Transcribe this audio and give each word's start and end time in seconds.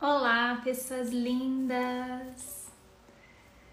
Olá, 0.00 0.60
pessoas 0.62 1.08
lindas! 1.08 2.68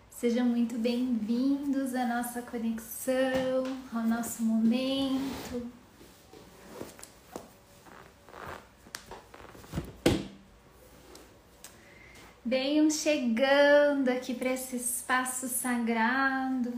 Sejam 0.10 0.44
muito 0.44 0.76
bem-vindos 0.76 1.94
à 1.94 2.04
nossa 2.08 2.42
conexão, 2.42 3.64
ao 3.94 4.02
nosso 4.02 4.42
momento. 4.42 5.72
Venham 12.44 12.90
chegando 12.90 14.10
aqui 14.10 14.34
para 14.34 14.50
esse 14.50 14.78
espaço 14.78 15.48
sagrado, 15.48 16.74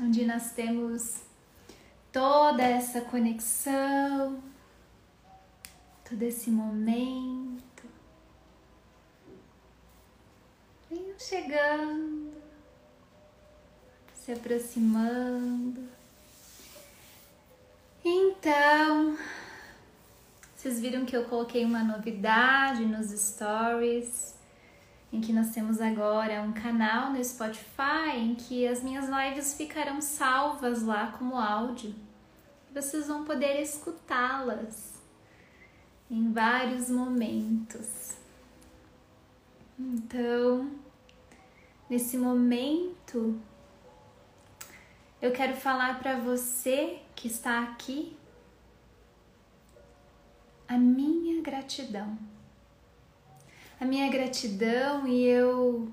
onde 0.00 0.24
nós 0.24 0.52
temos 0.52 1.16
toda 2.12 2.62
essa 2.62 3.00
conexão 3.00 4.40
todo 6.08 6.22
esse 6.22 6.50
momento. 6.50 7.84
Venham 10.90 11.18
chegando, 11.18 12.32
se 14.14 14.32
aproximando. 14.32 15.86
Então, 18.02 19.18
vocês 20.56 20.80
viram 20.80 21.04
que 21.04 21.14
eu 21.14 21.24
coloquei 21.26 21.64
uma 21.64 21.84
novidade 21.84 22.86
nos 22.86 23.10
stories, 23.10 24.34
em 25.12 25.20
que 25.20 25.32
nós 25.32 25.50
temos 25.50 25.78
agora 25.78 26.40
um 26.40 26.52
canal 26.52 27.12
no 27.12 27.22
Spotify 27.22 28.16
em 28.16 28.34
que 28.34 28.66
as 28.66 28.82
minhas 28.82 29.06
lives 29.08 29.54
ficarão 29.54 30.00
salvas 30.00 30.82
lá 30.82 31.12
como 31.18 31.36
áudio. 31.36 31.94
Vocês 32.72 33.08
vão 33.08 33.24
poder 33.24 33.60
escutá-las 33.60 34.97
em 36.10 36.32
vários 36.32 36.88
momentos. 36.88 38.16
Então, 39.78 40.70
nesse 41.88 42.16
momento, 42.16 43.38
eu 45.20 45.32
quero 45.32 45.56
falar 45.56 45.98
para 45.98 46.18
você 46.18 47.00
que 47.14 47.28
está 47.28 47.62
aqui 47.62 48.16
a 50.66 50.76
minha 50.76 51.42
gratidão. 51.42 52.18
A 53.80 53.84
minha 53.84 54.10
gratidão 54.10 55.06
e 55.06 55.24
eu 55.24 55.90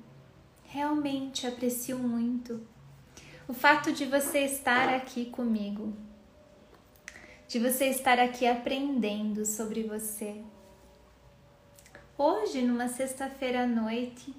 realmente 0.63 1.45
aprecio 1.45 2.00
muito 2.00 2.66
o 3.47 3.53
fato 3.53 3.94
de 3.94 4.05
você 4.05 4.39
estar 4.39 4.89
aqui 4.89 5.25
comigo 5.25 5.94
de 7.47 7.59
você 7.59 7.85
estar 7.85 8.19
aqui 8.19 8.47
aprendendo 8.47 9.45
sobre 9.45 9.83
você. 9.83 10.41
Hoje, 12.17 12.61
numa 12.61 12.88
sexta-feira 12.88 13.63
à 13.63 13.67
noite, 13.67 14.33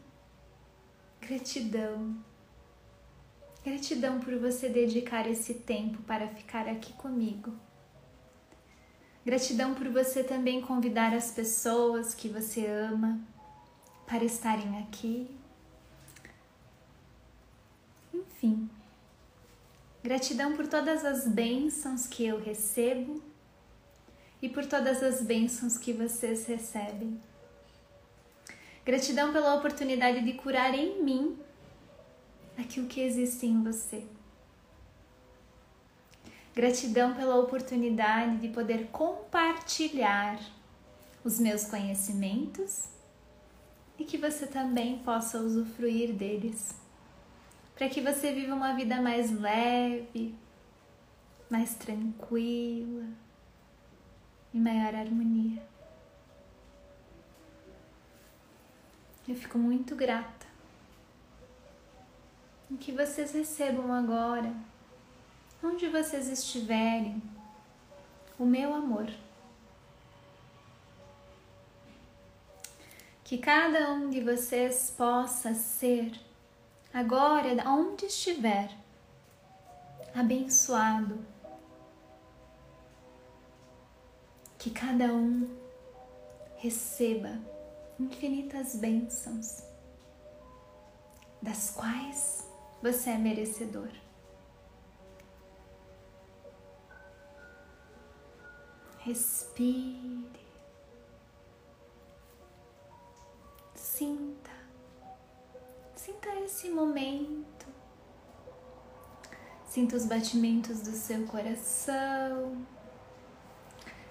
gratidão. 1.20 2.16
Gratidão 3.64 4.20
por 4.20 4.38
você 4.38 4.68
dedicar 4.68 5.28
esse 5.28 5.54
tempo 5.54 6.02
para 6.02 6.28
ficar 6.28 6.68
aqui 6.68 6.92
comigo. 6.94 7.52
Gratidão 9.24 9.74
por 9.74 9.88
você 9.88 10.22
também 10.22 10.60
convidar 10.60 11.12
as 11.12 11.32
pessoas 11.32 12.14
que 12.14 12.28
você 12.28 12.66
ama 12.66 13.20
para 14.06 14.24
estarem 14.24 14.78
aqui. 14.78 15.28
Enfim, 18.14 18.70
Gratidão 20.06 20.54
por 20.54 20.68
todas 20.68 21.04
as 21.04 21.26
bênçãos 21.26 22.06
que 22.06 22.24
eu 22.24 22.38
recebo 22.38 23.20
e 24.40 24.48
por 24.48 24.64
todas 24.64 25.02
as 25.02 25.20
bênçãos 25.20 25.76
que 25.76 25.92
vocês 25.92 26.46
recebem. 26.46 27.20
Gratidão 28.84 29.32
pela 29.32 29.56
oportunidade 29.56 30.24
de 30.24 30.34
curar 30.34 30.72
em 30.74 31.02
mim 31.02 31.36
aquilo 32.56 32.86
que 32.86 33.00
existe 33.00 33.46
em 33.46 33.64
você. 33.64 34.06
Gratidão 36.54 37.12
pela 37.12 37.34
oportunidade 37.34 38.36
de 38.36 38.48
poder 38.50 38.86
compartilhar 38.92 40.38
os 41.24 41.40
meus 41.40 41.64
conhecimentos 41.64 42.84
e 43.98 44.04
que 44.04 44.16
você 44.16 44.46
também 44.46 45.00
possa 45.00 45.40
usufruir 45.40 46.12
deles 46.12 46.85
para 47.76 47.90
que 47.90 48.00
você 48.00 48.32
viva 48.32 48.54
uma 48.54 48.72
vida 48.72 49.00
mais 49.02 49.30
leve, 49.30 50.34
mais 51.50 51.74
tranquila, 51.74 53.04
em 54.52 54.60
maior 54.60 54.94
harmonia. 54.94 55.62
Eu 59.28 59.36
fico 59.36 59.58
muito 59.58 59.94
grata 59.94 60.46
em 62.70 62.76
que 62.76 62.92
vocês 62.92 63.32
recebam 63.32 63.92
agora, 63.92 64.52
onde 65.62 65.86
vocês 65.88 66.28
estiverem, 66.28 67.22
o 68.38 68.46
meu 68.46 68.74
amor. 68.74 69.10
Que 73.22 73.36
cada 73.36 73.92
um 73.92 74.08
de 74.08 74.20
vocês 74.20 74.94
possa 74.96 75.52
ser 75.52 76.25
agora, 76.96 77.68
onde 77.68 78.06
estiver, 78.06 78.74
abençoado. 80.14 81.22
Que 84.58 84.70
cada 84.70 85.04
um 85.12 85.46
receba 86.56 87.38
infinitas 88.00 88.76
bênçãos, 88.76 89.62
das 91.42 91.70
quais 91.70 92.50
você 92.82 93.10
é 93.10 93.18
merecedor. 93.18 93.90
Respire, 99.00 100.46
sinta 103.74 104.45
Sinta 106.26 106.40
esse 106.40 106.70
momento. 106.70 107.66
Sinta 109.64 109.94
os 109.94 110.06
batimentos 110.06 110.80
do 110.80 110.90
seu 110.90 111.24
coração. 111.26 112.66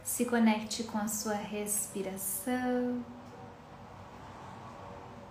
Se 0.02 0.26
conecte 0.26 0.86
com 0.86 0.98
a 0.98 1.10
sua 1.10 1.34
respiração. 1.34 3.04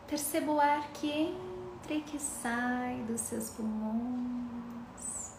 Perceba 0.06 0.52
o 0.52 0.60
ar 0.60 0.92
que 0.92 1.10
entra 1.10 1.94
e 1.94 2.02
que 2.02 2.18
sai 2.18 3.02
dos 3.04 3.22
seus 3.22 3.48
pulmões. 3.48 5.38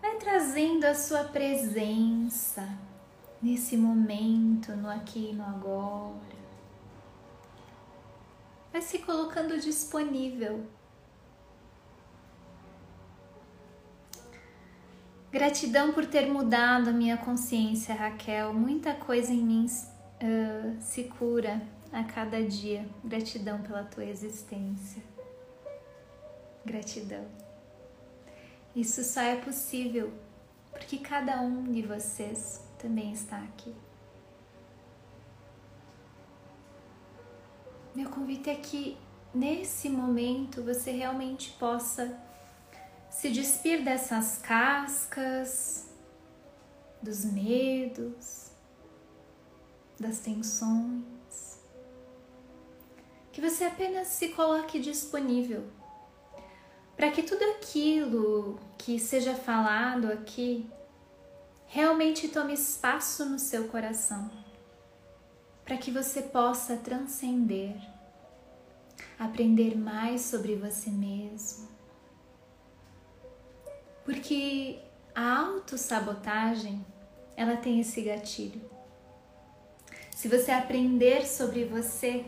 Vai 0.00 0.16
trazendo 0.18 0.84
a 0.84 0.94
sua 0.94 1.24
presença 1.24 2.68
nesse 3.42 3.76
momento, 3.76 4.76
no 4.76 4.88
aqui 4.88 5.30
e 5.30 5.32
no 5.32 5.44
agora 5.44 6.43
vai 8.74 8.82
se 8.82 8.98
colocando 8.98 9.56
disponível. 9.60 10.66
Gratidão 15.30 15.92
por 15.92 16.04
ter 16.06 16.26
mudado 16.26 16.90
a 16.90 16.92
minha 16.92 17.16
consciência, 17.16 17.94
Raquel. 17.94 18.52
Muita 18.52 18.92
coisa 18.92 19.32
em 19.32 19.44
mim 19.44 19.66
uh, 19.66 20.82
se 20.82 21.04
cura 21.04 21.62
a 21.92 22.02
cada 22.02 22.42
dia. 22.42 22.84
Gratidão 23.04 23.62
pela 23.62 23.84
tua 23.84 24.06
existência. 24.06 25.00
Gratidão. 26.66 27.24
Isso 28.74 29.04
só 29.04 29.20
é 29.20 29.36
possível 29.36 30.12
porque 30.72 30.98
cada 30.98 31.40
um 31.40 31.62
de 31.70 31.82
vocês 31.82 32.60
também 32.76 33.12
está 33.12 33.38
aqui. 33.38 33.72
Meu 37.94 38.10
convite 38.10 38.50
é 38.50 38.56
que 38.56 38.96
nesse 39.32 39.88
momento 39.88 40.64
você 40.64 40.90
realmente 40.90 41.52
possa 41.52 42.18
se 43.08 43.30
despir 43.30 43.84
dessas 43.84 44.38
cascas, 44.38 45.88
dos 47.00 47.24
medos, 47.24 48.50
das 49.98 50.18
tensões. 50.18 51.60
Que 53.30 53.40
você 53.40 53.64
apenas 53.64 54.08
se 54.08 54.30
coloque 54.30 54.80
disponível 54.80 55.64
para 56.96 57.12
que 57.12 57.22
tudo 57.22 57.44
aquilo 57.44 58.58
que 58.76 58.98
seja 58.98 59.36
falado 59.36 60.10
aqui 60.10 60.68
realmente 61.66 62.26
tome 62.26 62.54
espaço 62.54 63.24
no 63.24 63.38
seu 63.38 63.68
coração 63.68 64.43
para 65.64 65.78
que 65.78 65.90
você 65.90 66.22
possa 66.22 66.76
transcender, 66.76 67.74
aprender 69.18 69.76
mais 69.76 70.20
sobre 70.22 70.56
você 70.56 70.90
mesmo. 70.90 71.68
Porque 74.04 74.78
a 75.14 75.38
autossabotagem, 75.38 76.84
ela 77.36 77.56
tem 77.56 77.80
esse 77.80 78.02
gatilho. 78.02 78.70
Se 80.10 80.28
você 80.28 80.50
aprender 80.50 81.26
sobre 81.26 81.64
você, 81.64 82.26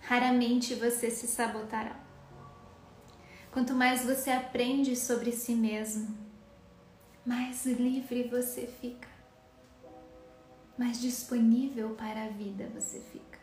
raramente 0.00 0.74
você 0.74 1.10
se 1.10 1.26
sabotará. 1.26 2.00
Quanto 3.52 3.74
mais 3.74 4.04
você 4.04 4.30
aprende 4.30 4.96
sobre 4.96 5.32
si 5.32 5.54
mesmo, 5.54 6.16
mais 7.24 7.64
livre 7.66 8.28
você 8.28 8.66
fica, 8.66 9.08
mais 10.78 11.00
disponível 11.00 11.90
para 11.94 12.24
a 12.24 12.28
vida 12.28 12.68
você 12.74 13.00
fica. 13.00 13.38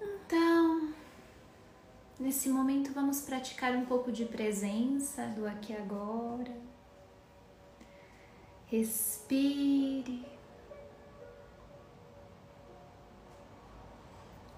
Então, 0.00 0.94
nesse 2.18 2.48
momento 2.48 2.92
vamos 2.92 3.20
praticar 3.20 3.72
um 3.72 3.84
pouco 3.84 4.12
de 4.12 4.24
presença 4.24 5.26
do 5.28 5.46
aqui 5.46 5.72
e 5.72 5.76
agora. 5.76 6.54
Respire. 8.66 10.24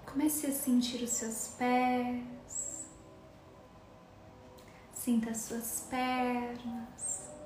Comece 0.05 0.47
a 0.47 0.51
sentir 0.51 1.03
os 1.03 1.11
seus 1.11 1.49
pés. 1.59 2.87
Sinta 4.91 5.31
as 5.31 5.37
suas 5.37 5.87
pernas. 5.89 7.36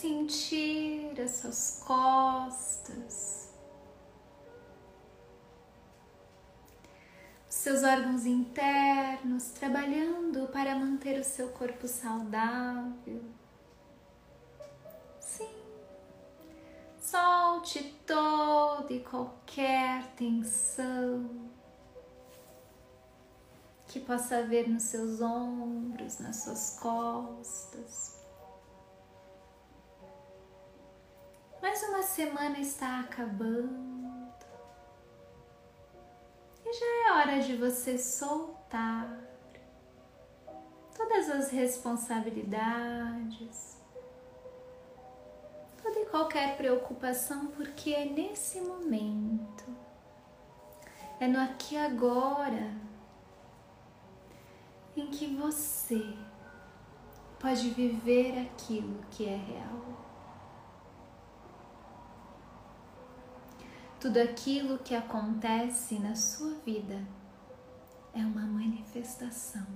Sentir 0.00 1.20
as 1.20 1.38
suas 1.38 1.82
costas. 1.84 3.52
Os 7.50 7.54
seus 7.56 7.82
órgãos 7.82 8.24
internos 8.24 9.48
trabalhando 9.48 10.46
para 10.52 10.76
manter 10.76 11.18
o 11.18 11.24
seu 11.24 11.48
corpo 11.48 11.88
saudável. 11.88 13.24
Solte 17.00 17.82
toda 18.06 18.92
e 18.92 19.00
qualquer 19.00 20.14
tensão 20.14 21.50
que 23.88 23.98
possa 23.98 24.36
haver 24.36 24.68
nos 24.68 24.84
seus 24.84 25.20
ombros, 25.20 26.20
nas 26.20 26.36
suas 26.36 26.78
costas. 26.78 28.17
Mais 31.68 31.82
uma 31.82 32.02
semana 32.02 32.58
está 32.58 33.00
acabando 33.00 34.32
e 36.64 36.72
já 36.72 36.86
é 37.04 37.12
hora 37.12 37.42
de 37.42 37.56
você 37.56 37.98
soltar 37.98 39.20
todas 40.96 41.28
as 41.28 41.50
responsabilidades 41.50 43.76
toda 45.82 46.00
e 46.00 46.06
qualquer 46.06 46.56
preocupação, 46.56 47.48
porque 47.48 47.92
é 47.92 48.06
nesse 48.06 48.62
momento, 48.62 49.66
é 51.20 51.28
no 51.28 51.38
aqui 51.38 51.74
e 51.74 51.78
agora, 51.78 52.74
em 54.96 55.10
que 55.10 55.36
você 55.36 56.16
pode 57.38 57.68
viver 57.68 58.38
aquilo 58.38 59.04
que 59.10 59.26
é 59.26 59.36
real. 59.36 59.97
Tudo 64.00 64.18
aquilo 64.18 64.78
que 64.78 64.94
acontece 64.94 65.98
na 65.98 66.14
sua 66.14 66.54
vida 66.64 67.04
é 68.14 68.20
uma 68.20 68.42
manifestação 68.42 69.66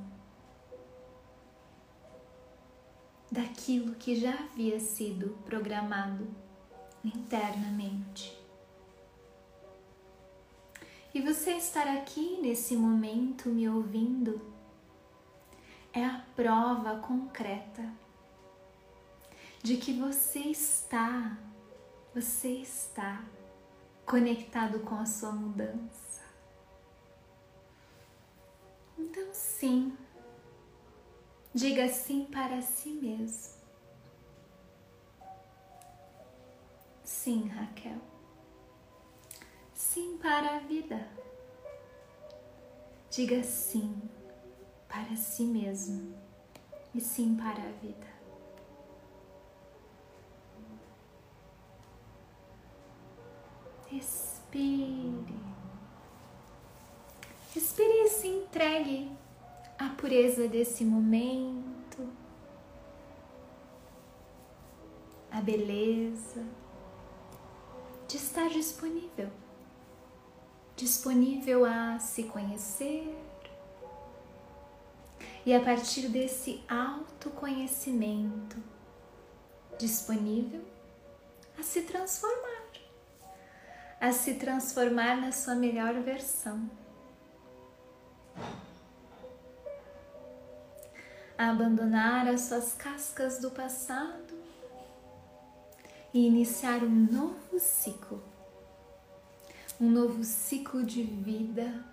daquilo 3.28 3.96
que 3.96 4.14
já 4.14 4.32
havia 4.32 4.78
sido 4.78 5.30
programado 5.44 6.28
internamente. 7.04 8.40
E 11.12 11.20
você 11.20 11.56
estar 11.56 11.88
aqui 11.88 12.38
nesse 12.40 12.76
momento 12.76 13.48
me 13.48 13.69
ouvindo 13.69 14.40
é 15.92 16.04
a 16.04 16.24
prova 16.36 17.00
concreta 17.00 17.92
de 19.64 19.78
que 19.78 19.92
você 19.92 20.38
está, 20.38 21.36
você 22.14 22.50
está 22.50 23.24
conectado 24.06 24.81
com 24.81 24.96
a 24.96 25.06
sua 25.06 25.32
mudança. 25.32 26.22
Então, 28.99 29.28
sim, 29.32 29.96
Diga 31.54 31.87
sim 31.87 32.25
para 32.25 32.62
si 32.62 32.88
mesmo. 32.88 33.52
Sim, 37.04 37.46
Raquel. 37.49 37.99
Sim 39.75 40.16
para 40.16 40.56
a 40.56 40.58
vida. 40.60 41.06
Diga 43.10 43.43
sim 43.43 44.00
para 44.88 45.14
si 45.14 45.43
mesmo 45.43 46.16
e 46.94 47.00
sim 47.02 47.37
para 47.37 47.62
a 47.62 47.72
vida. 47.82 48.21
Respire. 54.52 55.40
Respire 57.54 58.04
e 58.04 58.08
se 58.08 58.28
entregue 58.28 59.10
a 59.78 59.88
pureza 59.90 60.46
desse 60.46 60.84
momento, 60.84 62.06
a 65.31 65.40
beleza 65.40 66.44
de 68.06 68.16
estar 68.19 68.50
disponível, 68.50 69.31
disponível 70.76 71.64
a 71.64 71.98
se 71.98 72.25
conhecer. 72.25 73.16
E 75.44 75.55
a 75.55 75.60
partir 75.60 76.08
desse 76.08 76.62
autoconhecimento, 76.69 78.56
disponível 79.78 80.62
a 81.58 81.62
se 81.62 81.82
transformar, 81.82 82.62
a 84.02 84.12
se 84.12 84.34
transformar 84.34 85.20
na 85.20 85.31
sua 85.31 85.54
melhor 85.54 85.94
versão. 86.00 86.69
a 91.38 91.50
abandonar 91.50 92.28
as 92.28 92.43
suas 92.43 92.75
cascas 92.75 93.38
do 93.38 93.50
passado 93.50 94.38
e 96.15 96.27
iniciar 96.27 96.84
um 96.84 97.06
novo 97.10 97.58
ciclo, 97.58 98.22
um 99.81 99.91
novo 99.91 100.22
ciclo 100.22 100.84
de 100.84 101.03
vida, 101.03 101.84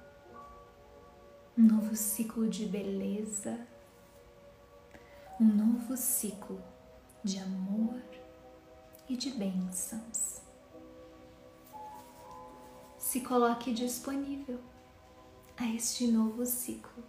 um 1.58 1.64
novo 1.64 1.96
ciclo 1.96 2.48
de 2.48 2.66
beleza, 2.66 3.58
um 5.40 5.46
novo 5.46 5.98
ciclo 5.98 6.62
de 7.24 7.40
amor 7.40 8.02
e 9.08 9.16
de 9.16 9.32
bênçãos. 9.32 10.39
Se 13.10 13.22
coloque 13.22 13.74
disponível 13.74 14.60
a 15.58 15.66
este 15.66 16.06
novo 16.06 16.46
ciclo 16.46 17.04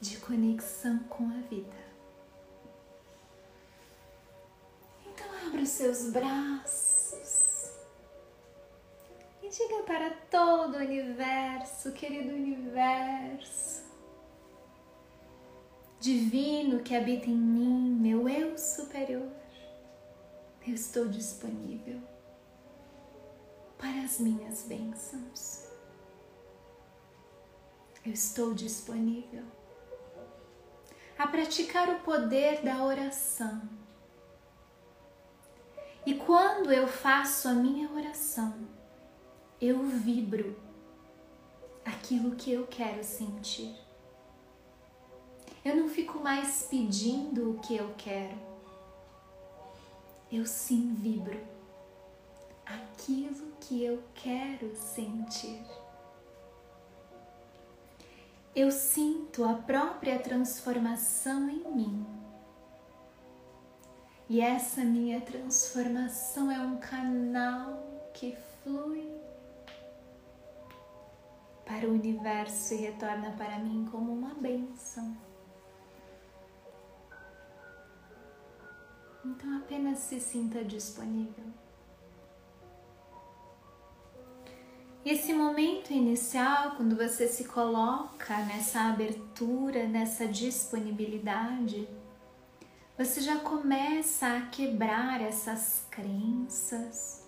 de 0.00 0.18
conexão 0.18 1.00
com 1.08 1.24
a 1.30 1.40
vida. 1.50 1.84
Então 5.04 5.26
abra 5.48 5.62
os 5.62 5.68
seus 5.68 6.12
braços 6.12 7.72
e 9.42 9.48
diga 9.48 9.82
para 9.82 10.10
todo 10.30 10.76
o 10.76 10.78
universo, 10.78 11.90
querido 11.90 12.32
universo, 12.32 13.82
divino 15.98 16.84
que 16.84 16.94
habita 16.94 17.28
em 17.28 17.36
mim, 17.36 17.96
meu 18.00 18.28
eu 18.28 18.56
superior, 18.56 19.32
eu 20.64 20.72
estou 20.72 21.08
disponível 21.08 22.13
para 23.84 24.02
as 24.02 24.18
minhas 24.18 24.62
bênçãos. 24.62 25.66
Eu 28.02 28.14
estou 28.14 28.54
disponível 28.54 29.44
a 31.18 31.26
praticar 31.26 31.90
o 31.90 32.00
poder 32.00 32.62
da 32.62 32.82
oração. 32.82 33.60
E 36.06 36.14
quando 36.14 36.72
eu 36.72 36.88
faço 36.88 37.46
a 37.46 37.52
minha 37.52 37.90
oração, 37.92 38.54
eu 39.60 39.82
vibro 39.82 40.58
aquilo 41.84 42.36
que 42.36 42.54
eu 42.54 42.66
quero 42.66 43.04
sentir. 43.04 43.76
Eu 45.62 45.76
não 45.76 45.90
fico 45.90 46.20
mais 46.20 46.66
pedindo 46.70 47.50
o 47.50 47.60
que 47.60 47.76
eu 47.76 47.94
quero. 47.98 48.38
Eu 50.32 50.46
sim 50.46 50.94
vibro 50.94 51.53
aquilo 52.66 53.52
que 53.60 53.84
eu 53.84 54.02
quero 54.14 54.74
sentir 54.76 55.64
eu 58.54 58.70
sinto 58.70 59.44
a 59.44 59.54
própria 59.54 60.16
transformação 60.20 61.50
em 61.50 61.74
mim. 61.74 62.06
E 64.28 64.40
essa 64.40 64.84
minha 64.84 65.20
transformação 65.20 66.50
é 66.50 66.58
um 66.60 66.78
canal 66.78 68.10
que 68.14 68.36
flui 68.62 69.12
para 71.66 71.88
o 71.88 71.92
universo 71.92 72.74
e 72.74 72.76
retorna 72.76 73.32
para 73.32 73.58
mim 73.58 73.88
como 73.90 74.12
uma 74.12 74.34
bênção. 74.34 75.16
Então 79.24 79.56
apenas 79.58 79.98
se 79.98 80.20
sinta 80.20 80.62
disponível. 80.62 81.63
Esse 85.04 85.34
momento 85.34 85.92
inicial, 85.92 86.76
quando 86.76 86.96
você 86.96 87.28
se 87.28 87.44
coloca 87.44 88.34
nessa 88.44 88.88
abertura, 88.88 89.86
nessa 89.86 90.26
disponibilidade, 90.26 91.86
você 92.96 93.20
já 93.20 93.38
começa 93.38 94.26
a 94.26 94.46
quebrar 94.46 95.20
essas 95.20 95.84
crenças, 95.90 97.22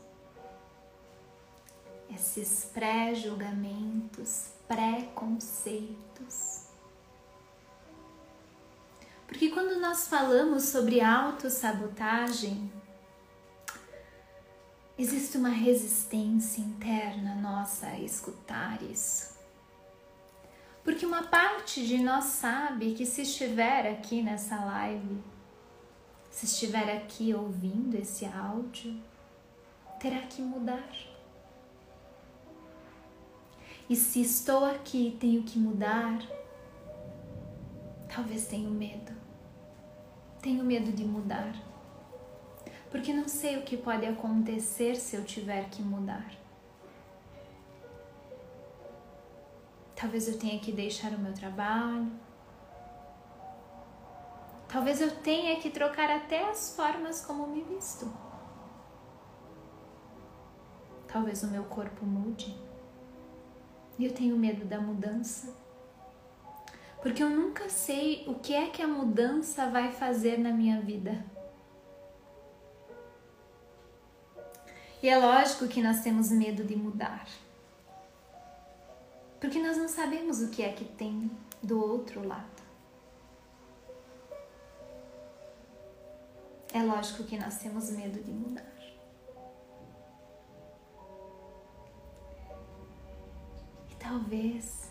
esses 2.09 2.71
pré-julgamentos, 2.73 4.53
pré-conceitos. 4.67 6.65
Porque 9.27 9.51
quando 9.51 9.79
nós 9.81 10.09
falamos 10.09 10.65
sobre 10.65 11.03
autossabotagem, 11.03 12.73
existe 14.99 15.37
uma 15.37 15.51
resistência 15.51 16.61
interna 16.61 17.35
nossa 17.35 17.87
a 17.87 18.01
escutar 18.01 18.83
isso. 18.83 19.37
Porque 20.83 21.05
uma 21.05 21.25
parte 21.25 21.87
de 21.87 21.99
nós 21.99 22.25
sabe 22.25 22.95
que 22.95 23.05
se 23.05 23.23
estiver 23.23 23.91
aqui 23.91 24.23
nessa 24.23 24.57
live, 24.65 25.19
se 26.31 26.47
estiver 26.47 26.97
aqui 26.97 27.35
ouvindo 27.35 27.97
esse 27.97 28.25
áudio, 28.25 29.03
terá 29.99 30.21
que 30.21 30.41
mudar. 30.41 30.91
E 33.89 33.97
se 33.97 34.21
estou 34.21 34.65
aqui 34.65 35.09
e 35.09 35.17
tenho 35.17 35.43
que 35.43 35.59
mudar, 35.59 36.21
talvez 38.15 38.47
tenho 38.47 38.71
medo. 38.71 39.13
Tenho 40.41 40.65
medo 40.65 40.93
de 40.93 41.05
mudar. 41.05 41.66
Porque 42.97 43.13
não 43.13 43.29
sei 43.29 43.59
o 43.59 43.63
que 43.63 43.77
pode 43.77 44.07
acontecer 44.07 44.97
se 44.97 45.15
eu 45.15 45.23
tiver 45.23 45.69
que 45.69 45.83
mudar. 45.83 46.33
Talvez 49.95 50.27
eu 50.29 50.39
tenha 50.39 50.59
que 50.59 50.73
deixar 50.73 51.13
o 51.13 51.19
meu 51.19 51.35
trabalho. 51.35 52.11
Talvez 54.67 55.03
eu 55.03 55.15
tenha 55.15 55.61
que 55.61 55.69
trocar 55.69 56.11
até 56.11 56.49
as 56.49 56.75
formas 56.75 57.23
como 57.23 57.47
me 57.47 57.61
visto. 57.65 58.11
Talvez 61.07 61.43
o 61.43 61.49
meu 61.49 61.65
corpo 61.65 62.07
mude. 62.07 62.57
E 63.99 64.07
eu 64.07 64.15
tenho 64.15 64.39
medo 64.39 64.65
da 64.65 64.81
mudança 64.81 65.55
porque 67.03 67.23
eu 67.23 67.29
nunca 67.29 67.69
sei 67.69 68.25
o 68.27 68.37
que 68.37 68.55
é 68.55 68.71
que 68.71 68.81
a 68.81 68.89
mudança 68.89 69.69
vai 69.69 69.93
fazer 69.93 70.39
na 70.39 70.51
minha 70.51 70.81
vida. 70.81 71.36
E 75.07 75.09
é 75.09 75.17
lógico 75.17 75.69
que 75.69 75.81
nós 75.81 76.01
temos 76.01 76.33
medo 76.33 76.65
de 76.65 76.75
mudar, 76.75 77.29
porque 79.41 79.63
nós 79.63 79.77
não 79.77 79.87
sabemos 79.87 80.43
o 80.43 80.51
que 80.51 80.65
é 80.65 80.73
que 80.73 80.85
tem 80.85 81.31
do 81.63 81.81
outro 81.81 82.27
lado. 82.27 82.61
É 86.73 86.83
lógico 86.83 87.23
que 87.23 87.39
nós 87.39 87.57
temos 87.59 87.89
medo 87.91 88.21
de 88.21 88.33
mudar. 88.33 88.77
E 93.89 93.95
talvez 94.01 94.91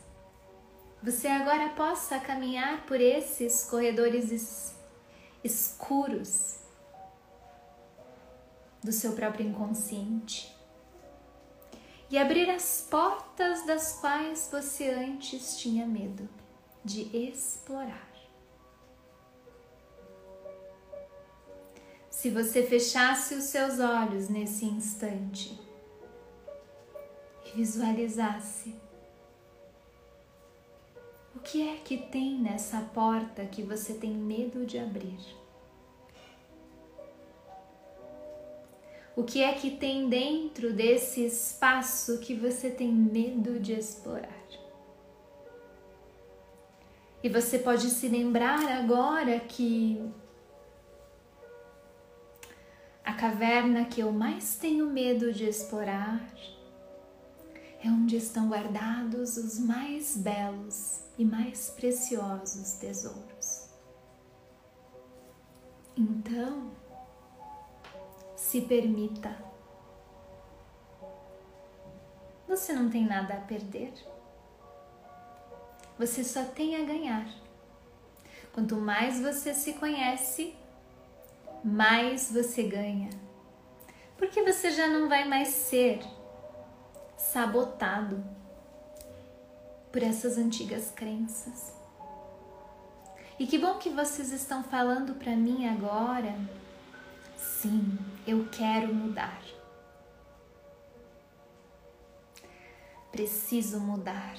você 1.04 1.28
agora 1.28 1.74
possa 1.74 2.22
caminhar 2.22 2.86
por 2.86 3.02
esses 3.02 3.66
corredores 3.66 4.32
es 4.32 4.76
escuros 5.44 6.65
do 8.86 8.92
seu 8.92 9.14
próprio 9.14 9.46
inconsciente 9.46 10.56
e 12.10 12.18
abrir 12.18 12.50
as 12.50 12.88
portas 12.90 13.66
das 13.66 14.00
quais 14.00 14.48
você 14.52 14.90
antes 14.90 15.58
tinha 15.58 15.86
medo 15.86 16.30
de 16.84 17.02
explorar. 17.18 18.14
Se 22.10 22.30
você 22.30 22.64
fechasse 22.64 23.36
os 23.36 23.46
seus 23.46 23.80
olhos 23.80 24.30
nesse 24.30 24.66
instante 24.66 25.60
e 27.46 27.58
visualizasse 27.58 28.74
que 31.46 31.70
é 31.70 31.76
que 31.78 31.96
tem 31.98 32.40
nessa 32.40 32.82
porta 32.82 33.46
que 33.46 33.62
você 33.62 33.94
tem 33.94 34.10
medo 34.10 34.66
de 34.66 34.80
abrir? 34.80 35.20
O 39.16 39.24
que 39.24 39.42
é 39.42 39.54
que 39.54 39.72
tem 39.72 40.10
dentro 40.10 40.74
desse 40.74 41.26
espaço 41.26 42.20
que 42.20 42.36
você 42.36 42.70
tem 42.70 42.92
medo 42.92 43.60
de 43.60 43.74
explorar? 43.74 44.46
E 47.24 47.30
você 47.30 47.58
pode 47.58 47.90
se 47.90 48.08
lembrar 48.08 48.68
agora 48.78 49.40
que 49.40 50.00
a 53.04 53.14
caverna 53.14 53.86
que 53.86 54.02
eu 54.02 54.12
mais 54.12 54.58
tenho 54.58 54.88
medo 54.88 55.32
de 55.32 55.46
explorar 55.46 56.22
é 57.84 57.88
onde 57.88 58.18
estão 58.18 58.50
guardados 58.50 59.38
os 59.38 59.58
mais 59.58 60.18
belos 60.18 61.02
e 61.18 61.24
mais 61.24 61.70
preciosos 61.70 62.74
tesouros. 62.74 63.70
Então, 65.96 66.72
se 68.36 68.62
permita. 68.62 69.36
Você 72.48 72.74
não 72.74 72.90
tem 72.90 73.06
nada 73.06 73.34
a 73.34 73.42
perder. 73.42 73.94
Você 75.98 76.24
só 76.24 76.44
tem 76.44 76.76
a 76.76 76.86
ganhar. 76.86 77.28
Quanto 78.54 78.76
mais 78.76 79.20
você 79.20 79.54
se 79.54 79.74
conhece, 79.74 80.56
mais 81.64 82.32
você 82.32 82.64
ganha. 82.64 83.10
Porque 84.18 84.42
você 84.44 84.72
já 84.72 84.88
não 84.88 85.10
vai 85.10 85.28
mais 85.28 85.50
ser 85.50 86.00
sabotado 87.18 88.24
por 89.92 90.04
essas 90.04 90.38
antigas 90.38 90.92
crenças. 90.92 91.74
E 93.38 93.48
que 93.48 93.58
bom 93.58 93.78
que 93.78 93.90
vocês 93.90 94.32
estão 94.32 94.64
falando 94.64 95.16
para 95.16 95.36
mim 95.36 95.68
agora. 95.68 96.34
Sim, 97.36 97.98
eu 98.28 98.48
quero 98.52 98.94
mudar. 98.94 99.42
Preciso 103.12 103.80
mudar. 103.80 104.36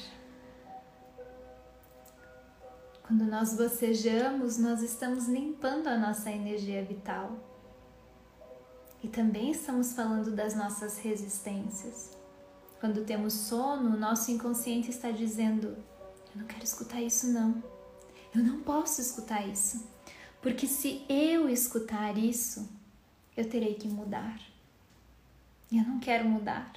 Quando 3.06 3.24
nós 3.24 3.54
bocejamos, 3.54 4.58
nós 4.58 4.82
estamos 4.82 5.28
limpando 5.28 5.86
a 5.86 5.96
nossa 5.96 6.30
energia 6.30 6.84
vital. 6.84 7.32
E 9.02 9.08
também 9.08 9.52
estamos 9.52 9.92
falando 9.92 10.32
das 10.32 10.56
nossas 10.56 10.98
resistências. 10.98 12.16
Quando 12.80 13.04
temos 13.04 13.32
sono, 13.32 13.94
o 13.94 13.98
nosso 13.98 14.30
inconsciente 14.30 14.90
está 14.90 15.10
dizendo: 15.10 15.76
Eu 16.34 16.40
não 16.40 16.46
quero 16.46 16.64
escutar 16.64 17.00
isso, 17.00 17.28
não. 17.28 17.62
Eu 18.34 18.42
não 18.42 18.60
posso 18.62 19.00
escutar 19.00 19.46
isso. 19.46 19.86
Porque 20.42 20.66
se 20.66 21.04
eu 21.08 21.48
escutar 21.48 22.18
isso, 22.18 22.68
eu 23.36 23.48
terei 23.48 23.74
que 23.74 23.88
mudar. 23.88 24.38
Eu 25.70 25.82
não 25.82 26.00
quero 26.00 26.24
mudar. 26.24 26.72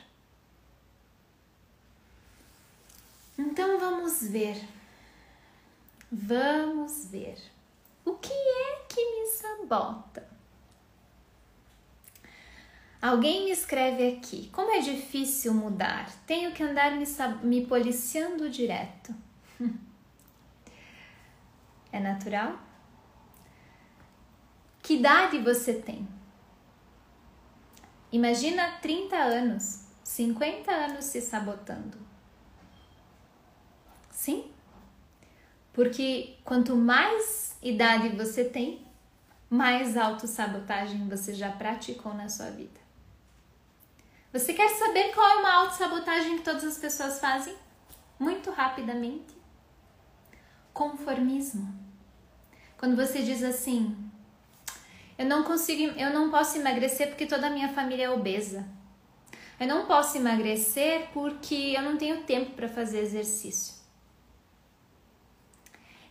Então 3.38 3.80
vamos 3.80 4.22
ver. 4.24 4.62
Vamos 6.12 7.06
ver. 7.06 7.38
O 8.04 8.14
que 8.16 8.34
é 8.34 8.86
que 8.90 9.02
me 9.02 9.28
sabota? 9.28 10.28
Alguém 13.02 13.46
me 13.46 13.52
escreve 13.52 14.18
aqui: 14.18 14.50
como 14.52 14.72
é 14.72 14.80
difícil 14.80 15.54
mudar, 15.54 16.12
tenho 16.26 16.52
que 16.52 16.64
andar 16.64 16.92
me, 16.98 17.06
me 17.44 17.66
policiando 17.66 18.50
direto. 18.50 19.16
é 21.94 22.00
natural? 22.00 22.60
Que 24.82 24.96
idade 24.96 25.38
você 25.40 25.74
tem? 25.74 26.19
Imagina 28.12 28.80
30 28.82 29.16
anos, 29.16 29.86
50 30.04 30.72
anos 30.72 31.06
se 31.06 31.22
sabotando. 31.22 31.98
Sim? 34.10 34.52
Porque 35.72 36.38
quanto 36.44 36.76
mais 36.76 37.56
idade 37.62 38.10
você 38.10 38.44
tem, 38.44 38.86
mais 39.50 39.96
autossabotagem 39.96 41.08
você 41.08 41.34
já 41.34 41.52
praticou 41.52 42.14
na 42.14 42.28
sua 42.28 42.50
vida? 42.50 42.80
Você 44.34 44.54
quer 44.54 44.70
saber 44.70 45.14
qual 45.14 45.28
é 45.28 45.36
uma 45.38 45.54
autossabotagem 45.62 46.38
que 46.38 46.44
todas 46.44 46.64
as 46.64 46.78
pessoas 46.78 47.20
fazem? 47.20 47.56
Muito 48.20 48.52
rapidamente. 48.52 49.36
Conformismo. 50.74 51.74
Quando 52.78 52.96
você 52.96 53.24
diz 53.24 53.44
assim: 53.44 54.09
Eu 55.20 55.26
não 55.26 55.44
consigo, 55.44 56.00
eu 56.00 56.14
não 56.14 56.32
posso 56.32 56.58
emagrecer 56.58 57.10
porque 57.10 57.26
toda 57.26 57.48
a 57.48 57.50
minha 57.50 57.68
família 57.74 58.06
é 58.06 58.10
obesa. 58.10 58.66
Eu 59.60 59.68
não 59.68 59.86
posso 59.86 60.16
emagrecer 60.16 61.10
porque 61.12 61.74
eu 61.76 61.82
não 61.82 61.98
tenho 61.98 62.24
tempo 62.24 62.52
para 62.52 62.70
fazer 62.70 63.00
exercício. 63.00 63.76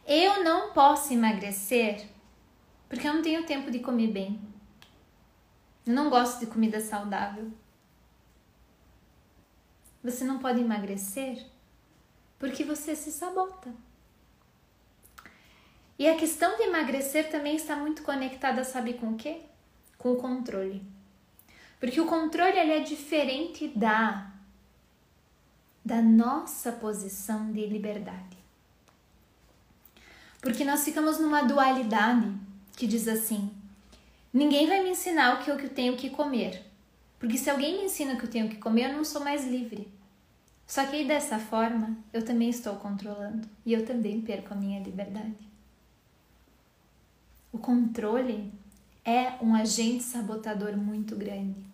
Eu 0.06 0.44
não 0.44 0.74
posso 0.74 1.10
emagrecer 1.10 2.06
porque 2.86 3.08
eu 3.08 3.14
não 3.14 3.22
tenho 3.22 3.46
tempo 3.46 3.70
de 3.70 3.78
comer 3.78 4.08
bem. 4.08 4.38
Eu 5.86 5.94
não 5.94 6.10
gosto 6.10 6.40
de 6.40 6.46
comida 6.46 6.78
saudável. 6.78 7.50
Você 10.04 10.22
não 10.22 10.38
pode 10.38 10.60
emagrecer 10.60 11.46
porque 12.38 12.62
você 12.62 12.94
se 12.94 13.10
sabota. 13.10 13.72
E 15.98 16.08
a 16.08 16.16
questão 16.16 16.56
de 16.56 16.62
emagrecer 16.62 17.28
também 17.30 17.56
está 17.56 17.74
muito 17.74 18.02
conectada, 18.02 18.62
sabe 18.62 18.94
com 18.94 19.08
o 19.08 19.16
quê? 19.16 19.40
Com 19.96 20.12
o 20.12 20.16
controle. 20.16 20.82
Porque 21.80 22.00
o 22.00 22.06
controle 22.06 22.58
ele 22.58 22.72
é 22.72 22.80
diferente 22.80 23.68
da 23.68 24.32
da 25.84 26.02
nossa 26.02 26.70
posição 26.70 27.50
de 27.50 27.64
liberdade. 27.66 28.36
Porque 30.40 30.62
nós 30.62 30.84
ficamos 30.84 31.18
numa 31.18 31.42
dualidade 31.42 32.30
que 32.76 32.86
diz 32.86 33.08
assim: 33.08 33.50
ninguém 34.32 34.66
vai 34.66 34.82
me 34.82 34.90
ensinar 34.90 35.34
o 35.34 35.44
que 35.44 35.50
eu 35.50 35.68
tenho 35.70 35.96
que 35.96 36.10
comer. 36.10 36.62
Porque 37.18 37.38
se 37.38 37.50
alguém 37.50 37.78
me 37.78 37.84
ensina 37.86 38.14
o 38.14 38.18
que 38.18 38.24
eu 38.24 38.30
tenho 38.30 38.48
que 38.48 38.56
comer, 38.56 38.90
eu 38.90 38.96
não 38.96 39.04
sou 39.04 39.22
mais 39.22 39.46
livre. 39.46 39.90
Só 40.66 40.84
que 40.84 40.96
aí 40.96 41.08
dessa 41.08 41.38
forma, 41.38 41.96
eu 42.12 42.22
também 42.22 42.50
estou 42.50 42.76
controlando 42.76 43.48
e 43.64 43.72
eu 43.72 43.86
também 43.86 44.20
perco 44.20 44.52
a 44.52 44.56
minha 44.56 44.80
liberdade. 44.80 45.47
O 47.52 47.58
controle 47.58 48.52
é 49.04 49.32
um 49.42 49.54
agente 49.54 50.02
sabotador 50.02 50.76
muito 50.76 51.16
grande. 51.16 51.64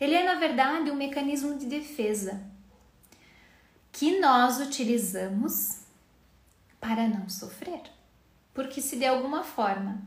Ele 0.00 0.14
é, 0.14 0.24
na 0.24 0.36
verdade, 0.36 0.90
um 0.90 0.94
mecanismo 0.94 1.58
de 1.58 1.66
defesa 1.66 2.40
que 3.90 4.20
nós 4.20 4.60
utilizamos 4.60 5.80
para 6.80 7.08
não 7.08 7.28
sofrer. 7.28 7.82
Porque 8.54 8.80
se 8.80 8.96
de 8.96 9.04
alguma 9.04 9.42
forma 9.42 10.00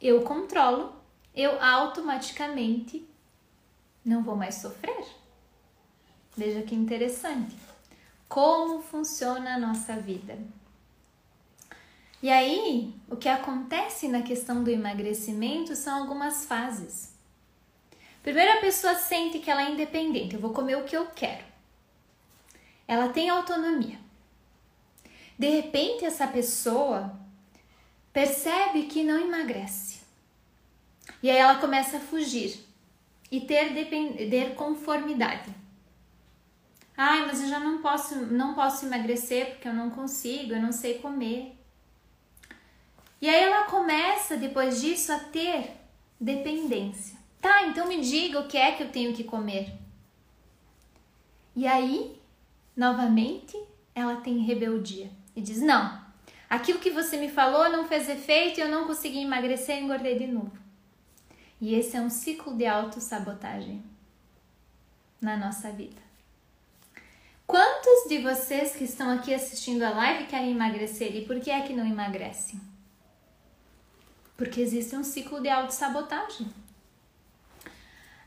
eu 0.00 0.22
controlo, 0.22 0.92
eu 1.34 1.62
automaticamente 1.62 3.08
não 4.04 4.22
vou 4.22 4.36
mais 4.36 4.56
sofrer. 4.56 5.06
Veja 6.36 6.62
que 6.62 6.74
interessante. 6.74 7.56
Como 8.28 8.82
funciona 8.82 9.54
a 9.54 9.58
nossa 9.58 9.96
vida? 9.96 10.36
E 12.26 12.28
aí, 12.28 12.92
o 13.08 13.14
que 13.14 13.28
acontece 13.28 14.08
na 14.08 14.20
questão 14.20 14.64
do 14.64 14.68
emagrecimento 14.68 15.76
são 15.76 15.96
algumas 15.96 16.44
fases. 16.44 17.14
Primeiro, 18.20 18.54
a 18.54 18.60
pessoa 18.60 18.96
sente 18.96 19.38
que 19.38 19.48
ela 19.48 19.62
é 19.62 19.70
independente, 19.70 20.34
eu 20.34 20.40
vou 20.40 20.52
comer 20.52 20.74
o 20.74 20.82
que 20.82 20.96
eu 20.96 21.06
quero. 21.06 21.44
Ela 22.88 23.10
tem 23.10 23.30
autonomia. 23.30 23.96
De 25.38 25.48
repente, 25.48 26.04
essa 26.04 26.26
pessoa 26.26 27.16
percebe 28.12 28.86
que 28.86 29.04
não 29.04 29.20
emagrece. 29.20 30.00
E 31.22 31.30
aí 31.30 31.36
ela 31.36 31.60
começa 31.60 31.98
a 31.98 32.00
fugir 32.00 32.58
e 33.30 33.42
ter, 33.42 33.72
ter 33.78 34.56
conformidade. 34.56 35.54
Ai, 36.96 37.24
mas 37.24 37.40
eu 37.40 37.48
já 37.48 37.60
não 37.60 37.80
posso, 37.80 38.16
não 38.16 38.52
posso 38.52 38.84
emagrecer 38.84 39.50
porque 39.50 39.68
eu 39.68 39.74
não 39.74 39.90
consigo, 39.90 40.54
eu 40.54 40.60
não 40.60 40.72
sei 40.72 40.98
comer. 40.98 41.55
E 43.20 43.28
aí 43.28 43.42
ela 43.42 43.64
começa 43.64 44.36
depois 44.36 44.80
disso 44.80 45.12
a 45.12 45.18
ter 45.18 45.70
dependência. 46.20 47.16
Tá, 47.40 47.66
então 47.66 47.88
me 47.88 48.00
diga 48.00 48.40
o 48.40 48.48
que 48.48 48.58
é 48.58 48.72
que 48.72 48.82
eu 48.82 48.90
tenho 48.90 49.14
que 49.14 49.24
comer. 49.24 49.72
E 51.54 51.66
aí, 51.66 52.20
novamente, 52.76 53.56
ela 53.94 54.16
tem 54.16 54.38
rebeldia 54.38 55.10
e 55.34 55.40
diz: 55.40 55.60
Não, 55.60 55.98
aquilo 56.50 56.78
que 56.78 56.90
você 56.90 57.16
me 57.16 57.30
falou 57.30 57.70
não 57.70 57.86
fez 57.86 58.08
efeito 58.08 58.58
e 58.58 58.62
eu 58.62 58.68
não 58.68 58.86
consegui 58.86 59.22
emagrecer 59.22 59.78
e 59.78 59.84
engordei 59.84 60.18
de 60.18 60.26
novo. 60.26 60.52
E 61.60 61.74
esse 61.74 61.96
é 61.96 62.00
um 62.00 62.10
ciclo 62.10 62.54
de 62.54 62.66
autossabotagem 62.66 63.82
na 65.20 65.36
nossa 65.36 65.70
vida. 65.70 66.04
Quantos 67.46 68.08
de 68.08 68.18
vocês 68.18 68.74
que 68.74 68.84
estão 68.84 69.08
aqui 69.08 69.32
assistindo 69.32 69.82
a 69.82 69.90
live 69.90 70.26
querem 70.26 70.50
emagrecer 70.50 71.16
e 71.16 71.24
por 71.24 71.40
que 71.40 71.50
é 71.50 71.62
que 71.62 71.72
não 71.72 71.86
emagrecem? 71.86 72.60
Porque 74.36 74.60
existe 74.60 74.94
um 74.94 75.04
ciclo 75.04 75.40
de 75.40 75.48
autossabotagem. 75.48 76.46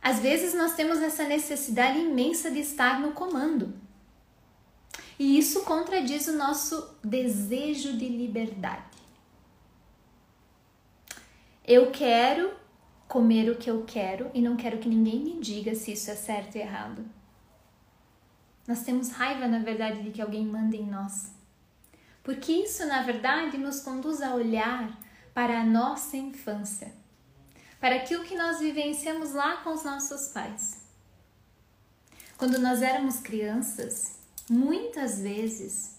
Às 0.01 0.19
vezes 0.19 0.53
nós 0.53 0.75
temos 0.75 0.99
essa 0.99 1.25
necessidade 1.25 1.99
imensa 1.99 2.49
de 2.49 2.59
estar 2.59 2.99
no 2.99 3.11
comando. 3.11 3.73
E 5.17 5.37
isso 5.37 5.63
contradiz 5.63 6.27
o 6.27 6.37
nosso 6.37 6.97
desejo 7.03 7.97
de 7.97 8.07
liberdade. 8.07 8.97
Eu 11.65 11.91
quero 11.91 12.53
comer 13.07 13.49
o 13.49 13.57
que 13.57 13.69
eu 13.69 13.83
quero 13.85 14.31
e 14.33 14.41
não 14.41 14.55
quero 14.55 14.77
que 14.77 14.87
ninguém 14.87 15.19
me 15.19 15.39
diga 15.39 15.75
se 15.75 15.91
isso 15.91 16.09
é 16.09 16.15
certo 16.15 16.55
e 16.55 16.61
errado. 16.61 17.03
Nós 18.67 18.83
temos 18.83 19.09
raiva, 19.09 19.47
na 19.47 19.59
verdade, 19.59 20.03
de 20.03 20.11
que 20.11 20.21
alguém 20.21 20.45
mande 20.45 20.77
em 20.77 20.85
nós. 20.85 21.31
Porque 22.23 22.51
isso, 22.51 22.85
na 22.85 23.01
verdade, 23.01 23.57
nos 23.57 23.81
conduz 23.81 24.21
a 24.21 24.35
olhar 24.35 24.95
para 25.39 25.61
a 25.61 25.63
nossa 25.63 26.17
infância, 26.17 26.93
para 27.79 27.95
aquilo 27.95 28.25
que 28.25 28.35
nós 28.35 28.59
vivenciamos 28.59 29.31
lá 29.31 29.55
com 29.63 29.69
os 29.69 29.85
nossos 29.85 30.27
pais. 30.33 30.81
Quando 32.37 32.59
nós 32.59 32.81
éramos 32.81 33.21
crianças, 33.21 34.19
muitas 34.49 35.21
vezes 35.21 35.97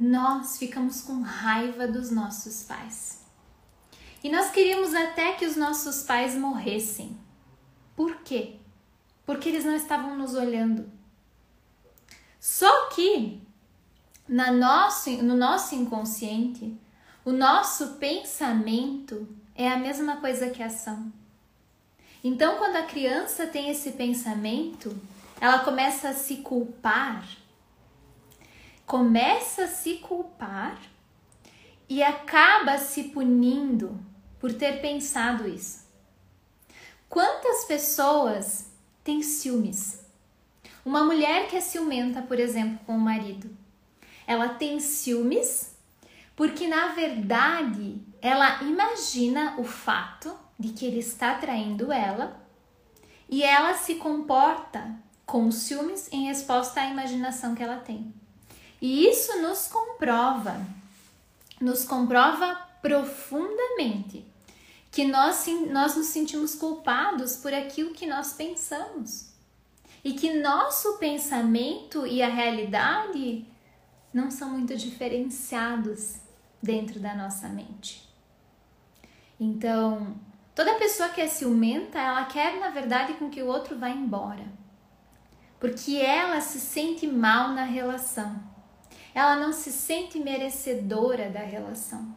nós 0.00 0.56
ficamos 0.56 1.02
com 1.02 1.20
raiva 1.20 1.86
dos 1.86 2.10
nossos 2.10 2.62
pais. 2.62 3.20
E 4.22 4.30
nós 4.30 4.50
queríamos 4.50 4.94
até 4.94 5.34
que 5.34 5.44
os 5.44 5.54
nossos 5.54 6.02
pais 6.04 6.34
morressem. 6.34 7.20
Por 7.94 8.22
quê? 8.22 8.56
Porque 9.26 9.50
eles 9.50 9.66
não 9.66 9.76
estavam 9.76 10.16
nos 10.16 10.32
olhando. 10.32 10.90
Só 12.40 12.88
que 12.88 13.42
na 14.26 14.50
nosso, 14.50 15.10
no 15.22 15.36
nosso 15.36 15.74
inconsciente, 15.74 16.80
o 17.24 17.32
nosso 17.32 17.94
pensamento 17.94 19.26
é 19.54 19.68
a 19.68 19.78
mesma 19.78 20.18
coisa 20.18 20.50
que 20.50 20.62
a 20.62 20.66
ação. 20.66 21.10
Então, 22.22 22.58
quando 22.58 22.76
a 22.76 22.82
criança 22.82 23.46
tem 23.46 23.70
esse 23.70 23.92
pensamento, 23.92 24.94
ela 25.40 25.60
começa 25.60 26.10
a 26.10 26.14
se 26.14 26.38
culpar, 26.38 27.26
começa 28.86 29.64
a 29.64 29.68
se 29.68 29.96
culpar 29.96 30.78
e 31.88 32.02
acaba 32.02 32.76
se 32.78 33.04
punindo 33.04 33.98
por 34.38 34.52
ter 34.52 34.80
pensado 34.80 35.48
isso. 35.48 35.84
Quantas 37.08 37.64
pessoas 37.64 38.70
têm 39.02 39.22
ciúmes? 39.22 40.04
Uma 40.84 41.04
mulher 41.04 41.48
que 41.48 41.56
é 41.56 41.60
ciumenta, 41.60 42.20
por 42.20 42.38
exemplo, 42.38 42.78
com 42.84 42.96
o 42.96 43.00
marido, 43.00 43.50
ela 44.26 44.48
tem 44.50 44.80
ciúmes 44.80 45.73
porque 46.36 46.66
na 46.66 46.88
verdade 46.88 48.00
ela 48.20 48.62
imagina 48.62 49.54
o 49.58 49.64
fato 49.64 50.34
de 50.58 50.70
que 50.70 50.84
ele 50.84 51.00
está 51.00 51.34
traindo 51.34 51.92
ela 51.92 52.40
e 53.28 53.42
ela 53.42 53.74
se 53.74 53.96
comporta 53.96 54.96
com 55.26 55.50
ciúmes 55.50 56.08
em 56.12 56.26
resposta 56.26 56.80
à 56.80 56.86
imaginação 56.86 57.54
que 57.54 57.62
ela 57.62 57.78
tem. 57.78 58.12
E 58.80 59.08
isso 59.08 59.40
nos 59.40 59.66
comprova, 59.66 60.60
nos 61.60 61.84
comprova 61.84 62.54
profundamente 62.82 64.24
que 64.90 65.04
nós, 65.06 65.46
nós 65.70 65.96
nos 65.96 66.06
sentimos 66.06 66.54
culpados 66.54 67.36
por 67.36 67.52
aquilo 67.52 67.92
que 67.92 68.06
nós 68.06 68.34
pensamos. 68.34 69.32
E 70.04 70.12
que 70.12 70.34
nosso 70.34 70.98
pensamento 70.98 72.06
e 72.06 72.22
a 72.22 72.28
realidade 72.28 73.44
não 74.12 74.30
são 74.30 74.50
muito 74.50 74.76
diferenciados 74.76 76.16
dentro 76.64 76.98
da 76.98 77.14
nossa 77.14 77.48
mente. 77.48 78.08
Então, 79.38 80.16
toda 80.54 80.78
pessoa 80.78 81.10
que 81.10 81.20
é 81.20 81.28
ciumenta, 81.28 81.98
ela 81.98 82.24
quer 82.24 82.58
na 82.58 82.70
verdade 82.70 83.14
com 83.14 83.30
que 83.30 83.42
o 83.42 83.46
outro 83.46 83.78
vá 83.78 83.90
embora. 83.90 84.44
Porque 85.60 85.96
ela 85.96 86.40
se 86.40 86.58
sente 86.58 87.06
mal 87.06 87.50
na 87.50 87.64
relação. 87.64 88.42
Ela 89.14 89.36
não 89.36 89.52
se 89.52 89.70
sente 89.70 90.18
merecedora 90.18 91.30
da 91.30 91.40
relação. 91.40 92.16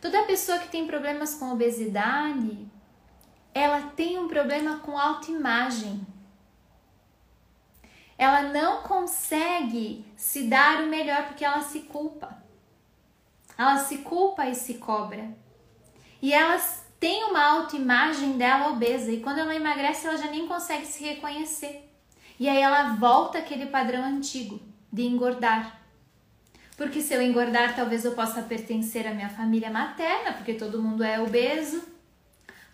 Toda 0.00 0.24
pessoa 0.24 0.58
que 0.58 0.68
tem 0.68 0.86
problemas 0.86 1.34
com 1.34 1.50
obesidade, 1.50 2.68
ela 3.54 3.92
tem 3.92 4.18
um 4.18 4.28
problema 4.28 4.80
com 4.80 4.98
autoimagem. 4.98 6.06
Ela 8.18 8.42
não 8.52 8.82
consegue 8.82 10.04
se 10.16 10.44
dar 10.44 10.82
o 10.82 10.86
melhor 10.86 11.26
porque 11.26 11.44
ela 11.44 11.62
se 11.62 11.80
culpa. 11.80 12.43
Ela 13.56 13.78
se 13.78 13.98
culpa 13.98 14.46
e 14.48 14.54
se 14.54 14.74
cobra. 14.74 15.36
E 16.20 16.32
ela 16.32 16.58
tem 16.98 17.24
uma 17.24 17.44
autoimagem 17.44 18.38
dela 18.38 18.70
obesa 18.70 19.12
e 19.12 19.20
quando 19.20 19.38
ela 19.38 19.54
emagrece 19.54 20.06
ela 20.06 20.16
já 20.16 20.30
nem 20.30 20.48
consegue 20.48 20.86
se 20.86 21.04
reconhecer. 21.04 21.90
E 22.40 22.48
aí 22.48 22.60
ela 22.60 22.94
volta 22.94 23.38
aquele 23.38 23.66
padrão 23.66 24.02
antigo 24.02 24.60
de 24.92 25.02
engordar. 25.02 25.80
Porque 26.76 27.00
se 27.00 27.14
eu 27.14 27.22
engordar, 27.22 27.76
talvez 27.76 28.04
eu 28.04 28.12
possa 28.12 28.42
pertencer 28.42 29.06
à 29.06 29.14
minha 29.14 29.28
família 29.28 29.70
materna, 29.70 30.32
porque 30.32 30.54
todo 30.54 30.82
mundo 30.82 31.04
é 31.04 31.20
obeso. 31.20 31.84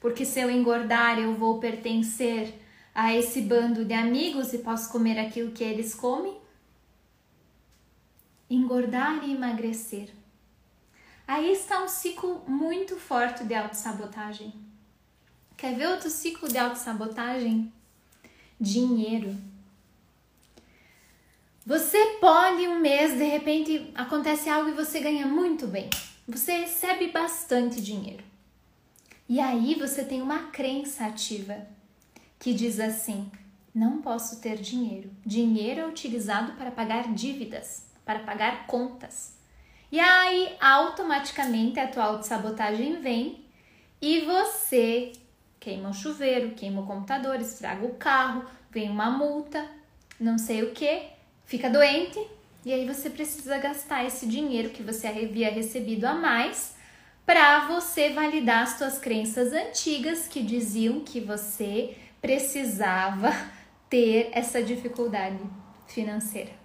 Porque 0.00 0.24
se 0.24 0.40
eu 0.40 0.50
engordar, 0.50 1.18
eu 1.18 1.34
vou 1.34 1.58
pertencer 1.58 2.54
a 2.94 3.14
esse 3.14 3.42
bando 3.42 3.84
de 3.84 3.92
amigos 3.92 4.52
e 4.52 4.58
posso 4.58 4.90
comer 4.90 5.18
aquilo 5.18 5.52
que 5.52 5.62
eles 5.62 5.94
comem. 5.94 6.38
Engordar 8.48 9.22
e 9.24 9.32
emagrecer. 9.32 10.08
Aí 11.30 11.52
está 11.52 11.80
um 11.84 11.86
ciclo 11.86 12.42
muito 12.48 12.96
forte 12.96 13.44
de 13.44 13.54
autossabotagem. 13.54 14.52
Quer 15.56 15.76
ver 15.76 15.86
outro 15.86 16.10
ciclo 16.10 16.48
de 16.48 16.58
autossabotagem? 16.58 17.72
Dinheiro. 18.60 19.36
Você 21.64 22.16
pode 22.20 22.66
um 22.66 22.80
mês, 22.80 23.12
de 23.16 23.22
repente 23.22 23.92
acontece 23.94 24.50
algo 24.50 24.70
e 24.70 24.74
você 24.74 24.98
ganha 24.98 25.24
muito 25.24 25.68
bem. 25.68 25.88
Você 26.26 26.62
recebe 26.62 27.12
bastante 27.12 27.80
dinheiro. 27.80 28.24
E 29.28 29.38
aí 29.38 29.76
você 29.76 30.04
tem 30.04 30.20
uma 30.20 30.48
crença 30.48 31.06
ativa 31.06 31.64
que 32.40 32.52
diz 32.52 32.80
assim: 32.80 33.30
não 33.72 34.02
posso 34.02 34.40
ter 34.40 34.56
dinheiro. 34.56 35.08
Dinheiro 35.24 35.82
é 35.82 35.86
utilizado 35.86 36.54
para 36.54 36.72
pagar 36.72 37.14
dívidas, 37.14 37.86
para 38.04 38.18
pagar 38.18 38.66
contas. 38.66 39.38
E 39.90 39.98
aí 39.98 40.56
automaticamente 40.60 41.80
a 41.80 41.88
tua 41.88 42.04
autossabotagem 42.04 43.00
vem 43.00 43.44
e 44.00 44.20
você 44.20 45.12
queima 45.58 45.90
o 45.90 45.94
chuveiro, 45.94 46.52
queima 46.52 46.82
o 46.82 46.86
computador, 46.86 47.40
estraga 47.40 47.84
o 47.84 47.94
carro, 47.94 48.44
vem 48.70 48.88
uma 48.88 49.10
multa, 49.10 49.66
não 50.18 50.38
sei 50.38 50.62
o 50.62 50.72
que 50.72 51.02
fica 51.44 51.68
doente 51.68 52.20
e 52.64 52.72
aí 52.72 52.86
você 52.86 53.10
precisa 53.10 53.58
gastar 53.58 54.04
esse 54.04 54.26
dinheiro 54.26 54.70
que 54.70 54.82
você 54.82 55.06
havia 55.06 55.50
recebido 55.50 56.04
a 56.04 56.14
mais 56.14 56.76
para 57.26 57.66
você 57.66 58.10
validar 58.10 58.62
as 58.62 58.78
suas 58.78 58.98
crenças 58.98 59.52
antigas 59.52 60.28
que 60.28 60.42
diziam 60.42 61.00
que 61.00 61.20
você 61.20 61.96
precisava 62.20 63.32
ter 63.88 64.30
essa 64.32 64.62
dificuldade 64.62 65.38
financeira. 65.86 66.59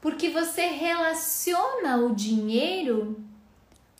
Porque 0.00 0.30
você 0.30 0.66
relaciona 0.66 1.96
o 1.96 2.14
dinheiro 2.14 3.22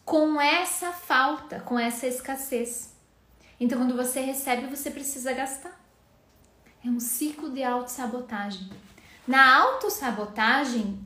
com 0.04 0.40
essa 0.40 0.92
falta, 0.92 1.60
com 1.60 1.78
essa 1.78 2.06
escassez. 2.06 2.94
Então, 3.58 3.78
quando 3.78 3.96
você 3.96 4.20
recebe, 4.20 4.66
você 4.66 4.90
precisa 4.90 5.32
gastar. 5.32 5.80
É 6.84 6.88
um 6.88 7.00
ciclo 7.00 7.50
de 7.50 7.62
autossabotagem. 7.62 8.70
Na 9.26 9.56
autossabotagem, 9.56 11.04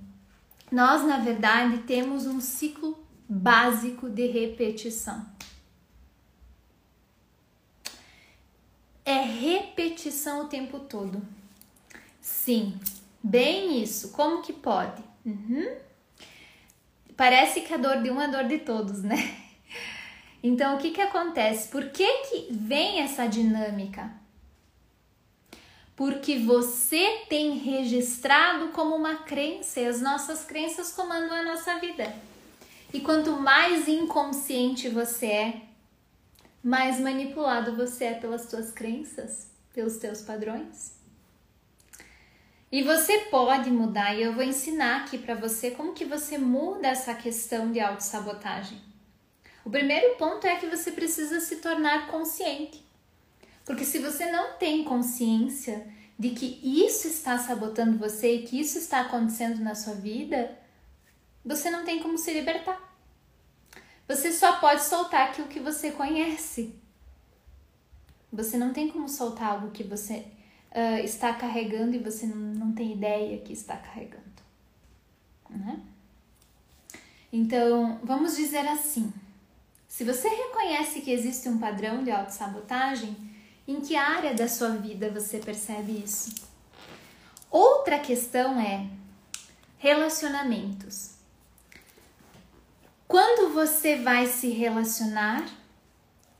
nós 0.71 1.03
na 1.03 1.19
verdade 1.19 1.79
temos 1.79 2.27
um 2.27 2.41
ciclo 2.41 3.03
básico 3.27 4.11
de 4.11 4.27
repetição. 4.27 5.25
É 9.05 9.21
repetição 9.23 10.45
o 10.45 10.49
tempo 10.49 10.81
todo. 10.81 11.23
Sim, 12.21 12.79
bem 13.23 13.83
isso. 13.83 14.11
Como 14.13 14.43
que 14.43 14.53
pode? 14.53 15.03
Uhum. 15.25 15.77
Parece 17.17 17.61
que 17.61 17.75
a 17.75 17.77
dor 17.77 18.03
de 18.03 18.11
um 18.11 18.21
é 18.21 18.25
a 18.25 18.29
dor 18.29 18.45
de 18.45 18.59
todos, 18.59 19.03
né? 19.03 19.37
Então, 20.43 20.77
o 20.77 20.79
que 20.79 20.91
que 20.91 21.03
acontece? 21.03 21.69
Por 21.69 21.91
que 21.91 22.07
que 22.23 22.49
vem 22.51 23.01
essa 23.01 23.27
dinâmica? 23.27 24.11
porque 26.01 26.39
você 26.39 27.27
tem 27.29 27.59
registrado 27.59 28.69
como 28.69 28.97
uma 28.97 29.17
crença 29.17 29.81
e 29.81 29.87
as 29.87 30.01
nossas 30.01 30.43
crenças 30.47 30.93
comandam 30.93 31.37
a 31.37 31.43
nossa 31.43 31.79
vida. 31.79 32.11
E 32.91 33.01
quanto 33.01 33.33
mais 33.33 33.87
inconsciente 33.87 34.89
você 34.89 35.27
é, 35.27 35.61
mais 36.65 36.99
manipulado 36.99 37.77
você 37.77 38.05
é 38.05 38.15
pelas 38.15 38.49
suas 38.49 38.73
crenças, 38.73 39.51
pelos 39.75 39.99
teus 39.99 40.23
padrões. 40.23 40.95
E 42.73 42.85
você 42.85 43.19
pode 43.31 43.69
mudar, 43.69 44.15
e 44.15 44.23
eu 44.23 44.33
vou 44.33 44.45
ensinar 44.45 45.01
aqui 45.01 45.19
para 45.19 45.35
você 45.35 45.73
como 45.73 45.93
que 45.93 46.05
você 46.05 46.39
muda 46.39 46.87
essa 46.87 47.13
questão 47.15 47.73
de 47.73 47.81
autossabotagem. 47.81 48.81
O 49.65 49.71
primeiro 49.71 50.17
ponto 50.17 50.47
é 50.47 50.55
que 50.55 50.67
você 50.67 50.93
precisa 50.93 51.41
se 51.41 51.57
tornar 51.57 52.07
consciente. 52.07 52.85
Porque 53.65 53.85
se 53.85 53.99
você 53.99 54.31
não 54.31 54.57
tem 54.57 54.85
consciência 54.85 55.85
de 56.17 56.31
que 56.31 56.61
isso 56.63 57.09
está 57.09 57.39
sabotando 57.39 57.99
você 57.99 58.37
e 58.37 58.43
que 58.43 58.61
isso 58.61 58.79
está 58.79 59.01
acontecendo 59.01 59.61
na 59.61 59.75
sua 59.75 59.95
vida, 59.95 60.57
você 61.45 61.71
não 61.71 61.85
tem 61.85 62.01
como 62.01 62.17
se 62.17 62.33
libertar. 62.33 62.79
Você 64.07 64.33
só 64.33 64.61
pode 64.61 64.85
soltar 64.85 65.29
aquilo 65.29 65.49
que 65.49 65.59
você 65.59 65.91
conhece. 65.91 66.75
Você 68.33 68.57
não 68.57 68.73
tem 68.73 68.89
como 68.89 69.09
soltar 69.09 69.53
algo 69.55 69.71
que 69.73 69.83
você 69.83 70.25
uh, 70.73 71.05
está 71.05 71.33
carregando 71.35 71.97
e 71.97 71.99
você 71.99 72.27
não, 72.27 72.37
não 72.37 72.73
tem 72.73 72.93
ideia 72.93 73.39
que 73.39 73.53
está 73.53 73.77
carregando. 73.77 74.25
Né? 75.49 75.81
Então, 77.33 78.01
vamos 78.03 78.37
dizer 78.37 78.67
assim: 78.67 79.13
se 79.89 80.05
você 80.05 80.29
reconhece 80.29 81.01
que 81.01 81.11
existe 81.11 81.49
um 81.49 81.59
padrão 81.59 82.03
de 82.03 82.11
autossabotagem, 82.11 83.17
em 83.67 83.81
que 83.81 83.97
área 83.97 84.35
da 84.35 84.49
sua 84.49 84.71
vida 84.71 85.11
você 85.11 85.39
percebe 85.39 85.93
isso? 85.93 86.49
Outra 87.51 87.99
questão 87.99 88.61
é 88.61 88.87
relacionamentos. 89.79 91.17
Quando 93.09 93.53
você 93.53 93.97
vai 93.97 94.27
se 94.27 94.51
relacionar, 94.51 95.45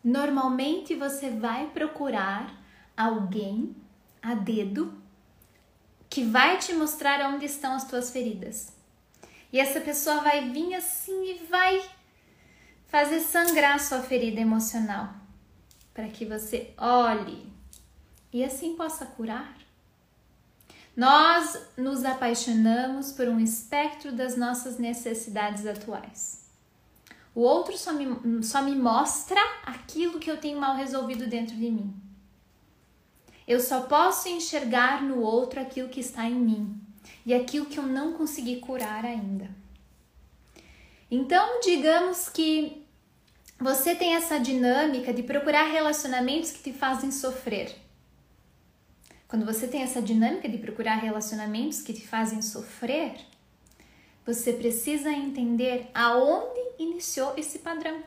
normalmente 0.05 0.95
você 0.95 1.31
vai 1.31 1.67
procurar 1.67 2.55
alguém 2.97 3.75
a 4.23 4.35
dedo 4.35 4.93
que 6.09 6.25
vai 6.25 6.59
te 6.59 6.73
mostrar 6.73 7.33
onde 7.33 7.47
estão 7.47 7.75
as 7.75 7.85
tuas 7.85 8.11
feridas. 8.11 8.73
E 9.53 9.59
essa 9.59 9.81
pessoa 9.81 10.21
vai 10.21 10.51
vir 10.51 10.75
assim 10.75 11.33
e 11.33 11.47
vai 11.47 11.83
fazer 12.87 13.21
sangrar 13.21 13.79
sua 13.79 14.03
ferida 14.03 14.41
emocional 14.41 15.15
para 15.95 16.09
que 16.09 16.25
você 16.25 16.73
olhe 16.77 17.51
e 18.33 18.45
assim 18.45 18.77
possa 18.77 19.07
curar? 19.07 19.57
Nós 20.97 21.59
nos 21.77 22.05
apaixonamos 22.05 23.13
por 23.13 23.29
um 23.29 23.41
espectro 23.41 24.13
das 24.13 24.37
nossas 24.37 24.79
necessidades 24.79 25.67
atuais. 25.67 26.51
O 27.35 27.41
outro 27.41 27.79
só 27.79 27.93
me, 27.93 28.43
só 28.43 28.61
me 28.61 28.75
mostra 28.75 29.41
aquilo 29.65 30.19
que 30.19 30.31
eu 30.31 30.37
tenho 30.37 30.61
mal 30.61 30.77
resolvido 30.77 31.27
dentro 31.27 31.57
de 31.57 31.71
mim. 31.71 32.10
Eu 33.51 33.59
só 33.59 33.81
posso 33.81 34.29
enxergar 34.29 35.03
no 35.03 35.23
outro 35.23 35.59
aquilo 35.59 35.89
que 35.89 35.99
está 35.99 36.25
em 36.25 36.37
mim 36.37 36.81
e 37.27 37.35
aquilo 37.35 37.67
que 37.67 37.81
eu 37.81 37.83
não 37.83 38.13
consegui 38.13 38.61
curar 38.61 39.05
ainda. 39.05 39.51
Então, 41.11 41.59
digamos 41.61 42.29
que 42.29 42.87
você 43.59 43.93
tem 43.97 44.15
essa 44.15 44.39
dinâmica 44.39 45.13
de 45.13 45.25
procurar 45.25 45.65
relacionamentos 45.65 46.53
que 46.53 46.63
te 46.63 46.73
fazem 46.73 47.11
sofrer. 47.11 47.75
Quando 49.27 49.45
você 49.45 49.67
tem 49.67 49.83
essa 49.83 50.01
dinâmica 50.01 50.49
de 50.49 50.59
procurar 50.59 50.95
relacionamentos 51.01 51.83
que 51.83 51.93
te 51.93 52.07
fazem 52.07 52.41
sofrer, 52.43 53.17
você 54.25 54.53
precisa 54.53 55.11
entender 55.11 55.91
aonde 55.93 56.61
iniciou 56.79 57.35
esse 57.37 57.59
padrão. 57.59 58.01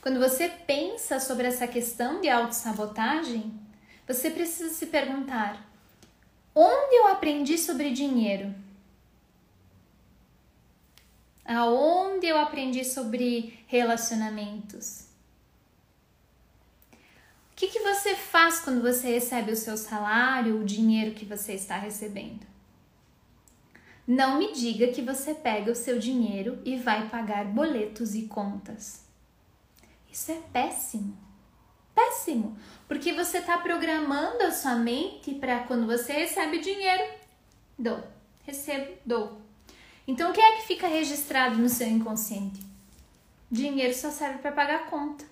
Quando 0.00 0.20
você 0.20 0.48
pensa 0.48 1.18
sobre 1.18 1.48
essa 1.48 1.66
questão 1.66 2.20
de 2.20 2.28
autossabotagem, 2.28 3.66
você 4.08 4.30
precisa 4.30 4.70
se 4.70 4.86
perguntar: 4.86 5.70
onde 6.54 6.96
eu 6.96 7.08
aprendi 7.08 7.58
sobre 7.58 7.90
dinheiro? 7.90 8.54
Aonde 11.44 12.26
eu 12.26 12.38
aprendi 12.38 12.84
sobre 12.84 13.58
relacionamentos? 13.66 15.06
O 17.52 17.56
que, 17.58 17.68
que 17.68 17.80
você 17.80 18.14
faz 18.14 18.60
quando 18.60 18.80
você 18.80 19.14
recebe 19.14 19.52
o 19.52 19.56
seu 19.56 19.76
salário, 19.76 20.60
o 20.60 20.64
dinheiro 20.64 21.14
que 21.14 21.24
você 21.24 21.54
está 21.54 21.76
recebendo? 21.76 22.46
Não 24.06 24.38
me 24.38 24.52
diga 24.52 24.88
que 24.88 25.02
você 25.02 25.34
pega 25.34 25.72
o 25.72 25.76
seu 25.76 25.98
dinheiro 25.98 26.62
e 26.64 26.76
vai 26.76 27.08
pagar 27.10 27.44
boletos 27.44 28.14
e 28.14 28.22
contas. 28.22 29.04
Isso 30.10 30.32
é 30.32 30.40
péssimo. 30.52 31.27
Péssimo. 31.98 32.56
Porque 32.86 33.12
você 33.12 33.38
está 33.38 33.58
programando 33.58 34.44
a 34.44 34.52
sua 34.52 34.76
mente 34.76 35.34
para 35.34 35.64
quando 35.64 35.84
você 35.84 36.12
recebe 36.12 36.60
dinheiro, 36.60 37.02
dou. 37.76 38.04
Recebo, 38.44 38.92
dou. 39.04 39.42
Então 40.06 40.30
o 40.30 40.32
que 40.32 40.40
é 40.40 40.56
que 40.56 40.66
fica 40.68 40.86
registrado 40.86 41.58
no 41.58 41.68
seu 41.68 41.88
inconsciente? 41.88 42.60
Dinheiro 43.50 43.92
só 43.94 44.10
serve 44.10 44.38
para 44.38 44.52
pagar 44.52 44.86
conta. 44.86 45.24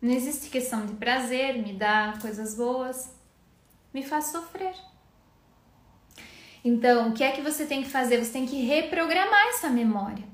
Não 0.00 0.12
existe 0.12 0.48
questão 0.48 0.86
de 0.86 0.94
prazer, 0.94 1.58
me 1.58 1.72
dá 1.72 2.16
coisas 2.22 2.54
boas, 2.54 3.12
me 3.92 4.04
faz 4.04 4.26
sofrer. 4.26 4.76
Então, 6.64 7.08
o 7.08 7.12
que 7.12 7.24
é 7.24 7.32
que 7.32 7.40
você 7.40 7.66
tem 7.66 7.82
que 7.82 7.88
fazer? 7.88 8.22
Você 8.22 8.32
tem 8.32 8.46
que 8.46 8.64
reprogramar 8.64 9.48
essa 9.48 9.68
memória. 9.68 10.24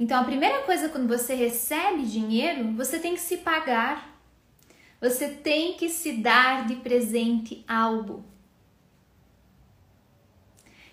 Então, 0.00 0.20
a 0.20 0.24
primeira 0.24 0.62
coisa 0.62 0.88
quando 0.88 1.08
você 1.08 1.34
recebe 1.34 2.04
dinheiro, 2.04 2.72
você 2.72 2.98
tem 2.98 3.14
que 3.14 3.20
se 3.20 3.38
pagar. 3.38 4.17
Você 5.00 5.28
tem 5.28 5.74
que 5.74 5.88
se 5.88 6.12
dar 6.12 6.66
de 6.66 6.76
presente 6.76 7.64
algo. 7.68 8.24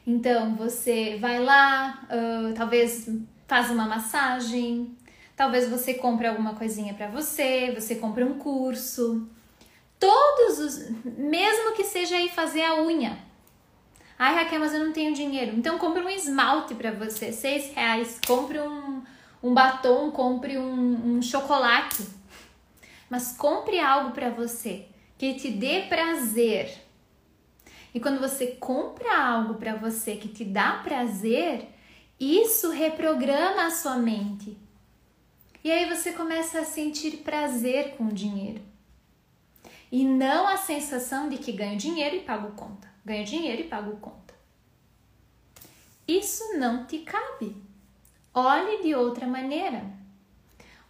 Então, 0.06 0.56
você 0.56 1.18
vai 1.20 1.44
lá, 1.44 2.04
uh, 2.04 2.54
talvez 2.54 3.10
faz 3.48 3.72
uma 3.72 3.88
massagem, 3.88 4.96
talvez 5.36 5.68
você 5.68 5.96
compre 5.96 6.28
alguma 6.28 6.54
coisinha 6.54 6.94
para 6.94 7.08
você, 7.08 7.72
você 7.74 7.96
compra 7.96 8.24
um 8.26 8.38
curso. 8.38 9.28
Todos 10.00 10.60
os. 10.60 10.90
Mesmo 11.04 11.74
que 11.74 11.84
seja 11.84 12.18
aí 12.18 12.30
fazer 12.30 12.64
a 12.64 12.82
unha. 12.84 13.18
Ai, 14.18 14.36
Raquel, 14.36 14.60
mas 14.60 14.74
eu 14.74 14.86
não 14.86 14.94
tenho 14.94 15.14
dinheiro. 15.14 15.56
Então 15.58 15.78
compre 15.78 16.02
um 16.04 16.10
esmalte 16.10 16.76
para 16.76 16.92
você, 16.92 17.32
seis 17.32 17.74
reais. 17.74 18.20
Compre 18.26 18.60
um, 18.60 19.02
um 19.42 19.54
batom, 19.54 20.12
compre 20.12 20.58
um, 20.58 21.18
um 21.18 21.22
chocolate. 21.22 22.06
Mas 23.10 23.36
compre 23.38 23.80
algo 23.80 24.12
para 24.12 24.30
você 24.30 24.88
que 25.18 25.34
te 25.36 25.52
dê 25.52 25.84
prazer. 25.84 26.82
E 27.94 28.00
quando 28.00 28.20
você 28.20 28.48
compra 28.48 29.18
algo 29.18 29.56
para 29.56 29.76
você 29.76 30.16
que 30.16 30.28
te 30.28 30.44
dá 30.44 30.80
prazer, 30.84 31.68
isso 32.20 32.72
reprograma 32.72 33.68
a 33.68 33.72
sua 33.72 33.98
mente. 33.98 34.58
E 35.64 35.72
aí 35.72 35.88
você 35.88 36.12
começa 36.12 36.60
a 36.60 36.66
sentir 36.66 37.18
prazer 37.18 37.96
com 37.96 38.06
o 38.06 38.14
dinheiro. 38.14 38.62
E 39.92 40.04
não 40.04 40.48
a 40.48 40.58
sensação 40.58 41.30
de 41.30 41.38
que 41.38 41.52
ganho 41.52 41.78
dinheiro 41.78 42.18
e 42.18 42.22
pago 42.22 42.52
conta 42.52 42.96
ganho 43.06 43.24
dinheiro 43.24 43.62
e 43.62 43.68
pago 43.68 43.96
conta. 43.98 44.34
Isso 46.08 46.58
não 46.58 46.86
te 46.86 47.00
cabe. 47.00 47.56
Olhe 48.34 48.82
de 48.82 48.96
outra 48.96 49.28
maneira. 49.28 49.86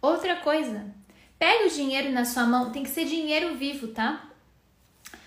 Outra 0.00 0.36
coisa, 0.36 0.94
pega 1.38 1.66
o 1.66 1.70
dinheiro 1.70 2.10
na 2.10 2.24
sua 2.24 2.46
mão, 2.46 2.70
tem 2.70 2.82
que 2.82 2.90
ser 2.90 3.04
dinheiro 3.04 3.56
vivo, 3.56 3.88
tá? 3.88 4.30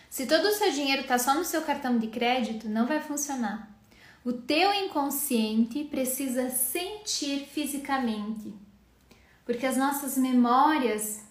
Se 0.10 0.26
todo 0.26 0.45
o 0.45 0.54
seu 0.54 0.72
dinheiro 0.72 1.04
tá 1.04 1.19
só 1.19 1.36
no 1.36 1.45
seu 1.45 1.62
cartão 1.62 1.98
de 2.00 2.08
crédito, 2.08 2.67
não 2.67 2.88
vai 2.88 3.00
funcionar. 3.00 3.69
O 4.26 4.34
teu 4.34 4.74
inconsciente 4.74 5.84
precisa 5.86 6.50
sentir 6.50 7.45
fisicamente. 7.45 8.54
Porque 9.45 9.65
as 9.65 9.78
nossas 9.78 10.17
memórias, 10.17 11.22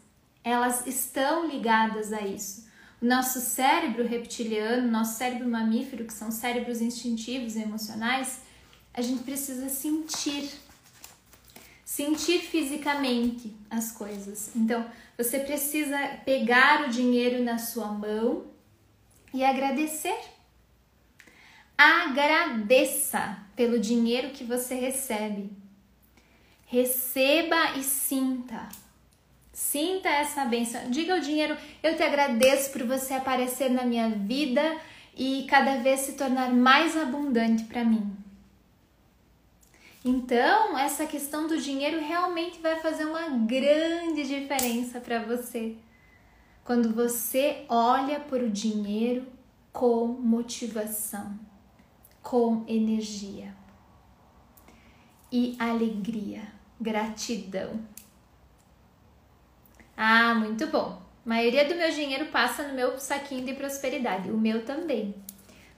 elas 0.42 0.86
estão 0.86 1.46
ligadas 1.46 2.12
a 2.12 2.22
isso. 2.22 2.66
O 3.00 3.06
nosso 3.06 3.40
cérebro 3.40 4.06
reptiliano, 4.06 4.90
nosso 4.90 5.18
cérebro 5.18 5.48
mamífero, 5.48 6.04
que 6.04 6.12
são 6.12 6.30
cérebros 6.30 6.80
instintivos 6.80 7.54
e 7.54 7.62
emocionais, 7.62 8.40
a 8.92 9.02
gente 9.02 9.22
precisa 9.22 9.68
sentir. 9.68 10.50
Sentir 11.88 12.40
fisicamente 12.40 13.56
as 13.70 13.90
coisas. 13.90 14.54
Então, 14.54 14.84
você 15.16 15.38
precisa 15.38 15.96
pegar 16.22 16.86
o 16.86 16.90
dinheiro 16.90 17.42
na 17.42 17.56
sua 17.56 17.86
mão 17.86 18.44
e 19.32 19.42
agradecer. 19.42 20.14
Agradeça 21.78 23.38
pelo 23.56 23.80
dinheiro 23.80 24.32
que 24.32 24.44
você 24.44 24.74
recebe. 24.74 25.50
Receba 26.66 27.78
e 27.78 27.82
sinta. 27.82 28.68
Sinta 29.50 30.10
essa 30.10 30.44
bênção. 30.44 30.90
Diga 30.90 31.14
ao 31.14 31.20
dinheiro: 31.20 31.56
Eu 31.82 31.96
te 31.96 32.02
agradeço 32.02 32.70
por 32.70 32.84
você 32.84 33.14
aparecer 33.14 33.70
na 33.70 33.86
minha 33.86 34.10
vida 34.10 34.76
e 35.16 35.46
cada 35.48 35.78
vez 35.78 36.00
se 36.00 36.12
tornar 36.12 36.52
mais 36.52 36.94
abundante 36.98 37.64
para 37.64 37.82
mim. 37.82 38.27
Então, 40.08 40.78
essa 40.78 41.04
questão 41.04 41.46
do 41.46 41.60
dinheiro 41.60 42.00
realmente 42.00 42.62
vai 42.62 42.80
fazer 42.80 43.04
uma 43.04 43.28
grande 43.28 44.26
diferença 44.26 45.00
para 45.00 45.22
você. 45.22 45.76
Quando 46.64 46.94
você 46.94 47.66
olha 47.68 48.18
para 48.18 48.42
o 48.42 48.48
dinheiro 48.48 49.26
com 49.70 50.06
motivação, 50.06 51.38
com 52.22 52.64
energia 52.66 53.54
e 55.30 55.54
alegria, 55.58 56.40
gratidão. 56.80 57.78
Ah, 59.94 60.34
muito 60.34 60.68
bom. 60.68 61.02
A 61.26 61.28
maioria 61.28 61.68
do 61.68 61.74
meu 61.74 61.90
dinheiro 61.90 62.28
passa 62.28 62.66
no 62.66 62.72
meu 62.72 62.98
saquinho 62.98 63.44
de 63.44 63.52
prosperidade, 63.52 64.30
o 64.30 64.38
meu 64.38 64.64
também. 64.64 65.14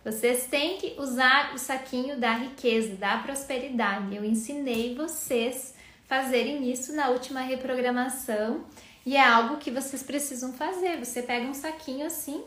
Vocês 0.04 0.46
têm 0.46 0.78
que 0.78 0.94
usar 0.98 1.54
o 1.54 1.58
saquinho 1.58 2.18
da 2.18 2.32
riqueza, 2.32 2.96
da 2.96 3.18
prosperidade. 3.18 4.16
Eu 4.16 4.24
ensinei 4.24 4.94
vocês 4.94 5.74
fazerem 6.08 6.70
isso 6.70 6.94
na 6.94 7.08
última 7.08 7.40
reprogramação 7.40 8.64
e 9.04 9.16
é 9.16 9.22
algo 9.22 9.58
que 9.58 9.70
vocês 9.70 10.02
precisam 10.02 10.52
fazer. 10.52 10.98
Você 11.04 11.22
pega 11.22 11.46
um 11.46 11.54
saquinho 11.54 12.06
assim. 12.06 12.42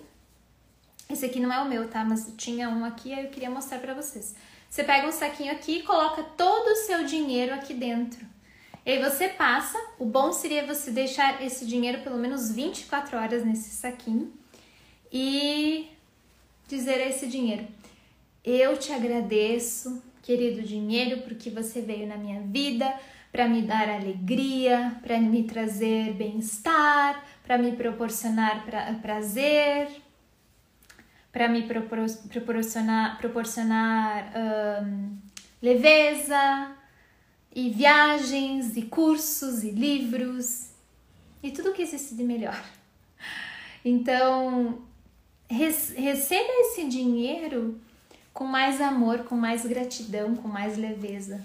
Esse 1.10 1.26
aqui 1.26 1.40
não 1.40 1.54
é 1.54 1.62
o 1.62 1.70
meu, 1.70 1.88
tá? 1.88 2.04
Mas 2.04 2.34
tinha 2.38 2.70
um 2.70 2.84
aqui, 2.84 3.14
aí 3.14 3.26
eu 3.26 3.30
queria 3.30 3.52
mostrar 3.52 3.80
para 3.80 3.94
vocês. 3.94 4.36
Você 4.68 4.84
pega 4.84 5.08
um 5.08 5.12
saquinho 5.12 5.52
aqui 5.52 5.80
e 5.80 5.84
coloca 5.84 6.24
todo 6.24 6.72
o 6.72 6.76
seu 6.76 7.06
dinheiro 7.06 7.54
aqui 7.54 7.76
dentro. 7.76 8.26
E 8.86 8.92
aí 8.92 9.02
você 9.02 9.30
passa, 9.30 9.78
o 10.00 10.06
bom 10.06 10.34
seria 10.34 10.66
você 10.66 10.90
deixar 10.90 11.42
esse 11.44 11.66
dinheiro 11.66 12.02
pelo 12.02 12.18
menos 12.18 12.52
24 12.52 13.16
horas 13.16 13.46
nesse 13.46 13.70
saquinho 13.70 14.34
e 15.12 15.93
dizer 16.68 17.02
a 17.02 17.08
esse 17.08 17.28
dinheiro: 17.28 17.68
Eu 18.44 18.78
te 18.78 18.92
agradeço, 18.92 20.04
querido 20.22 20.62
dinheiro, 20.62 21.22
porque 21.22 21.50
você 21.50 21.82
veio 21.82 22.08
na 22.08 22.18
minha 22.18 22.42
vida 22.42 22.94
para 23.32 23.48
me 23.48 23.64
dar 23.64 23.90
alegria, 23.90 24.96
para 25.02 25.20
me 25.20 25.44
trazer 25.44 26.14
bem-estar, 26.14 27.26
para 27.44 27.58
me 27.58 27.72
proporcionar 27.72 28.64
pra, 28.64 28.94
prazer, 29.02 29.90
para 31.32 31.48
me 31.48 31.64
proporcionar, 31.64 33.18
proporcionar 33.18 34.32
um, 34.86 35.18
leveza, 35.60 36.76
e 37.56 37.70
viagens, 37.70 38.76
e 38.76 38.84
cursos, 38.84 39.64
e 39.64 39.72
livros, 39.72 40.72
e 41.42 41.52
tudo 41.52 41.74
que 41.74 41.82
existe 41.82 42.16
de 42.16 42.24
melhor. 42.24 42.64
Então, 43.86 44.82
receba 45.50 46.50
esse 46.62 46.88
dinheiro 46.88 47.80
com 48.34 48.46
mais 48.46 48.82
amor, 48.82 49.24
com 49.26 49.36
mais 49.36 49.66
gratidão, 49.66 50.36
com 50.36 50.48
mais 50.48 50.78
leveza. 50.78 51.44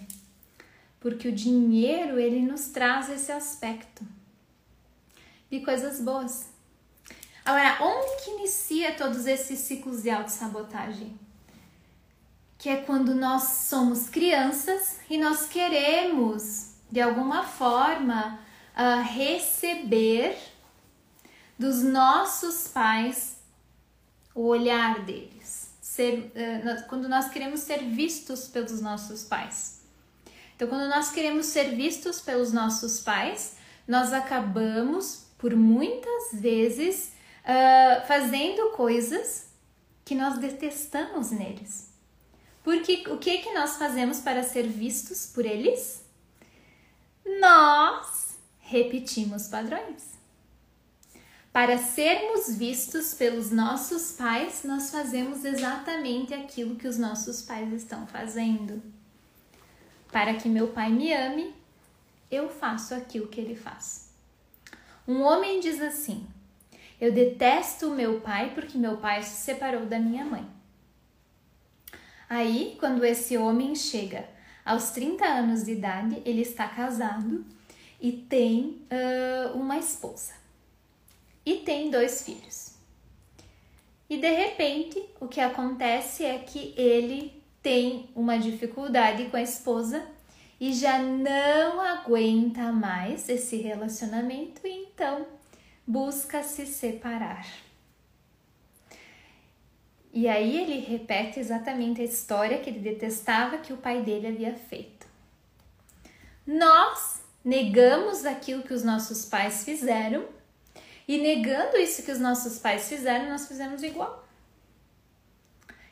Porque 1.00 1.28
o 1.28 1.32
dinheiro, 1.32 2.18
ele 2.18 2.40
nos 2.40 2.68
traz 2.68 3.08
esse 3.08 3.30
aspecto 3.30 4.04
de 5.50 5.60
coisas 5.60 6.00
boas. 6.00 6.48
Agora, 7.44 7.78
onde 7.82 8.24
que 8.24 8.30
inicia 8.32 8.94
todos 8.94 9.26
esses 9.26 9.60
ciclos 9.60 10.02
de 10.02 10.10
autossabotagem? 10.10 11.16
que 12.58 12.68
é 12.68 12.76
quando 12.78 13.14
nós 13.14 13.44
somos 13.68 14.08
crianças 14.08 14.98
e 15.08 15.16
nós 15.16 15.46
queremos, 15.48 16.72
de 16.90 17.00
alguma 17.00 17.44
forma, 17.44 18.40
uh, 18.76 19.02
receber 19.02 20.36
dos 21.56 21.84
nossos 21.84 22.66
pais 22.66 23.37
o 24.38 24.46
olhar 24.46 25.04
deles. 25.04 25.68
Ser, 25.80 26.30
uh, 26.30 26.86
quando 26.88 27.08
nós 27.08 27.28
queremos 27.28 27.58
ser 27.58 27.78
vistos 27.78 28.46
pelos 28.46 28.80
nossos 28.80 29.24
pais. 29.24 29.80
Então, 30.54 30.68
quando 30.68 30.88
nós 30.88 31.10
queremos 31.10 31.46
ser 31.46 31.74
vistos 31.74 32.20
pelos 32.20 32.52
nossos 32.52 33.00
pais, 33.00 33.56
nós 33.86 34.12
acabamos, 34.12 35.24
por 35.38 35.56
muitas 35.56 36.30
vezes, 36.34 37.12
uh, 37.42 38.06
fazendo 38.06 38.70
coisas 38.76 39.48
que 40.04 40.14
nós 40.14 40.38
detestamos 40.38 41.32
neles. 41.32 41.90
Porque 42.62 43.08
o 43.08 43.18
que 43.18 43.38
que 43.38 43.52
nós 43.52 43.76
fazemos 43.76 44.20
para 44.20 44.44
ser 44.44 44.68
vistos 44.68 45.26
por 45.26 45.44
eles? 45.44 46.04
Nós 47.40 48.38
repetimos 48.60 49.48
padrões. 49.48 50.17
Para 51.52 51.78
sermos 51.78 52.54
vistos 52.54 53.14
pelos 53.14 53.50
nossos 53.50 54.12
pais, 54.12 54.62
nós 54.64 54.90
fazemos 54.90 55.44
exatamente 55.44 56.34
aquilo 56.34 56.76
que 56.76 56.86
os 56.86 56.98
nossos 56.98 57.42
pais 57.42 57.72
estão 57.72 58.06
fazendo. 58.06 58.82
Para 60.12 60.34
que 60.34 60.48
meu 60.48 60.68
pai 60.68 60.90
me 60.90 61.12
ame, 61.12 61.54
eu 62.30 62.48
faço 62.48 62.94
aquilo 62.94 63.28
que 63.28 63.40
ele 63.40 63.56
faz. 63.56 64.12
Um 65.06 65.22
homem 65.22 65.58
diz 65.58 65.80
assim: 65.80 66.26
Eu 67.00 67.12
detesto 67.12 67.88
o 67.88 67.94
meu 67.94 68.20
pai 68.20 68.52
porque 68.54 68.76
meu 68.76 68.98
pai 68.98 69.22
se 69.22 69.42
separou 69.42 69.86
da 69.86 69.98
minha 69.98 70.24
mãe. 70.24 70.46
Aí, 72.28 72.76
quando 72.78 73.04
esse 73.04 73.38
homem 73.38 73.74
chega 73.74 74.28
aos 74.64 74.90
30 74.90 75.24
anos 75.24 75.64
de 75.64 75.72
idade, 75.72 76.22
ele 76.26 76.42
está 76.42 76.68
casado 76.68 77.44
e 77.98 78.12
tem 78.12 78.82
uh, 78.92 79.56
uma 79.56 79.78
esposa 79.78 80.37
e 81.48 81.60
tem 81.60 81.90
dois 81.90 82.22
filhos. 82.22 82.74
E 84.10 84.18
de 84.18 84.30
repente, 84.30 85.02
o 85.18 85.26
que 85.26 85.40
acontece 85.40 86.22
é 86.22 86.38
que 86.38 86.74
ele 86.76 87.42
tem 87.62 88.10
uma 88.14 88.38
dificuldade 88.38 89.24
com 89.30 89.36
a 89.38 89.42
esposa 89.42 90.06
e 90.60 90.74
já 90.74 90.98
não 90.98 91.80
aguenta 91.80 92.70
mais 92.70 93.30
esse 93.30 93.56
relacionamento 93.56 94.66
e 94.66 94.84
então 94.84 95.26
busca 95.86 96.42
se 96.42 96.66
separar. 96.66 97.46
E 100.12 100.28
aí 100.28 100.60
ele 100.60 100.80
repete 100.80 101.40
exatamente 101.40 102.02
a 102.02 102.04
história 102.04 102.58
que 102.58 102.68
ele 102.68 102.80
detestava 102.80 103.56
que 103.56 103.72
o 103.72 103.78
pai 103.78 104.02
dele 104.02 104.26
havia 104.26 104.54
feito. 104.54 105.06
Nós 106.46 107.22
negamos 107.42 108.26
aquilo 108.26 108.62
que 108.62 108.74
os 108.74 108.84
nossos 108.84 109.24
pais 109.24 109.64
fizeram 109.64 110.37
e 111.08 111.16
negando 111.16 111.78
isso 111.78 112.02
que 112.02 112.12
os 112.12 112.20
nossos 112.20 112.58
pais 112.58 112.86
fizeram, 112.86 113.30
nós 113.30 113.48
fizemos 113.48 113.82
igual. 113.82 114.28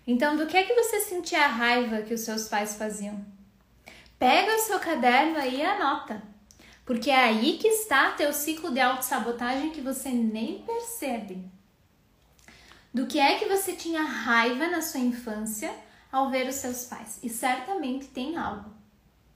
Então, 0.07 0.37
do 0.37 0.47
que 0.47 0.59
é 0.59 0.63
que 0.63 0.75
você 0.75 1.01
sentia 1.01 1.47
a 1.47 1.49
raiva 1.49 2.03
que 2.03 2.13
os 2.13 2.21
seus 2.21 2.47
pais 2.49 2.77
faziam? 2.77 3.25
Pega 4.19 4.55
o 4.55 4.59
seu 4.61 4.79
caderno 4.79 5.39
aí 5.39 5.57
e 5.57 5.65
anota. 5.65 6.23
Porque 6.85 7.11
é 7.11 7.17
aí 7.17 7.59
que 7.59 7.67
está 7.67 8.13
teu 8.13 8.33
ciclo 8.33 8.71
de 8.71 8.79
autossabotagem 8.79 9.71
que 9.71 9.81
você 9.81 10.11
nem 10.11 10.63
percebe. 10.63 11.51
Do 12.93 13.07
que 13.07 13.19
é 13.19 13.39
que 13.39 13.47
você 13.47 13.73
tinha 13.73 14.03
raiva 14.03 14.69
na 14.69 14.83
sua 14.83 15.01
infância 15.01 15.75
ao 16.13 16.31
ver 16.31 16.47
os 16.47 16.55
seus 16.57 16.85
pais? 16.85 17.19
E 17.23 17.29
certamente 17.29 18.07
tem 18.09 18.37
algo. 18.37 18.71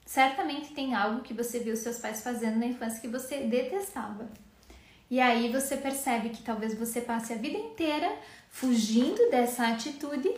Certamente 0.05 0.73
tem 0.73 0.95
algo 0.95 1.21
que 1.21 1.33
você 1.33 1.59
viu 1.59 1.75
seus 1.75 1.97
pais 1.97 2.21
fazendo 2.21 2.59
na 2.59 2.67
infância 2.67 3.01
que 3.01 3.07
você 3.07 3.39
detestava. 3.39 4.29
E 5.11 5.19
aí 5.19 5.51
você 5.51 5.75
percebe 5.75 6.29
que 6.29 6.41
talvez 6.41 6.73
você 6.73 7.01
passe 7.01 7.33
a 7.33 7.35
vida 7.35 7.57
inteira 7.57 8.17
fugindo 8.49 9.29
dessa 9.29 9.67
atitude 9.67 10.33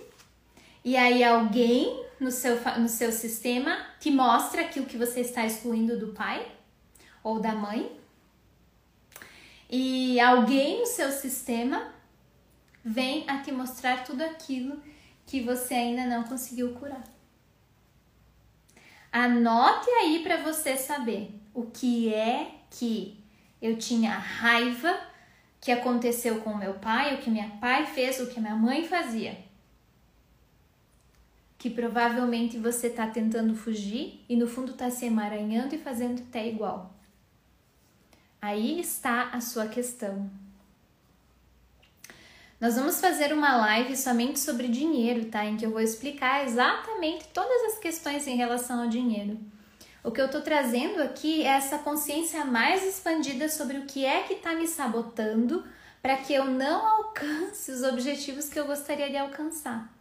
e 0.83 0.97
aí 0.97 1.23
alguém 1.23 2.03
no 2.19 2.31
seu, 2.31 2.59
no 2.79 2.89
seu 2.89 3.11
sistema 3.11 3.77
te 3.99 4.09
mostra 4.09 4.61
aquilo 4.61 4.87
que 4.87 4.97
você 4.97 5.19
está 5.19 5.45
excluindo 5.45 5.99
do 5.99 6.07
pai 6.07 6.51
ou 7.23 7.39
da 7.39 7.53
mãe. 7.53 7.95
E 9.69 10.19
alguém 10.19 10.79
no 10.79 10.87
seu 10.87 11.11
sistema 11.11 11.93
vem 12.83 13.23
a 13.29 13.43
te 13.43 13.51
mostrar 13.51 14.03
tudo 14.03 14.23
aquilo 14.23 14.81
que 15.27 15.39
você 15.39 15.75
ainda 15.75 16.05
não 16.07 16.23
conseguiu 16.23 16.73
curar. 16.73 17.03
Anote 19.11 19.89
aí 20.01 20.23
para 20.23 20.37
você 20.37 20.75
saber 20.75 21.31
o 21.53 21.67
que 21.67 22.11
é 22.11 22.55
que 22.71 23.22
eu 23.63 23.77
tinha 23.77 24.11
raiva 24.11 24.95
que 25.59 25.71
aconteceu 25.71 26.41
com 26.41 26.55
meu 26.55 26.75
pai, 26.75 27.15
o 27.15 27.17
que 27.19 27.31
meu 27.31 27.49
pai 27.61 27.87
fez, 27.87 28.19
o 28.19 28.27
que 28.27 28.39
minha 28.39 28.55
mãe 28.55 28.87
fazia 28.87 29.35
que 31.63 31.69
provavelmente 31.69 32.57
você 32.57 32.87
está 32.87 33.07
tentando 33.07 33.55
fugir 33.55 34.21
e 34.27 34.35
no 34.35 34.45
fundo 34.45 34.73
está 34.73 34.89
se 34.89 35.05
emaranhando 35.05 35.73
e 35.73 35.77
fazendo 35.77 36.21
até 36.21 36.45
igual. 36.45 36.93
Aí 38.41 38.81
está 38.81 39.29
a 39.29 39.39
sua 39.39 39.65
questão. 39.67 40.29
Nós 42.59 42.75
vamos 42.75 42.99
fazer 42.99 43.31
uma 43.31 43.55
live 43.55 43.95
somente 43.95 44.41
sobre 44.41 44.67
dinheiro, 44.67 45.27
tá? 45.27 45.45
Em 45.45 45.55
que 45.55 45.65
eu 45.65 45.71
vou 45.71 45.79
explicar 45.79 46.43
exatamente 46.43 47.29
todas 47.29 47.71
as 47.71 47.79
questões 47.79 48.27
em 48.27 48.35
relação 48.35 48.81
ao 48.81 48.89
dinheiro. 48.89 49.39
O 50.03 50.11
que 50.11 50.19
eu 50.19 50.25
estou 50.25 50.41
trazendo 50.41 51.01
aqui 51.01 51.43
é 51.43 51.47
essa 51.47 51.77
consciência 51.77 52.43
mais 52.43 52.83
expandida 52.83 53.47
sobre 53.47 53.77
o 53.77 53.85
que 53.85 54.05
é 54.05 54.23
que 54.23 54.33
está 54.33 54.53
me 54.53 54.67
sabotando 54.67 55.65
para 56.01 56.17
que 56.17 56.33
eu 56.33 56.45
não 56.45 56.85
alcance 57.07 57.71
os 57.71 57.83
objetivos 57.83 58.49
que 58.49 58.59
eu 58.59 58.67
gostaria 58.67 59.09
de 59.09 59.15
alcançar. 59.15 59.91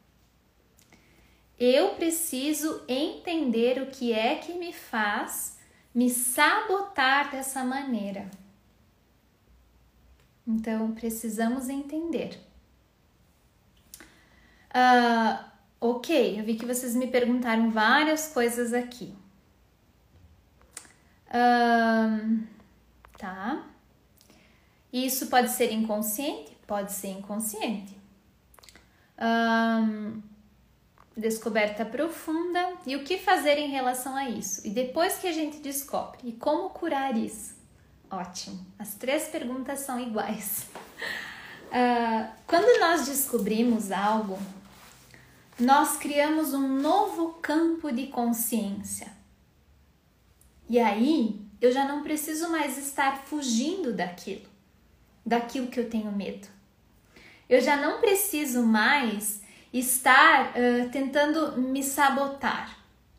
Eu 1.59 1.91
preciso 1.91 2.83
entender 2.88 3.81
o 3.81 3.87
que 3.87 4.12
é 4.12 4.35
que 4.35 4.55
me 4.55 4.73
faz 4.73 5.57
me 5.95 6.11
sabotar 6.11 7.31
dessa 7.31 7.62
maneira. 7.62 8.29
Então, 10.45 10.93
precisamos 10.93 11.69
entender. 11.69 12.41
Uh, 14.75 15.45
ok, 15.81 16.41
eu 16.41 16.45
vi 16.45 16.57
que 16.57 16.67
vocês 16.67 16.97
me 16.97 17.07
perguntaram 17.07 17.71
várias 17.71 18.33
coisas 18.33 18.73
aqui. 18.73 19.15
Tá. 23.18 23.64
Isso 24.92 25.29
pode 25.29 25.51
ser 25.51 25.73
inconsciente? 25.73 26.57
Pode 26.66 26.92
ser 26.92 27.09
inconsciente. 27.09 27.97
Descoberta 31.16 31.85
profunda 31.85 32.75
e 32.87 32.97
o 32.97 33.05
que 33.05 33.18
fazer 33.18 33.59
em 33.59 33.71
relação 33.71 34.16
a 34.16 34.29
isso. 34.29 34.66
E 34.66 34.71
depois 34.71 35.18
que 35.18 35.27
a 35.27 35.33
gente 35.33 35.59
descobre 35.59 36.18
e 36.25 36.33
como 36.33 36.71
curar 36.71 37.16
isso? 37.16 37.55
Ótimo, 38.11 38.66
as 38.79 38.95
três 38.95 39.29
perguntas 39.29 39.81
são 39.81 39.99
iguais. 39.99 40.66
Uh, 41.73 42.29
quando 42.47 42.79
nós 42.81 43.07
descobrimos 43.07 43.90
algo, 43.90 44.38
nós 45.59 45.97
criamos 45.97 46.53
um 46.53 46.68
novo 46.68 47.38
campo 47.40 47.90
de 47.90 48.09
consciência. 48.09 49.11
E 50.68 50.79
aí 50.79 51.40
eu 51.61 51.70
já 51.70 51.85
não 51.85 52.03
preciso 52.03 52.51
mais 52.51 52.77
estar 52.77 53.25
fugindo 53.25 53.92
daquilo, 53.92 54.46
daquilo 55.25 55.68
que 55.68 55.79
eu 55.79 55.88
tenho 55.88 56.11
medo. 56.11 56.48
Eu 57.48 57.61
já 57.61 57.77
não 57.77 58.01
preciso 58.01 58.62
mais 58.62 59.42
estar 59.72 60.53
uh, 60.57 60.88
tentando 60.90 61.61
me 61.61 61.83
sabotar, 61.83 62.79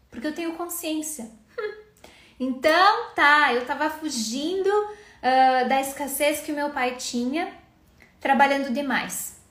porque 0.09 0.27
eu 0.27 0.33
tenho 0.33 0.55
consciência. 0.55 1.31
então, 2.39 3.13
tá, 3.15 3.53
eu 3.53 3.65
tava 3.65 3.89
fugindo 3.89 4.69
uh, 4.69 5.67
da 5.69 5.79
escassez 5.79 6.41
que 6.41 6.51
meu 6.51 6.69
pai 6.71 6.95
tinha, 6.95 7.53
trabalhando 8.19 8.73
demais. 8.73 9.41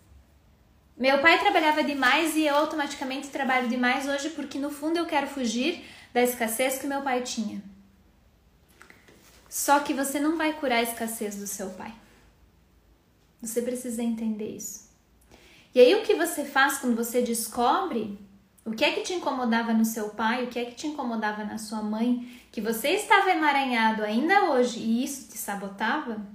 Meu 0.97 1.21
pai 1.21 1.39
trabalhava 1.39 1.83
demais 1.83 2.37
e 2.37 2.47
eu 2.47 2.55
automaticamente 2.55 3.29
trabalho 3.29 3.69
demais 3.69 4.07
hoje 4.07 4.31
porque 4.31 4.59
no 4.59 4.71
fundo 4.71 4.99
eu 4.99 5.07
quero 5.07 5.27
fugir 5.27 5.85
da 6.13 6.23
escassez 6.23 6.79
que 6.79 6.87
meu 6.87 7.03
pai 7.03 7.23
tinha. 7.23 7.63
Só 9.53 9.81
que 9.81 9.93
você 9.93 10.19
não 10.19 10.39
vai 10.39 10.55
curar 10.55 10.79
a 10.79 10.83
escassez 10.83 11.37
do 11.37 11.47
seu 11.47 11.69
pai. 11.73 11.95
Você 13.43 13.61
precisa 13.61 14.03
entender 14.03 14.57
isso. 14.57 14.89
E 15.75 15.81
aí 15.81 15.95
o 15.95 16.03
que 16.03 16.15
você 16.15 16.43
faz 16.43 16.79
quando 16.79 16.97
você 16.97 17.21
descobre 17.21 18.19
o 18.65 18.71
que 18.71 18.83
é 18.83 18.93
que 18.93 19.03
te 19.03 19.13
incomodava 19.13 19.75
no 19.75 19.85
seu 19.85 20.09
pai, 20.09 20.45
o 20.45 20.47
que 20.47 20.59
é 20.59 20.65
que 20.65 20.75
te 20.75 20.87
incomodava 20.87 21.45
na 21.45 21.59
sua 21.59 21.83
mãe, 21.83 22.43
que 22.51 22.63
você 22.63 22.93
estava 22.93 23.31
emaranhado 23.31 24.03
ainda 24.03 24.53
hoje 24.53 24.79
e 24.79 25.05
isso 25.05 25.29
te 25.29 25.37
sabotava? 25.37 26.27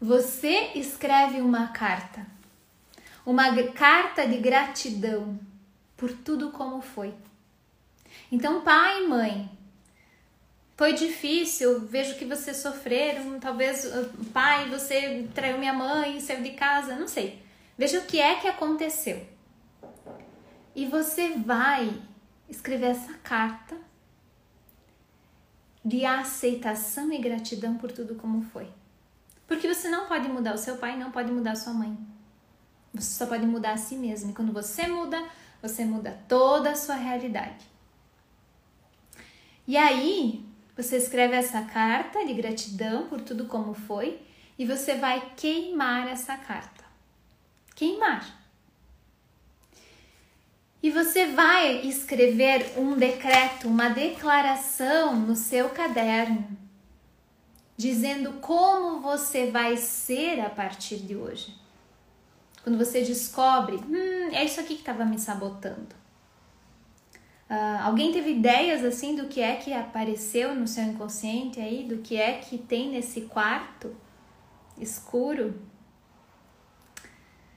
Você 0.00 0.70
escreve 0.76 1.40
uma 1.40 1.66
carta. 1.66 2.24
Uma 3.26 3.60
carta 3.72 4.24
de 4.24 4.36
gratidão 4.36 5.36
por 5.96 6.12
tudo 6.12 6.52
como 6.52 6.80
foi. 6.80 7.12
Então, 8.30 8.60
pai 8.60 9.02
e 9.02 9.08
mãe, 9.08 9.50
foi 10.82 10.94
difícil, 10.94 11.78
vejo 11.78 12.16
que 12.16 12.24
vocês 12.24 12.56
sofreram, 12.56 13.38
talvez 13.38 13.86
pai, 14.32 14.68
você 14.68 15.28
traiu 15.32 15.56
minha 15.56 15.72
mãe, 15.72 16.20
saiu 16.20 16.42
de 16.42 16.50
casa, 16.54 16.96
não 16.96 17.06
sei. 17.06 17.40
Veja 17.78 18.00
o 18.00 18.04
que 18.04 18.20
é 18.20 18.34
que 18.40 18.48
aconteceu. 18.48 19.24
E 20.74 20.84
você 20.84 21.38
vai 21.38 22.02
escrever 22.48 22.86
essa 22.86 23.14
carta 23.22 23.76
de 25.84 26.04
aceitação 26.04 27.12
e 27.12 27.18
gratidão 27.18 27.78
por 27.78 27.92
tudo 27.92 28.16
como 28.16 28.42
foi. 28.42 28.68
Porque 29.46 29.72
você 29.72 29.88
não 29.88 30.08
pode 30.08 30.28
mudar 30.28 30.52
o 30.52 30.58
seu 30.58 30.78
pai, 30.78 30.98
não 30.98 31.12
pode 31.12 31.30
mudar 31.30 31.52
a 31.52 31.56
sua 31.62 31.74
mãe. 31.74 31.96
Você 32.92 33.18
só 33.18 33.26
pode 33.26 33.46
mudar 33.46 33.74
a 33.74 33.76
si 33.76 33.94
mesmo. 33.94 34.32
E 34.32 34.34
quando 34.34 34.52
você 34.52 34.88
muda, 34.88 35.22
você 35.62 35.84
muda 35.84 36.18
toda 36.26 36.72
a 36.72 36.74
sua 36.74 36.96
realidade. 36.96 37.70
E 39.64 39.76
aí, 39.76 40.50
você 40.76 40.96
escreve 40.96 41.36
essa 41.36 41.62
carta 41.62 42.24
de 42.24 42.32
gratidão 42.32 43.06
por 43.08 43.20
tudo 43.20 43.46
como 43.46 43.74
foi 43.74 44.20
e 44.58 44.64
você 44.64 44.94
vai 44.94 45.32
queimar 45.36 46.08
essa 46.08 46.36
carta. 46.36 46.84
Queimar. 47.74 48.40
E 50.82 50.90
você 50.90 51.26
vai 51.26 51.86
escrever 51.86 52.72
um 52.76 52.96
decreto, 52.96 53.68
uma 53.68 53.88
declaração 53.88 55.14
no 55.14 55.36
seu 55.36 55.68
caderno, 55.68 56.46
dizendo 57.76 58.32
como 58.40 59.00
você 59.00 59.50
vai 59.50 59.76
ser 59.76 60.40
a 60.40 60.50
partir 60.50 60.96
de 60.96 61.14
hoje. 61.14 61.54
Quando 62.64 62.78
você 62.78 63.02
descobre, 63.02 63.76
hum, 63.76 64.30
é 64.32 64.44
isso 64.44 64.60
aqui 64.60 64.74
que 64.74 64.80
estava 64.80 65.04
me 65.04 65.18
sabotando. 65.18 66.01
Uh, 67.52 67.82
alguém 67.82 68.10
teve 68.10 68.30
ideias 68.30 68.82
assim 68.82 69.14
do 69.14 69.28
que 69.28 69.38
é 69.38 69.56
que 69.56 69.74
apareceu 69.74 70.54
no 70.54 70.66
seu 70.66 70.84
inconsciente 70.84 71.60
aí, 71.60 71.84
do 71.84 71.98
que 71.98 72.16
é 72.16 72.38
que 72.38 72.56
tem 72.56 72.88
nesse 72.88 73.22
quarto 73.22 73.94
escuro? 74.78 75.54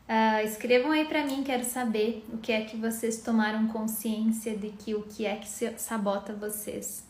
Uh, 0.09 0.45
escrevam 0.45 0.91
aí 0.91 1.05
para 1.05 1.25
mim, 1.25 1.43
quero 1.45 1.63
saber 1.63 2.25
o 2.27 2.37
que 2.39 2.51
é 2.51 2.65
que 2.65 2.75
vocês 2.75 3.21
tomaram 3.21 3.69
consciência 3.69 4.57
de 4.57 4.71
que 4.71 4.93
o 4.93 5.03
que 5.03 5.25
é 5.25 5.37
que 5.37 5.47
sabota 5.47 6.33
vocês. 6.33 7.07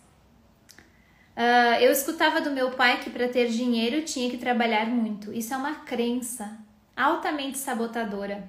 Uh, 1.35 1.81
eu 1.81 1.91
escutava 1.91 2.39
do 2.39 2.51
meu 2.51 2.69
pai 2.69 2.99
que 2.99 3.09
para 3.09 3.27
ter 3.27 3.49
dinheiro 3.49 4.05
tinha 4.05 4.29
que 4.29 4.37
trabalhar 4.37 4.85
muito. 4.85 5.33
Isso 5.33 5.55
é 5.55 5.57
uma 5.57 5.73
crença 5.73 6.55
altamente 6.95 7.57
sabotadora. 7.57 8.47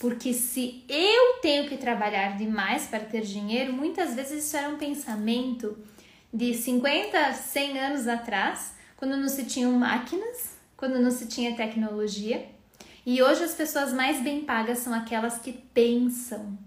Porque 0.00 0.32
se 0.32 0.82
eu 0.88 1.40
tenho 1.42 1.68
que 1.68 1.76
trabalhar 1.76 2.36
demais 2.36 2.86
para 2.86 3.00
ter 3.00 3.20
dinheiro, 3.20 3.72
muitas 3.72 4.14
vezes 4.14 4.44
isso 4.44 4.56
era 4.56 4.68
um 4.68 4.78
pensamento 4.78 5.78
de 6.32 6.54
50, 6.54 7.34
100 7.34 7.78
anos 7.78 8.08
atrás, 8.08 8.74
quando 8.96 9.16
não 9.16 9.28
se 9.28 9.44
tinham 9.44 9.72
máquinas, 9.72 10.56
quando 10.74 10.98
não 10.98 11.10
se 11.10 11.26
tinha 11.26 11.54
tecnologia 11.54 12.48
e 13.04 13.22
hoje 13.22 13.44
as 13.44 13.54
pessoas 13.54 13.92
mais 13.92 14.22
bem 14.22 14.42
pagas 14.42 14.78
são 14.78 14.94
aquelas 14.94 15.38
que 15.38 15.52
pensam 15.52 16.58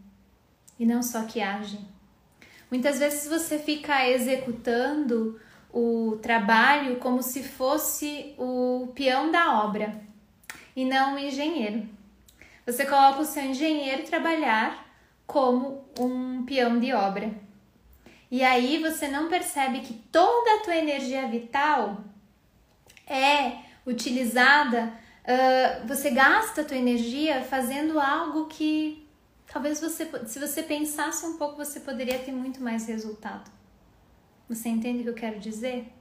e 0.79 0.85
não 0.85 1.01
só 1.01 1.23
que 1.23 1.41
agem. 1.41 1.79
Muitas 2.69 2.99
vezes 2.99 3.27
você 3.27 3.57
fica 3.57 4.07
executando 4.09 5.39
o 5.71 6.19
trabalho 6.21 6.97
como 6.97 7.23
se 7.23 7.43
fosse 7.43 8.33
o 8.37 8.91
peão 8.93 9.31
da 9.31 9.63
obra 9.63 10.01
e 10.75 10.85
não 10.85 11.15
o 11.15 11.19
engenheiro. 11.19 11.87
Você 12.65 12.85
coloca 12.85 13.21
o 13.21 13.25
seu 13.25 13.43
engenheiro 13.43 14.03
trabalhar 14.03 14.85
como 15.27 15.85
um 15.99 16.45
peão 16.45 16.79
de 16.79 16.93
obra. 16.93 17.33
E 18.31 18.43
aí 18.43 18.81
você 18.81 19.07
não 19.07 19.29
percebe 19.29 19.81
que 19.81 19.93
toda 19.93 20.55
a 20.55 20.59
tua 20.59 20.75
energia 20.75 21.27
vital 21.27 22.03
é 23.05 23.57
utilizada 23.85 24.93
uh, 25.23 25.87
você 25.87 26.11
gasta 26.11 26.61
a 26.61 26.65
tua 26.65 26.77
energia 26.77 27.41
fazendo 27.43 27.99
algo 27.99 28.47
que 28.47 29.07
talvez 29.51 29.79
você, 29.79 30.09
se 30.25 30.39
você 30.39 30.63
pensasse 30.63 31.25
um 31.25 31.37
pouco, 31.37 31.55
você 31.55 31.79
poderia 31.79 32.19
ter 32.19 32.31
muito 32.31 32.61
mais 32.61 32.87
resultado. 32.87 33.51
Você 34.49 34.69
entende 34.69 35.01
o 35.01 35.03
que 35.03 35.09
eu 35.09 35.13
quero 35.15 35.39
dizer? 35.39 35.91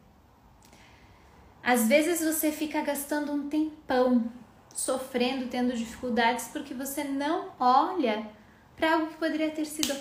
Às 1.63 1.87
vezes 1.87 2.21
você 2.21 2.51
fica 2.51 2.83
gastando 2.83 3.33
um 3.33 3.49
tempão 3.49 4.31
sofrendo, 4.75 5.49
tendo 5.49 5.77
dificuldades 5.77 6.49
porque 6.49 6.75
você 6.75 7.05
não 7.05 7.53
olha 7.59 8.31
para 8.77 8.95
algo 8.95 9.09
que 9.09 9.17
poderia 9.17 9.51
ter 9.51 9.65
sido 9.65 9.95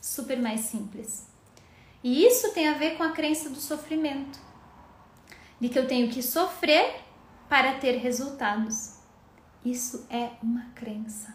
super 0.00 0.38
mais 0.40 0.60
simples. 0.60 1.28
E 2.02 2.24
isso 2.24 2.52
tem 2.52 2.68
a 2.68 2.74
ver 2.74 2.96
com 2.96 3.02
a 3.02 3.12
crença 3.12 3.50
do 3.50 3.56
sofrimento. 3.56 4.38
De 5.60 5.68
que 5.68 5.78
eu 5.78 5.88
tenho 5.88 6.10
que 6.10 6.22
sofrer 6.22 7.00
para 7.48 7.74
ter 7.74 7.96
resultados. 7.96 8.96
Isso 9.64 10.06
é 10.08 10.30
uma 10.42 10.66
crença. 10.74 11.34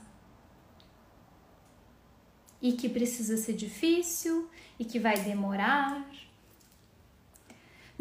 E 2.61 2.73
que 2.73 2.87
precisa 2.87 3.35
ser 3.37 3.53
difícil 3.53 4.49
e 4.79 4.85
que 4.85 4.99
vai 4.99 5.17
demorar. 5.17 6.05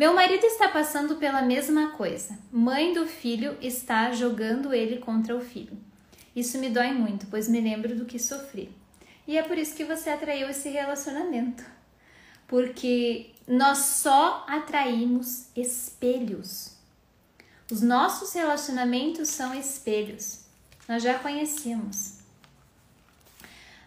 Meu 0.01 0.15
marido 0.15 0.47
está 0.47 0.67
passando 0.67 1.17
pela 1.17 1.43
mesma 1.43 1.91
coisa. 1.91 2.39
Mãe 2.51 2.95
do 2.95 3.07
filho 3.07 3.59
está 3.61 4.11
jogando 4.13 4.73
ele 4.73 4.97
contra 4.97 5.37
o 5.37 5.43
filho. 5.43 5.77
Isso 6.35 6.57
me 6.57 6.71
dói 6.71 6.91
muito, 6.91 7.27
pois 7.27 7.47
me 7.47 7.61
lembro 7.61 7.95
do 7.95 8.07
que 8.07 8.19
sofri. 8.19 8.75
E 9.27 9.37
é 9.37 9.43
por 9.43 9.59
isso 9.59 9.75
que 9.75 9.85
você 9.85 10.09
atraiu 10.09 10.49
esse 10.49 10.71
relacionamento. 10.71 11.63
Porque 12.49 13.33
nós 13.47 13.77
só 13.77 14.47
atraímos 14.49 15.49
espelhos. 15.55 16.77
Os 17.71 17.83
nossos 17.83 18.33
relacionamentos 18.33 19.29
são 19.29 19.53
espelhos. 19.53 20.45
Nós 20.89 21.03
já 21.03 21.19
conhecemos. 21.19 22.15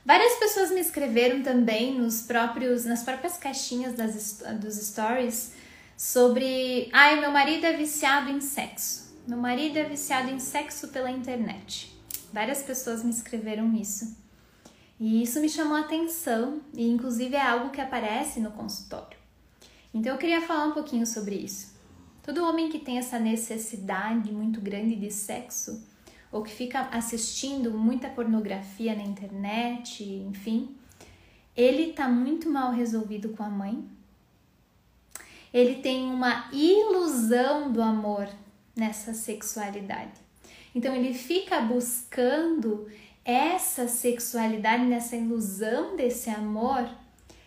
Várias 0.05 0.35
pessoas 0.35 0.69
me 0.69 0.79
escreveram 0.79 1.41
também 1.41 1.99
nos 1.99 2.21
próprios, 2.21 2.85
nas 2.85 3.01
próprias 3.01 3.35
caixinhas 3.35 3.95
das, 3.95 4.43
dos 4.61 4.75
stories 4.75 5.62
sobre. 5.97 6.89
Ai, 6.91 7.19
meu 7.19 7.31
marido 7.31 7.65
é 7.65 7.73
viciado 7.73 8.29
em 8.29 8.41
sexo. 8.41 9.13
Meu 9.27 9.37
marido 9.37 9.77
é 9.77 9.83
viciado 9.83 10.29
em 10.29 10.39
sexo 10.39 10.89
pela 10.89 11.09
internet. 11.09 11.95
Várias 12.31 12.63
pessoas 12.63 13.03
me 13.03 13.11
escreveram 13.11 13.73
isso. 13.73 14.17
E 14.99 15.21
isso 15.23 15.39
me 15.39 15.49
chamou 15.49 15.75
a 15.75 15.81
atenção, 15.81 16.61
e 16.73 16.89
inclusive 16.89 17.35
é 17.35 17.41
algo 17.41 17.69
que 17.69 17.81
aparece 17.81 18.39
no 18.39 18.51
consultório. 18.51 19.17
Então 19.93 20.13
eu 20.13 20.17
queria 20.17 20.41
falar 20.41 20.65
um 20.65 20.71
pouquinho 20.71 21.05
sobre 21.05 21.35
isso. 21.35 21.73
Todo 22.21 22.43
homem 22.43 22.69
que 22.69 22.79
tem 22.79 22.97
essa 22.97 23.19
necessidade 23.19 24.31
muito 24.31 24.61
grande 24.61 24.95
de 24.95 25.11
sexo, 25.11 25.83
ou 26.31 26.41
que 26.41 26.51
fica 26.51 26.87
assistindo 26.91 27.71
muita 27.71 28.09
pornografia 28.09 28.95
na 28.95 29.03
internet, 29.03 30.03
enfim, 30.03 30.75
ele 31.55 31.93
tá 31.93 32.07
muito 32.07 32.49
mal 32.49 32.71
resolvido 32.71 33.29
com 33.29 33.43
a 33.43 33.49
mãe. 33.49 33.87
Ele 35.53 35.75
tem 35.75 36.09
uma 36.09 36.49
ilusão 36.51 37.71
do 37.71 37.81
amor 37.81 38.27
nessa 38.75 39.13
sexualidade. 39.13 40.23
Então 40.73 40.95
ele 40.95 41.13
fica 41.13 41.61
buscando 41.61 42.89
essa 43.23 43.87
sexualidade, 43.87 44.83
nessa 44.83 45.15
ilusão 45.15 45.95
desse 45.95 46.29
amor, 46.29 46.89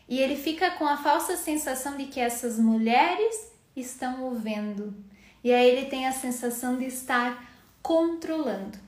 e 0.08 0.20
ele 0.20 0.36
fica 0.36 0.70
com 0.70 0.86
a 0.86 0.96
falsa 0.96 1.36
sensação 1.36 1.96
de 1.96 2.06
que 2.06 2.20
essas 2.20 2.58
mulheres 2.58 3.50
estão 3.74 4.28
o 4.28 4.34
vendo. 4.36 4.94
E 5.42 5.52
aí 5.52 5.68
ele 5.68 5.86
tem 5.86 6.06
a 6.06 6.12
sensação 6.12 6.78
de 6.78 6.86
estar 6.86 7.44
controlando. 7.82 8.78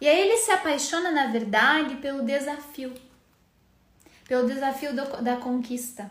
E 0.00 0.08
aí 0.08 0.20
ele 0.20 0.36
se 0.38 0.50
apaixona, 0.50 1.10
na 1.10 1.26
verdade, 1.28 1.96
pelo 1.96 2.24
desafio. 2.24 2.92
Pelo 4.26 4.48
desafio 4.48 4.94
do, 4.94 5.22
da 5.22 5.36
conquista, 5.36 6.10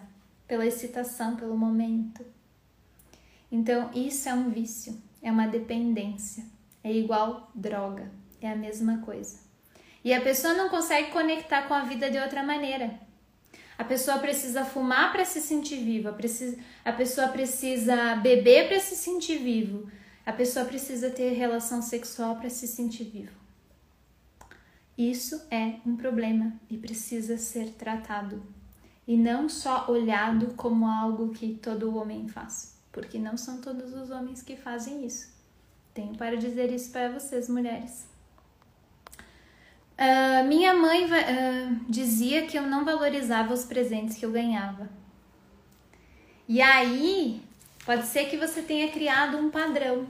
pela 0.54 0.68
excitação, 0.68 1.36
pelo 1.36 1.58
momento. 1.58 2.24
Então, 3.52 3.90
isso 3.92 4.30
é 4.30 4.36
um 4.36 4.52
vício, 4.52 5.02
é 5.20 5.32
uma 5.32 5.48
dependência. 5.48 6.46
É 6.84 6.94
igual 6.94 7.50
droga, 7.56 8.12
é 8.40 8.52
a 8.52 8.56
mesma 8.56 9.00
coisa. 9.00 9.40
E 10.04 10.14
a 10.14 10.22
pessoa 10.22 10.54
não 10.54 10.70
consegue 10.70 11.10
conectar 11.10 11.64
com 11.64 11.74
a 11.74 11.86
vida 11.86 12.12
de 12.12 12.20
outra 12.20 12.44
maneira. 12.44 13.00
A 13.80 13.84
pessoa 13.84 14.20
precisa 14.20 14.64
fumar 14.64 15.12
para 15.12 15.26
se 15.26 15.42
sentir 15.42 15.78
viva, 15.78 16.16
a 16.86 16.92
pessoa 16.92 17.30
precisa 17.30 18.16
beber 18.18 18.68
para 18.68 18.80
se 18.80 18.96
sentir 18.96 19.40
vivo, 19.40 19.90
a 20.24 20.32
pessoa 20.32 20.66
precisa 20.66 21.10
ter 21.10 21.34
relação 21.34 21.82
sexual 21.82 22.36
para 22.36 22.52
se 22.52 22.68
sentir 22.68 23.06
vivo. 23.06 23.36
Isso 24.96 25.42
é 25.50 25.80
um 25.84 25.96
problema 25.96 26.54
e 26.70 26.78
precisa 26.78 27.40
ser 27.40 27.72
tratado 27.72 28.63
e 29.08 29.18
não 29.18 29.50
só 29.50 29.86
olhado 29.90 30.54
como 30.56 30.88
algo 30.88 31.34
que 31.34 31.56
todo 31.62 31.96
homem 31.96 32.28
faz, 32.28 32.78
porque 32.92 33.20
não 33.20 33.36
são 33.36 33.60
todos 33.60 33.94
os 33.94 34.10
homens 34.10 34.42
que 34.42 34.56
fazem 34.56 35.06
isso. 35.06 35.32
Tenho 35.94 36.16
para 36.16 36.36
dizer 36.36 36.72
isso 36.72 36.92
para 36.92 37.12
vocês, 37.12 37.50
mulheres. 37.50 38.08
Uh, 39.94 40.48
minha 40.48 40.74
mãe 40.74 41.06
uh, 41.06 41.80
dizia 41.88 42.48
que 42.48 42.58
eu 42.58 42.64
não 42.64 42.84
valorizava 42.84 43.54
os 43.54 43.64
presentes 43.64 44.18
que 44.18 44.26
eu 44.26 44.32
ganhava. 44.32 44.90
E 46.48 46.62
aí, 46.62 47.42
pode 47.86 48.06
ser 48.08 48.26
que 48.26 48.38
você 48.38 48.62
tenha 48.62 48.92
criado 48.92 49.38
um 49.38 49.52
padrão 49.52 50.08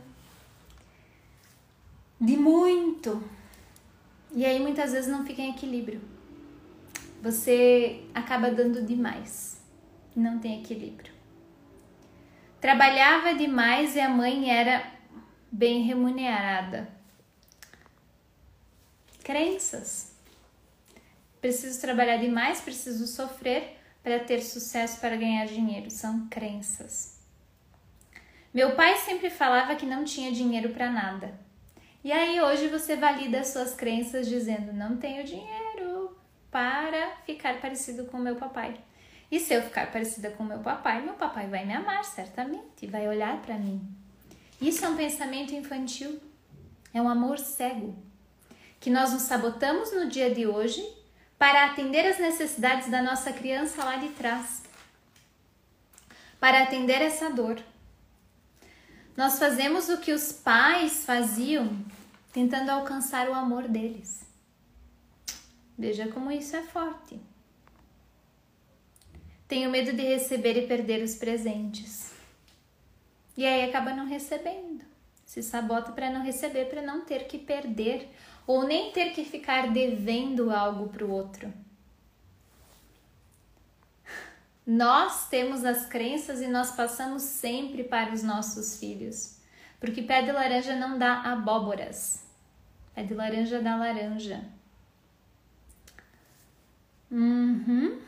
de 2.20 2.38
muito. 2.38 3.22
E 4.34 4.46
aí, 4.46 4.60
muitas 4.60 4.94
vezes, 4.94 5.12
não 5.12 5.26
fica 5.26 5.42
em 5.42 5.52
equilíbrio. 5.52 6.13
Você 7.24 8.04
acaba 8.14 8.52
dando 8.52 8.86
demais 8.86 9.54
não 10.14 10.40
tem 10.40 10.60
equilíbrio. 10.60 11.12
Trabalhava 12.60 13.34
demais 13.34 13.96
e 13.96 14.02
a 14.02 14.10
mãe 14.10 14.52
era 14.52 14.86
bem 15.50 15.84
remunerada 15.84 16.88
crenças. 19.24 20.14
Preciso 21.40 21.80
trabalhar 21.80 22.18
demais, 22.18 22.60
preciso 22.60 23.08
sofrer 23.08 23.78
para 24.04 24.20
ter 24.20 24.42
sucesso, 24.42 25.00
para 25.00 25.16
ganhar 25.16 25.46
dinheiro. 25.46 25.90
São 25.90 26.28
crenças. 26.28 27.22
Meu 28.54 28.76
pai 28.76 28.98
sempre 28.98 29.30
falava 29.30 29.78
que 29.78 29.86
não 29.86 30.04
tinha 30.04 30.30
dinheiro 30.30 30.70
para 30.70 30.92
nada. 30.92 31.40
E 32.04 32.12
aí 32.12 32.42
hoje 32.42 32.68
você 32.68 32.98
valida 32.98 33.46
suas 33.46 33.74
crenças 33.74 34.28
dizendo: 34.28 34.74
não 34.74 34.98
tenho 34.98 35.24
dinheiro 35.24 35.73
para 36.54 37.16
ficar 37.26 37.60
parecido 37.60 38.06
com 38.06 38.20
meu 38.20 38.36
papai. 38.36 38.76
E 39.32 39.40
se 39.40 39.56
eu 39.56 39.64
ficar 39.64 39.92
parecida 39.92 40.30
com 40.30 40.44
meu 40.44 40.60
papai, 40.60 41.02
meu 41.02 41.16
papai 41.16 41.48
vai 41.48 41.66
me 41.66 41.74
amar 41.74 42.06
certamente, 42.06 42.86
vai 42.86 43.08
olhar 43.08 43.42
para 43.42 43.58
mim. 43.58 43.82
Isso 44.62 44.86
é 44.86 44.90
um 44.90 44.96
pensamento 44.96 45.56
infantil, 45.56 46.22
é 46.94 47.02
um 47.02 47.10
amor 47.10 47.40
cego, 47.40 47.98
que 48.80 48.92
nós 48.92 49.12
nos 49.12 49.24
sabotamos 49.24 49.92
no 49.92 50.08
dia 50.08 50.32
de 50.32 50.46
hoje 50.46 50.88
para 51.40 51.66
atender 51.66 52.06
as 52.06 52.20
necessidades 52.20 52.92
da 52.92 53.02
nossa 53.02 53.34
criança 53.34 53.84
lá 53.84 53.96
de 53.96 54.10
trás, 54.10 54.62
para 56.40 56.62
atender 56.62 57.02
essa 57.02 57.32
dor. 57.32 57.60
Nós 59.18 59.40
fazemos 59.40 59.90
o 59.90 59.98
que 59.98 60.12
os 60.12 60.32
pais 60.32 61.04
faziam 61.04 61.84
tentando 62.32 62.70
alcançar 62.70 63.28
o 63.28 63.34
amor 63.34 63.68
deles. 63.68 64.23
Veja 65.84 66.08
como 66.08 66.32
isso 66.32 66.56
é 66.56 66.62
forte. 66.62 67.20
Tenho 69.50 69.70
medo 69.70 69.92
de 69.92 70.02
receber 70.02 70.56
e 70.56 70.66
perder 70.66 71.04
os 71.04 71.16
presentes. 71.16 72.14
E 73.36 73.46
aí 73.46 73.70
acaba 73.70 73.94
não 73.94 74.06
recebendo. 74.06 74.86
Se 75.26 75.44
sabota 75.44 75.92
para 75.92 76.10
não 76.10 76.24
receber, 76.24 76.70
para 76.70 76.82
não 76.82 77.02
ter 77.02 77.28
que 77.28 77.38
perder 77.38 78.10
ou 78.48 78.64
nem 78.66 78.94
ter 78.94 79.12
que 79.12 79.26
ficar 79.26 79.74
devendo 79.74 80.52
algo 80.52 80.88
para 80.88 81.04
o 81.04 81.12
outro. 81.12 81.54
Nós 84.66 85.28
temos 85.28 85.66
as 85.66 85.86
crenças 85.86 86.40
e 86.40 86.48
nós 86.48 86.72
passamos 86.72 87.24
sempre 87.24 87.84
para 87.84 88.14
os 88.14 88.24
nossos 88.24 88.80
filhos. 88.80 89.38
Porque 89.82 90.02
pé 90.02 90.22
de 90.22 90.32
laranja 90.32 90.78
não 90.78 90.98
dá 90.98 91.24
abóboras. 91.24 92.24
Pé 92.96 93.04
de 93.04 93.14
laranja 93.14 93.62
dá 93.62 93.76
laranja. 93.76 94.53
Uhum. 97.14 98.00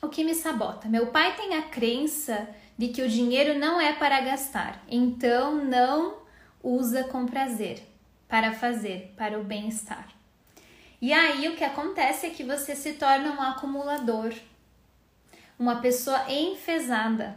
O 0.00 0.08
que 0.08 0.24
me 0.24 0.34
sabota? 0.34 0.88
Meu 0.88 1.08
pai 1.08 1.36
tem 1.36 1.54
a 1.54 1.62
crença 1.62 2.48
de 2.78 2.88
que 2.88 3.02
o 3.02 3.08
dinheiro 3.08 3.58
não 3.58 3.78
é 3.78 3.92
para 3.92 4.18
gastar, 4.22 4.82
então 4.88 5.62
não 5.62 6.16
usa 6.62 7.04
com 7.04 7.26
prazer, 7.26 7.82
para 8.26 8.52
fazer, 8.52 9.12
para 9.14 9.38
o 9.38 9.44
bem-estar. 9.44 10.08
E 11.02 11.12
aí 11.12 11.48
o 11.48 11.56
que 11.56 11.64
acontece 11.64 12.26
é 12.26 12.30
que 12.30 12.42
você 12.42 12.74
se 12.74 12.94
torna 12.94 13.32
um 13.32 13.42
acumulador, 13.42 14.32
uma 15.58 15.82
pessoa 15.82 16.32
enfesada, 16.32 17.36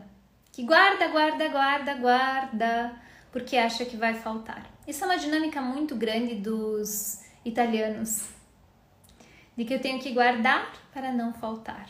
que 0.54 0.64
guarda, 0.64 1.10
guarda, 1.10 1.50
guarda, 1.50 1.94
guarda, 1.96 2.96
porque 3.30 3.58
acha 3.58 3.84
que 3.84 3.98
vai 3.98 4.14
faltar. 4.14 4.66
Isso 4.88 5.04
é 5.04 5.08
uma 5.08 5.18
dinâmica 5.18 5.62
muito 5.62 5.96
grande 5.96 6.36
dos 6.36 7.28
italianos, 7.50 8.30
de 9.58 9.66
que 9.66 9.74
eu 9.74 9.82
tenho 9.82 10.00
que 10.00 10.14
guardar 10.14 10.72
para 10.94 11.12
não 11.12 11.34
faltar. 11.34 11.90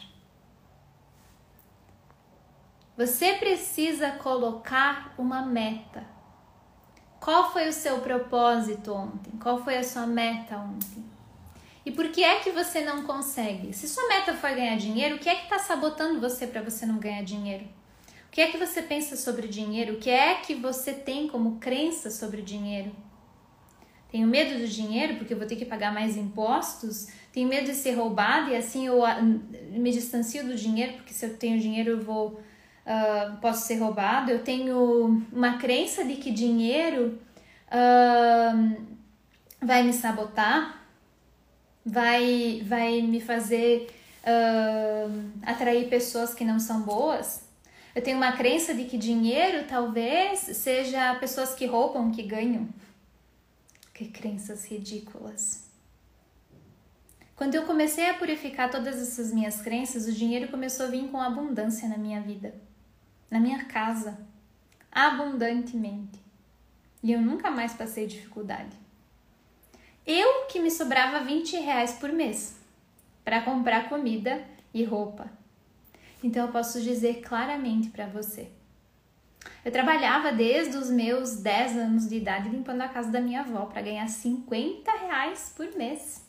Você 2.97 3.34
precisa 3.34 4.12
colocar 4.12 5.14
uma 5.18 5.41
meta. 5.41 6.05
Qual 7.20 7.51
foi 7.53 7.70
o 7.70 7.74
seu 7.74 7.99
propósito 7.99 8.93
ontem? 8.93 9.32
Qual 9.41 9.64
foi 9.64 9.78
a 9.78 9.84
sua 9.84 10.05
meta 10.05 10.57
ontem? 10.57 11.05
E 11.86 11.91
por 11.91 12.10
que 12.10 12.24
é 12.24 12.39
que 12.39 12.51
você 12.51 12.82
não 12.82 13.03
consegue? 13.03 13.74
Se 13.74 13.88
sua 13.88 14.07
meta 14.07 14.34
for 14.34 14.49
ganhar 14.51 14.78
dinheiro, 14.78 15.16
o 15.16 15.20
que 15.20 15.30
é 15.30 15.36
que 15.36 15.43
está 15.43 15.60
sabotando 15.60 16.20
você 16.20 16.45
para 16.45 16.62
você 16.62 16.86
não 16.86 16.97
ganhar 16.97 17.24
dinheiro? 17.24 17.66
O 18.28 18.32
que 18.32 18.41
é 18.41 18.51
que 18.51 18.57
você 18.57 18.82
pensa 18.82 19.16
sobre 19.16 19.47
dinheiro? 19.47 19.93
O 19.95 19.97
que 19.97 20.10
é 20.10 20.36
que 20.36 20.53
você 20.53 20.93
tem 20.93 21.28
como 21.28 21.57
crença 21.57 22.12
sobre 22.12 22.41
dinheiro? 22.41 22.91
Tenho 24.12 24.28
medo 24.28 24.60
do 24.60 24.68
dinheiro 24.68 25.16
porque 25.16 25.34
eu 25.34 25.38
vou 25.38 25.47
ter 25.47 25.55
que 25.55 25.66
pagar 25.66 25.93
mais 25.93 26.18
impostos? 26.18 27.07
Tenho 27.32 27.47
medo 27.47 27.66
de 27.66 27.76
ser 27.76 27.93
roubado 27.93 28.49
e 28.51 28.55
assim 28.55 28.88
eu 28.88 29.05
ah, 29.05 29.22
me 29.22 29.91
distancio 29.91 30.43
do 30.45 30.55
dinheiro 30.55 30.93
porque 30.93 31.14
se 31.14 31.26
eu 31.26 31.38
tenho 31.38 31.60
dinheiro 31.60 31.91
eu 31.91 32.01
vou 32.01 32.39
uh, 32.86 33.38
posso 33.39 33.68
ser 33.68 33.76
roubado? 33.76 34.32
Eu 34.32 34.43
tenho 34.43 35.24
uma 35.32 35.57
crença 35.57 36.03
de 36.03 36.16
que 36.16 36.32
dinheiro 36.32 37.20
uh, 37.68 38.86
vai 39.62 39.84
me 39.84 39.93
sabotar? 39.93 40.80
vai, 41.89 42.62
vai 42.66 43.01
me 43.01 43.20
fazer 43.20 43.88
uh, 44.24 45.30
atrair 45.43 45.89
pessoas 45.89 46.34
que 46.34 46.45
não 46.45 46.60
são 46.60 46.82
boas. 46.82 47.47
Eu 47.95 48.01
tenho 48.01 48.18
uma 48.18 48.34
crença 48.34 48.74
de 48.74 48.86
que 48.86 48.97
dinheiro 48.97 49.66
talvez 49.68 50.39
seja 50.39 51.16
pessoas 51.16 51.53
que 51.53 51.66
roubam, 51.66 52.12
que 52.12 52.24
ganham. 52.24 52.68
Que 54.00 54.08
crenças 54.08 54.64
ridículas. 54.64 55.66
Quando 57.36 57.56
eu 57.56 57.66
comecei 57.66 58.10
a 58.10 58.14
purificar 58.14 58.72
todas 58.72 58.95
essas 58.95 59.34
minhas 59.34 59.62
crenças, 59.62 60.08
o 60.08 60.14
dinheiro 60.14 60.47
começou 60.47 60.86
a 60.86 60.89
vir 60.89 61.10
com 61.10 61.20
abundância 61.20 61.86
na 61.89 61.97
minha 61.97 62.22
vida, 62.22 62.56
na 63.30 63.41
minha 63.41 63.66
casa, 63.66 64.26
abundantemente. 64.89 66.18
E 67.04 67.12
eu 67.12 67.20
nunca 67.22 67.52
mais 67.52 67.74
passei 67.74 68.08
dificuldade. 68.08 68.74
Eu 70.08 70.45
que 70.45 70.62
me 70.62 70.72
sobrava 70.72 71.26
20 71.26 71.58
reais 71.58 71.91
por 71.91 72.14
mês 72.14 72.56
para 73.26 73.41
comprar 73.41 73.89
comida 73.89 74.45
e 74.74 74.82
roupa. 74.86 75.30
Então 76.24 76.45
eu 76.45 76.54
posso 76.54 76.82
dizer 76.82 77.20
claramente 77.20 77.89
para 77.89 78.08
você. 78.08 78.50
Eu 79.64 79.72
trabalhava 79.72 80.32
desde 80.32 80.78
os 80.78 80.89
meus 80.89 81.38
10 81.38 81.78
anos 81.78 82.07
de 82.07 82.16
idade 82.16 82.49
limpando 82.49 82.82
a 82.82 82.88
casa 82.88 83.12
da 83.12 83.20
minha 83.20 83.41
avó 83.41 83.66
para 83.66 83.82
ganhar 83.82 84.07
50 84.07 84.91
reais 84.91 85.53
por 85.55 85.76
mês. 85.76 86.26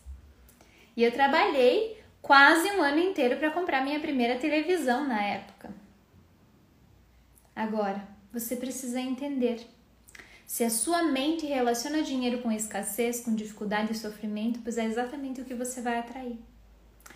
E 0.96 1.02
eu 1.02 1.12
trabalhei 1.12 2.02
quase 2.20 2.70
um 2.72 2.82
ano 2.82 2.98
inteiro 2.98 3.36
para 3.36 3.50
comprar 3.50 3.82
minha 3.82 4.00
primeira 4.00 4.38
televisão 4.38 5.06
na 5.06 5.22
época. 5.22 5.72
Agora, 7.54 8.06
você 8.32 8.56
precisa 8.56 9.00
entender 9.00 9.66
se 10.46 10.64
a 10.64 10.70
sua 10.70 11.04
mente 11.04 11.46
relaciona 11.46 12.02
dinheiro 12.02 12.38
com 12.38 12.50
escassez, 12.50 13.20
com 13.20 13.34
dificuldade 13.34 13.92
e 13.92 13.96
sofrimento, 13.96 14.60
pois 14.64 14.78
é 14.78 14.84
exatamente 14.84 15.40
o 15.40 15.44
que 15.44 15.54
você 15.54 15.80
vai 15.80 15.98
atrair. 15.98 16.36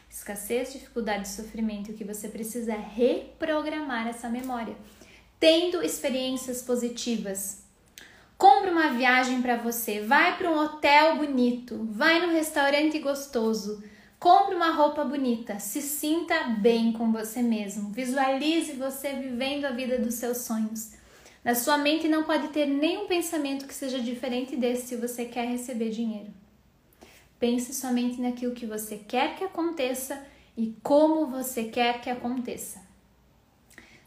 Escassez, 0.09 0.73
dificuldade 0.73 1.27
e 1.27 1.31
sofrimento, 1.31 1.91
o 1.91 1.95
que 1.95 2.05
você 2.05 2.29
precisa 2.29 2.73
é 2.73 2.79
reprogramar 2.79 4.07
essa 4.07 4.29
memória, 4.29 4.77
tendo 5.45 5.83
experiências 5.83 6.63
positivas. 6.63 7.63
Compre 8.39 8.71
uma 8.71 8.95
viagem 8.95 9.43
para 9.43 9.59
você, 9.59 10.01
vai 10.01 10.39
para 10.39 10.51
um 10.51 10.57
hotel 10.59 11.19
bonito, 11.19 11.87
vai 11.93 12.19
num 12.19 12.33
restaurante 12.33 12.99
gostoso, 12.99 13.85
compre 14.19 14.55
uma 14.55 14.71
roupa 14.71 15.05
bonita, 15.05 15.59
se 15.59 15.83
sinta 15.83 16.45
bem 16.63 16.95
com 16.95 17.13
você 17.13 17.43
mesmo, 17.43 17.91
visualize 17.91 18.73
você 18.73 19.13
vivendo 19.13 19.67
a 19.67 19.71
vida 19.71 19.99
dos 19.99 20.15
seus 20.15 20.39
sonhos. 20.39 20.93
Na 21.45 21.55
sua 21.55 21.77
mente 21.77 22.09
não 22.09 22.25
pode 22.25 22.49
ter 22.49 22.65
nenhum 22.65 23.07
pensamento 23.07 23.67
que 23.67 23.75
seja 23.75 24.01
diferente 24.01 24.57
desse 24.57 24.87
se 24.87 24.97
você 24.97 25.27
quer 25.27 25.47
receber 25.47 25.91
dinheiro. 25.91 26.33
Pense 27.39 27.75
somente 27.75 28.19
naquilo 28.19 28.55
que 28.55 28.65
você 28.65 28.97
quer 28.97 29.37
que 29.37 29.45
aconteça 29.45 30.25
e 30.57 30.75
como 30.83 31.27
você 31.27 31.65
quer 31.65 32.01
que 32.01 32.09
aconteça. 32.09 32.94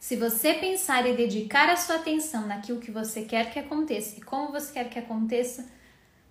Se 0.07 0.15
você 0.15 0.53
pensar 0.53 1.05
e 1.05 1.17
dedicar 1.17 1.69
a 1.69 1.75
sua 1.75 1.97
atenção 1.97 2.47
naquilo 2.47 2.79
que 2.79 2.89
você 2.89 3.23
quer 3.23 3.51
que 3.51 3.59
aconteça 3.59 4.17
e 4.17 4.21
como 4.21 4.53
você 4.53 4.71
quer 4.71 4.89
que 4.89 4.97
aconteça, 4.97 5.69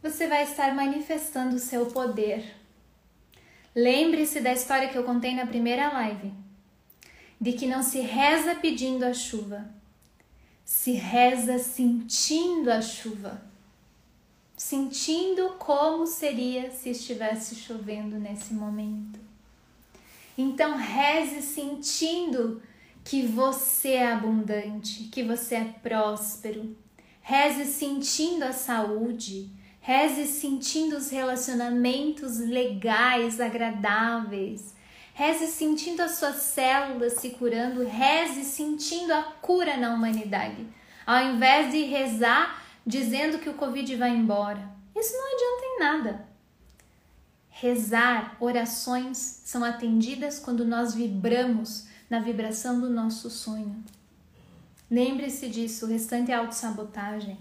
você 0.02 0.26
vai 0.26 0.44
estar 0.44 0.74
manifestando 0.74 1.56
o 1.56 1.58
seu 1.58 1.84
poder. 1.84 2.56
Lembre-se 3.74 4.40
da 4.40 4.50
história 4.50 4.88
que 4.88 4.96
eu 4.96 5.04
contei 5.04 5.34
na 5.34 5.44
primeira 5.44 5.92
live, 5.92 6.32
de 7.38 7.52
que 7.52 7.66
não 7.66 7.82
se 7.82 8.00
reza 8.00 8.54
pedindo 8.54 9.04
a 9.04 9.12
chuva, 9.12 9.68
se 10.64 10.92
reza 10.92 11.58
sentindo 11.58 12.70
a 12.70 12.80
chuva, 12.80 13.42
sentindo 14.56 15.50
como 15.58 16.06
seria 16.06 16.70
se 16.70 16.88
estivesse 16.88 17.54
chovendo 17.54 18.18
nesse 18.18 18.54
momento. 18.54 19.20
Então, 20.38 20.78
reze 20.78 21.42
sentindo 21.42 22.62
que 23.06 23.24
você 23.24 23.90
é 23.90 24.12
abundante, 24.12 25.04
que 25.04 25.22
você 25.22 25.54
é 25.54 25.64
próspero. 25.82 26.76
Reze 27.22 27.64
sentindo 27.64 28.42
a 28.42 28.52
saúde, 28.52 29.48
reze 29.80 30.26
sentindo 30.26 30.96
os 30.96 31.08
relacionamentos 31.10 32.38
legais, 32.38 33.40
agradáveis, 33.40 34.76
Reze 35.18 35.46
sentindo 35.46 36.02
as 36.02 36.18
suas 36.18 36.36
células 36.36 37.14
se 37.14 37.30
curando, 37.30 37.86
reze 37.86 38.44
sentindo 38.44 39.14
a 39.14 39.22
cura 39.22 39.74
na 39.78 39.94
humanidade. 39.94 40.66
Ao 41.06 41.24
invés 41.24 41.72
de 41.72 41.84
rezar 41.84 42.62
dizendo 42.86 43.38
que 43.38 43.48
o 43.48 43.54
Covid 43.54 43.96
vai 43.96 44.10
embora. 44.10 44.70
Isso 44.94 45.14
não 45.16 45.34
adianta 45.34 45.64
em 45.64 45.78
nada. 45.78 46.28
Rezar, 47.48 48.36
orações 48.38 49.16
são 49.16 49.64
atendidas 49.64 50.38
quando 50.38 50.66
nós 50.66 50.94
vibramos 50.94 51.86
na 52.08 52.20
vibração 52.20 52.80
do 52.80 52.88
nosso 52.88 53.28
sonho. 53.30 53.84
Lembre-se 54.90 55.48
disso, 55.48 55.86
o 55.86 55.88
restante 55.88 56.30
é 56.30 56.34
autossabotagem. 56.34 57.38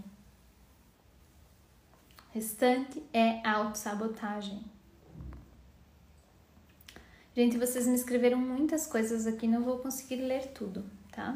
O 2.18 2.34
restante 2.34 3.02
é 3.14 3.48
autossabotagem. 3.48 4.64
Gente, 7.36 7.58
vocês 7.58 7.86
me 7.86 7.96
escreveram 7.96 8.38
muitas 8.38 8.88
coisas 8.88 9.28
aqui, 9.28 9.48
não 9.48 9.62
vou 9.62 9.80
conseguir 9.80 10.16
ler 10.16 10.48
tudo, 10.48 10.86
tá? 11.12 11.36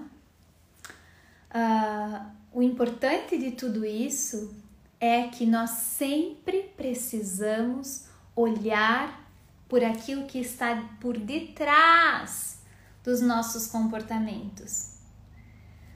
Uh, 1.52 2.32
o 2.54 2.64
importante 2.64 3.38
de 3.38 3.52
tudo 3.52 3.86
isso 3.86 4.56
é 5.00 5.28
que 5.28 5.46
nós 5.46 5.72
sempre 5.72 6.72
precisamos 6.76 8.06
olhar 8.36 9.30
por 9.68 9.84
aquilo 9.84 10.26
que 10.26 10.40
está 10.40 10.90
por 11.00 11.18
detrás 11.18 12.59
dos 13.04 13.22
nossos 13.22 13.68
comportamentos. 13.68 14.98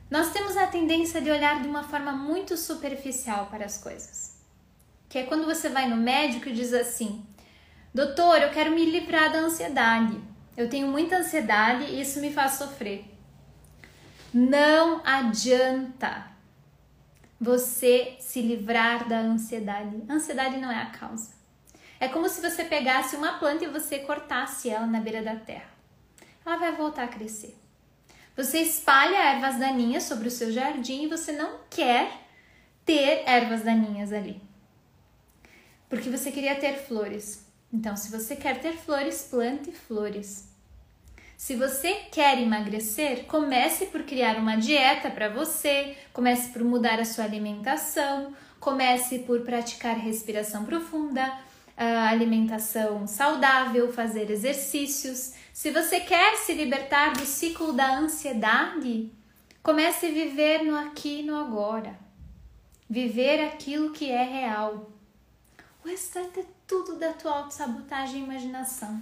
Nós 0.10 0.32
temos 0.32 0.56
a 0.56 0.68
tendência 0.68 1.22
de 1.22 1.32
olhar 1.32 1.62
de 1.62 1.68
uma 1.68 1.84
forma 1.84 2.12
muito 2.12 2.56
superficial 2.56 3.48
para 3.48 3.66
as 3.66 3.78
coisas. 3.78 4.38
Que 5.10 5.20
é 5.20 5.24
quando 5.24 5.46
você 5.46 5.70
vai 5.70 5.90
no 5.90 5.98
médico 5.98 6.50
e 6.50 6.54
diz 6.54 6.74
assim: 6.74 7.26
Doutor, 7.94 8.42
eu 8.42 8.52
quero 8.52 8.72
me 8.72 8.86
livrar 8.86 9.32
da 9.32 9.40
ansiedade. 9.40 10.20
Eu 10.56 10.70
tenho 10.70 10.88
muita 10.88 11.18
ansiedade 11.18 11.86
e 11.86 12.02
isso 12.02 12.20
me 12.20 12.32
faz 12.32 12.54
sofrer. 12.54 13.06
Não 14.34 15.02
adianta 15.04 16.28
você 17.40 18.16
se 18.20 18.42
livrar 18.42 19.08
da 19.08 19.20
ansiedade. 19.20 20.04
Ansiedade 20.10 20.58
não 20.58 20.72
é 20.72 20.82
a 20.82 20.92
causa. 20.92 21.32
É 22.00 22.08
como 22.08 22.30
se 22.30 22.42
você 22.42 22.64
pegasse 22.64 23.16
uma 23.16 23.40
planta 23.40 23.64
e 23.64 23.70
você 23.70 24.00
cortasse 24.00 24.70
ela 24.70 24.86
na 24.86 25.00
beira 25.00 25.22
da 25.22 25.36
terra. 25.36 25.73
Ela 26.46 26.58
vai 26.58 26.76
voltar 26.76 27.04
a 27.04 27.08
crescer. 27.08 27.58
Você 28.36 28.60
espalha 28.60 29.36
ervas 29.36 29.60
daninhas 29.60 30.04
sobre 30.04 30.28
o 30.28 30.32
seu 30.32 30.52
jardim 30.52 31.04
e 31.04 31.08
você 31.08 31.32
não 31.32 31.60
quer 31.70 32.12
ter 32.86 33.24
ervas 33.26 33.62
daninhas 33.62 34.12
ali. 34.12 34.42
Porque 35.88 36.10
você 36.10 36.32
queria 36.32 36.56
ter 36.56 36.74
flores. 36.74 37.46
Então, 37.72 37.96
se 37.96 38.12
você 38.12 38.36
quer 38.36 38.60
ter 38.60 38.74
flores, 38.74 39.28
plante 39.30 39.72
flores. 39.72 40.52
Se 41.38 41.56
você 41.56 41.94
quer 42.12 42.40
emagrecer, 42.40 43.26
comece 43.26 43.88
por 43.88 44.04
criar 44.04 44.38
uma 44.38 44.56
dieta 44.56 45.12
para 45.12 45.30
você, 45.30 45.96
comece 46.14 46.50
por 46.50 46.64
mudar 46.64 47.00
a 47.00 47.06
sua 47.06 47.26
alimentação, 47.26 48.34
comece 48.60 49.20
por 49.20 49.42
praticar 49.42 49.98
respiração 49.98 50.66
profunda, 50.66 51.38
alimentação 51.76 53.06
saudável, 53.08 53.92
fazer 53.92 54.32
exercícios. 54.32 55.34
Se 55.54 55.70
você 55.70 56.00
quer 56.00 56.36
se 56.38 56.52
libertar 56.52 57.14
do 57.14 57.28
ciclo 57.28 57.74
da 57.74 58.00
ansiedade, 58.00 59.12
comece 59.62 60.08
a 60.08 60.12
viver 60.12 60.64
no 60.64 60.76
aqui 60.76 61.20
e 61.20 61.24
no 61.24 61.36
agora. 61.36 61.96
Viver 62.90 63.40
aquilo 63.40 63.92
que 63.92 64.10
é 64.10 64.24
real. 64.24 64.92
O 65.86 65.88
restante 65.88 66.40
é 66.40 66.46
tudo 66.66 66.98
da 66.98 67.14
tua 67.14 67.38
autossabotagem 67.38 68.22
e 68.22 68.24
imaginação. 68.24 69.00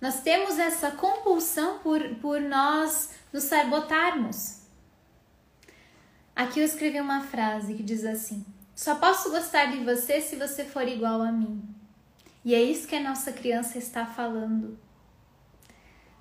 Nós 0.00 0.22
temos 0.22 0.58
essa 0.58 0.92
compulsão 0.92 1.80
por, 1.80 2.00
por 2.16 2.40
nós 2.40 3.10
nos 3.30 3.44
sabotarmos. 3.44 4.62
Aqui 6.34 6.60
eu 6.60 6.64
escrevi 6.64 6.98
uma 6.98 7.20
frase 7.24 7.74
que 7.74 7.82
diz 7.82 8.06
assim: 8.06 8.42
Só 8.74 8.94
posso 8.94 9.30
gostar 9.30 9.66
de 9.66 9.84
você 9.84 10.22
se 10.22 10.36
você 10.36 10.64
for 10.64 10.88
igual 10.88 11.20
a 11.20 11.30
mim. 11.30 11.77
E 12.44 12.54
é 12.54 12.62
isso 12.62 12.86
que 12.86 12.94
a 12.94 13.02
nossa 13.02 13.32
criança 13.32 13.78
está 13.78 14.06
falando. 14.06 14.78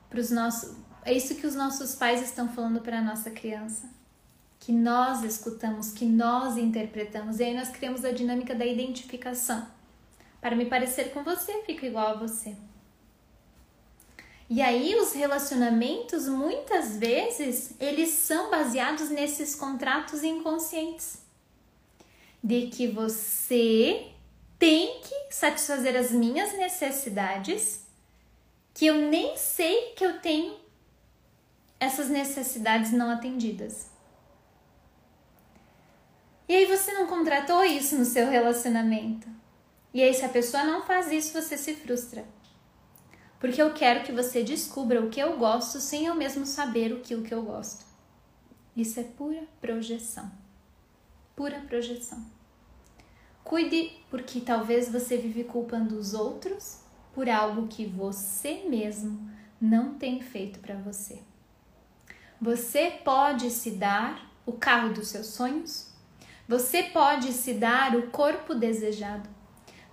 Pros 0.09 0.31
nossos, 0.31 0.75
é 1.03 1.13
isso 1.13 1.35
que 1.35 1.45
os 1.45 1.55
nossos 1.55 1.95
pais 1.95 2.21
estão 2.21 2.49
falando 2.49 2.81
para 2.81 2.99
a 2.99 3.03
nossa 3.03 3.31
criança. 3.31 3.89
Que 4.59 4.71
nós 4.71 5.23
escutamos, 5.23 5.91
que 5.91 6.05
nós 6.05 6.57
interpretamos. 6.57 7.39
E 7.39 7.43
aí 7.43 7.53
nós 7.53 7.69
criamos 7.69 8.03
a 8.03 8.11
dinâmica 8.11 8.55
da 8.55 8.65
identificação. 8.65 9.67
Para 10.41 10.55
me 10.55 10.65
parecer 10.65 11.11
com 11.13 11.23
você, 11.23 11.63
fico 11.63 11.85
igual 11.85 12.07
a 12.07 12.13
você. 12.15 12.55
E 14.49 14.61
aí 14.61 14.95
os 14.95 15.13
relacionamentos 15.13 16.27
muitas 16.27 16.97
vezes 16.97 17.73
eles 17.79 18.09
são 18.09 18.49
baseados 18.49 19.09
nesses 19.09 19.53
contratos 19.55 20.23
inconscientes 20.23 21.19
de 22.41 22.67
que 22.67 22.87
você 22.87 24.07
tem 24.57 25.01
que 25.01 25.33
satisfazer 25.33 25.95
as 25.95 26.11
minhas 26.11 26.53
necessidades, 26.53 27.85
que 28.73 28.85
eu 28.85 28.95
nem 28.95 29.37
sei 29.37 29.93
que 29.93 30.05
eu 30.05 30.19
tenho 30.19 30.55
essas 31.79 32.09
necessidades 32.09 32.91
não 32.91 33.09
atendidas. 33.09 33.87
E 36.49 36.55
aí 36.55 36.65
você 36.65 36.93
não 36.93 37.07
contratou 37.07 37.63
isso 37.63 37.97
no 37.97 38.05
seu 38.05 38.27
relacionamento. 38.29 39.27
E 39.93 40.01
aí 40.01 40.13
se 40.13 40.23
a 40.23 40.29
pessoa 40.29 40.63
não 40.63 40.85
faz 40.85 41.11
isso, 41.11 41.33
você 41.33 41.57
se 41.57 41.73
frustra 41.75 42.25
porque 43.39 43.61
eu 43.61 43.73
quero 43.73 44.03
que 44.03 44.11
você 44.11 44.43
descubra 44.43 45.03
o 45.03 45.09
que 45.09 45.19
eu 45.19 45.37
gosto 45.37 45.79
sem 45.79 46.05
eu 46.05 46.15
mesmo 46.15 46.45
saber 46.45 46.91
o 46.91 47.01
que, 47.01 47.15
o 47.15 47.23
que 47.23 47.33
eu 47.33 47.43
gosto. 47.43 47.85
Isso 48.75 48.99
é 48.99 49.03
pura 49.03 49.43
projeção. 49.61 50.31
Pura 51.35 51.59
projeção. 51.61 52.25
Cuide, 53.47 53.91
porque 54.09 54.41
talvez 54.41 54.91
você 54.91 55.17
vive 55.17 55.43
culpando 55.45 55.97
os 55.97 56.13
outros 56.13 56.81
por 57.13 57.29
algo 57.29 57.67
que 57.67 57.85
você 57.85 58.65
mesmo 58.67 59.29
não 59.59 59.93
tem 59.93 60.21
feito 60.21 60.59
para 60.59 60.75
você. 60.75 61.21
Você 62.41 62.91
pode 63.03 63.49
se 63.49 63.71
dar 63.71 64.29
o 64.45 64.51
carro 64.51 64.93
dos 64.93 65.07
seus 65.07 65.27
sonhos, 65.27 65.93
você 66.47 66.83
pode 66.83 67.31
se 67.31 67.53
dar 67.53 67.95
o 67.95 68.09
corpo 68.09 68.53
desejado, 68.53 69.29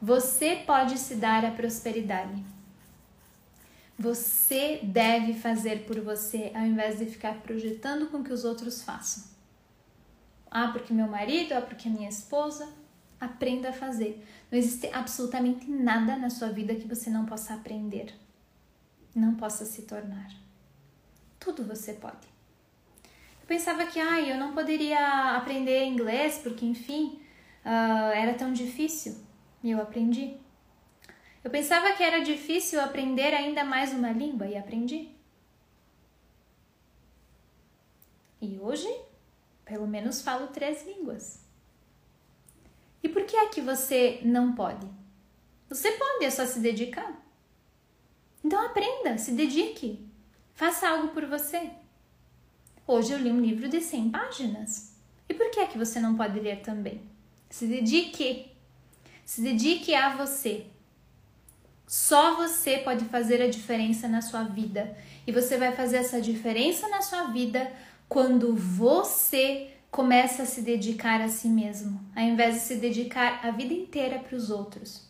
você 0.03 0.57
pode 0.67 0.99
se 0.99 1.15
dar 1.15 1.45
a 1.45 1.51
prosperidade 1.51 2.55
você 3.99 4.81
deve 4.83 5.35
fazer 5.35 5.87
por 5.87 6.01
você 6.01 6.51
ao 6.55 6.63
invés 6.63 6.99
de 6.99 7.07
ficar 7.07 7.41
projetando 7.43 8.09
com 8.09 8.25
que 8.25 8.33
os 8.33 8.45
outros 8.45 8.83
façam. 8.83 9.25
Ah, 10.51 10.69
porque 10.69 10.93
meu 10.93 11.07
marido, 11.07 11.53
ah, 11.53 11.61
porque 11.61 11.89
minha 11.89 12.09
esposa. 12.09 12.69
Aprenda 13.25 13.71
a 13.71 13.73
fazer. 13.73 14.25
Não 14.51 14.59
existe 14.59 14.89
absolutamente 14.93 15.71
nada 15.71 16.17
na 16.17 16.29
sua 16.31 16.49
vida 16.49 16.75
que 16.75 16.87
você 16.87 17.09
não 17.09 17.25
possa 17.25 17.55
aprender, 17.55 18.15
não 19.15 19.35
possa 19.35 19.65
se 19.65 19.83
tornar. 19.83 20.31
Tudo 21.41 21.65
você 21.65 21.95
pode. 21.95 22.29
Eu 23.41 23.47
pensava 23.47 23.87
que 23.87 24.01
ah, 24.01 24.21
eu 24.21 24.39
não 24.39 24.55
poderia 24.55 25.37
aprender 25.37 25.85
inglês 25.85 26.41
porque, 26.43 26.65
enfim, 26.65 27.21
uh, 27.65 28.13
era 28.15 28.35
tão 28.35 28.53
difícil. 28.53 29.17
E 29.63 29.71
eu 29.71 29.81
aprendi. 29.81 30.37
Eu 31.43 31.51
pensava 31.51 31.93
que 31.93 32.03
era 32.03 32.21
difícil 32.21 32.81
aprender 32.81 33.35
ainda 33.35 33.65
mais 33.65 33.93
uma 33.93 34.11
língua 34.11 34.47
e 34.47 34.57
aprendi. 34.57 35.11
E 38.41 38.59
hoje, 38.59 38.89
pelo 39.65 39.87
menos 39.87 40.23
falo 40.23 40.49
três 40.49 40.87
línguas. 40.87 41.44
E 43.05 43.09
por 43.11 43.25
que 43.25 43.37
é 43.37 43.49
que 43.49 43.61
você 43.61 44.19
não 44.25 44.55
pode? 44.55 44.89
Você 45.69 45.93
pode, 45.93 46.25
é 46.25 46.31
só 46.31 46.47
se 46.47 46.59
dedicar. 46.59 47.13
Então 48.43 48.65
aprenda, 48.65 49.19
se 49.19 49.33
dedique. 49.33 50.09
Faça 50.55 50.89
algo 50.89 51.09
por 51.09 51.27
você. 51.27 51.69
Hoje 52.87 53.13
eu 53.13 53.19
li 53.19 53.31
um 53.31 53.43
livro 53.43 53.69
de 53.69 53.83
100 53.83 54.11
páginas. 54.11 54.95
E 55.29 55.35
por 55.35 55.51
que 55.51 55.61
é 55.61 55.67
que 55.67 55.77
você 55.77 56.01
não 56.01 56.17
pode 56.17 56.41
ler 56.41 56.63
também? 56.63 57.03
Se 57.51 57.67
dedique. 57.67 58.51
Se 59.23 59.43
dedique 59.43 59.95
a 59.95 60.17
você. 60.17 60.65
Só 61.87 62.37
você 62.37 62.79
pode 62.79 63.05
fazer 63.05 63.43
a 63.43 63.51
diferença 63.51 64.09
na 64.09 64.23
sua 64.23 64.45
vida. 64.45 64.97
E 65.27 65.33
você 65.33 65.59
vai 65.59 65.73
fazer 65.73 65.99
essa 65.99 66.23
diferença 66.23 66.89
na 66.89 67.03
sua 67.03 67.25
vida 67.25 67.71
quando 68.09 68.57
você 68.57 69.74
começa 69.95 70.43
a 70.43 70.47
se 70.47 70.61
dedicar 70.61 71.21
a 71.21 71.29
si 71.29 71.47
mesmo, 71.47 72.01
ao 72.17 72.25
invés 72.25 72.55
de 72.55 72.61
se 72.63 72.75
dedicar 72.75 73.47
a 73.47 73.53
vida 73.53 73.73
inteira 73.73 74.19
para 74.19 74.35
os 74.35 74.51
outros. 74.51 75.07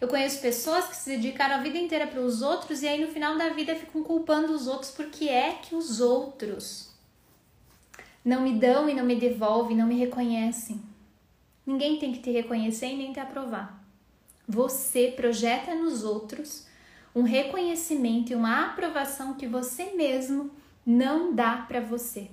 Eu 0.00 0.06
conheço 0.06 0.40
pessoas 0.40 0.86
que 0.86 0.94
se 0.94 1.10
dedicaram 1.10 1.56
a 1.56 1.60
vida 1.60 1.76
inteira 1.76 2.06
para 2.06 2.20
os 2.20 2.40
outros 2.40 2.82
e 2.82 2.86
aí 2.86 3.04
no 3.04 3.10
final 3.10 3.36
da 3.36 3.48
vida 3.48 3.74
ficam 3.74 4.00
culpando 4.04 4.52
os 4.52 4.68
outros 4.68 4.92
porque 4.92 5.28
é 5.28 5.54
que 5.54 5.74
os 5.74 6.00
outros 6.00 6.92
não 8.24 8.42
me 8.42 8.52
dão 8.52 8.88
e 8.88 8.94
não 8.94 9.04
me 9.04 9.16
devolvem, 9.16 9.76
não 9.76 9.88
me 9.88 9.98
reconhecem. 9.98 10.80
Ninguém 11.66 11.98
tem 11.98 12.12
que 12.12 12.20
te 12.20 12.30
reconhecer 12.30 12.92
e 12.92 12.96
nem 12.96 13.12
te 13.12 13.18
aprovar. 13.18 13.84
Você 14.46 15.12
projeta 15.16 15.74
nos 15.74 16.04
outros 16.04 16.68
um 17.12 17.22
reconhecimento 17.22 18.30
e 18.30 18.36
uma 18.36 18.66
aprovação 18.66 19.34
que 19.34 19.48
você 19.48 19.86
mesmo 19.96 20.48
não 20.86 21.34
dá 21.34 21.56
para 21.56 21.80
você. 21.80 22.30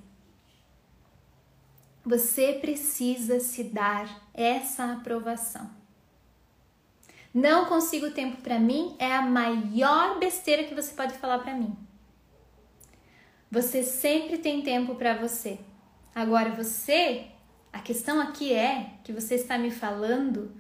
Você 2.06 2.54
precisa 2.54 3.40
se 3.40 3.64
dar 3.64 4.30
essa 4.34 4.94
aprovação. 4.94 5.70
Não 7.34 7.66
consigo 7.66 8.12
tempo 8.12 8.42
para 8.42 8.60
mim 8.60 8.96
é 8.98 9.16
a 9.16 9.22
maior 9.22 10.18
besteira 10.20 10.64
que 10.64 10.74
você 10.74 10.94
pode 10.94 11.14
falar 11.14 11.40
para 11.40 11.54
mim. 11.54 11.76
Você 13.52 13.84
sempre 13.84 14.38
tem 14.38 14.62
tempo 14.62 14.96
para 14.96 15.16
você. 15.16 15.60
Agora 16.14 16.52
você, 16.52 17.28
a 17.72 17.80
questão 17.80 18.20
aqui 18.20 18.54
é 18.54 18.94
que 19.04 19.14
você 19.14 19.36
está 19.36 19.58
me 19.58 19.70
falando 19.70 20.52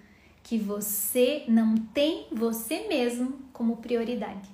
que 0.43 0.57
você 0.57 1.43
não 1.47 1.75
tem 1.75 2.27
você 2.31 2.87
mesmo 2.87 3.39
como 3.51 3.77
prioridade. 3.77 4.49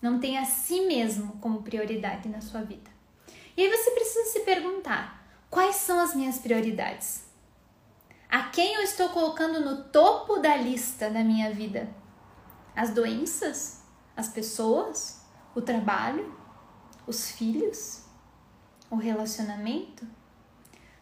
Não 0.00 0.18
tem 0.18 0.36
a 0.38 0.44
si 0.44 0.82
mesmo 0.82 1.38
como 1.40 1.62
prioridade 1.62 2.28
na 2.28 2.40
sua 2.40 2.62
vida. 2.62 2.90
E 3.56 3.62
aí 3.62 3.68
você 3.68 3.90
precisa 3.92 4.30
se 4.30 4.40
perguntar: 4.40 5.21
quais 5.52 5.76
são 5.76 6.00
as 6.00 6.14
minhas 6.14 6.38
prioridades? 6.38 7.24
A 8.28 8.44
quem 8.44 8.74
eu 8.76 8.80
estou 8.80 9.10
colocando 9.10 9.60
no 9.60 9.84
topo 9.84 10.38
da 10.38 10.56
lista 10.56 11.10
da 11.10 11.22
minha 11.22 11.52
vida? 11.52 11.94
As 12.74 12.88
doenças? 12.88 13.82
As 14.16 14.30
pessoas? 14.30 15.22
O 15.54 15.60
trabalho? 15.60 16.34
Os 17.06 17.30
filhos? 17.30 18.06
O 18.90 18.96
relacionamento? 18.96 20.06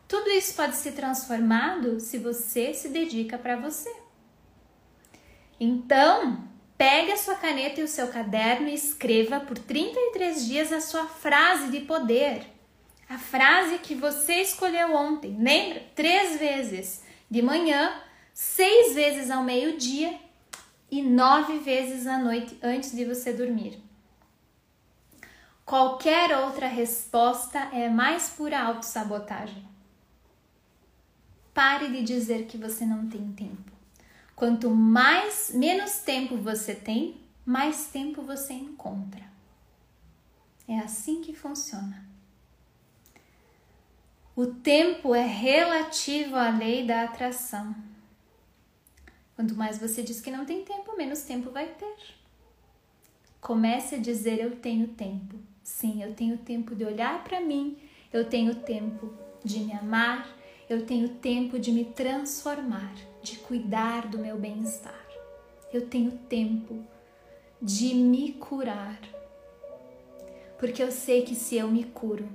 Tudo 0.09 0.29
isso 0.31 0.55
pode 0.57 0.75
ser 0.75 0.93
transformado 0.93 2.01
se 2.01 2.19
você 2.19 2.75
se 2.75 2.89
dedica 2.89 3.39
para 3.39 3.55
você. 3.55 3.95
Então, 5.61 6.43
pegue 6.77 7.13
a 7.13 7.17
sua 7.17 7.37
caneta 7.37 7.81
e 7.81 7.85
o 7.85 7.89
seu 7.89 8.09
caderno 8.09 8.67
e 8.67 8.75
escreva 8.75 9.39
por 9.39 9.57
33 9.57 10.45
dias 10.45 10.73
a 10.73 10.81
sua 10.81 11.07
frase 11.07 11.71
de 11.71 11.83
poder. 11.83 12.60
A 13.11 13.19
frase 13.19 13.81
que 13.81 13.97
você 13.97 14.35
escolheu 14.35 14.95
ontem. 14.95 15.37
Lembra? 15.37 15.83
Três 15.97 16.39
vezes 16.39 17.03
de 17.29 17.43
manhã, 17.43 18.01
seis 18.33 18.95
vezes 18.95 19.33
ao 19.33 19.43
meio-dia 19.43 20.17
e 20.89 21.03
nove 21.03 21.59
vezes 21.59 22.07
à 22.07 22.19
noite 22.19 22.57
antes 22.63 22.93
de 22.93 23.05
você 23.05 23.33
dormir. 23.33 23.83
Qualquer 25.67 26.39
outra 26.39 26.69
resposta 26.69 27.59
é 27.73 27.89
mais 27.89 28.29
pura 28.29 28.63
autossabotagem. 28.63 29.69
Pare 31.53 31.89
de 31.89 32.05
dizer 32.05 32.47
que 32.47 32.57
você 32.57 32.87
não 32.87 33.09
tem 33.09 33.33
tempo. 33.33 33.73
Quanto 34.37 34.71
mais 34.71 35.51
menos 35.53 35.99
tempo 35.99 36.37
você 36.37 36.77
tem, 36.77 37.21
mais 37.45 37.89
tempo 37.89 38.23
você 38.23 38.53
encontra. 38.53 39.29
É 40.69 40.79
assim 40.79 41.21
que 41.23 41.35
funciona. 41.35 42.10
O 44.41 44.47
tempo 44.47 45.15
é 45.15 45.27
relativo 45.27 46.35
à 46.35 46.49
lei 46.49 46.87
da 46.87 47.03
atração. 47.03 47.75
Quanto 49.37 49.55
mais 49.55 49.77
você 49.77 50.03
diz 50.03 50.19
que 50.19 50.31
não 50.31 50.47
tem 50.47 50.65
tempo, 50.65 50.97
menos 50.97 51.21
tempo 51.21 51.51
vai 51.51 51.67
ter. 51.67 51.95
Comece 53.39 53.97
a 53.97 53.99
dizer: 53.99 54.41
Eu 54.41 54.57
tenho 54.57 54.89
tempo. 54.89 55.37
Sim, 55.63 56.03
eu 56.03 56.15
tenho 56.15 56.39
tempo 56.39 56.75
de 56.75 56.87
olhar 56.87 57.23
para 57.23 57.39
mim, 57.39 57.77
eu 58.11 58.31
tenho 58.31 58.55
tempo 58.55 59.13
de 59.45 59.59
me 59.59 59.75
amar, 59.75 60.35
eu 60.71 60.87
tenho 60.87 61.11
tempo 61.17 61.59
de 61.59 61.71
me 61.71 61.85
transformar, 61.85 62.95
de 63.23 63.37
cuidar 63.41 64.07
do 64.09 64.17
meu 64.17 64.39
bem-estar. 64.39 65.07
Eu 65.71 65.87
tenho 65.87 66.13
tempo 66.13 66.83
de 67.61 67.95
me 67.95 68.33
curar. 68.33 68.99
Porque 70.59 70.83
eu 70.83 70.91
sei 70.91 71.27
que 71.27 71.35
se 71.35 71.57
eu 71.57 71.69
me 71.69 71.85
curo, 71.85 72.27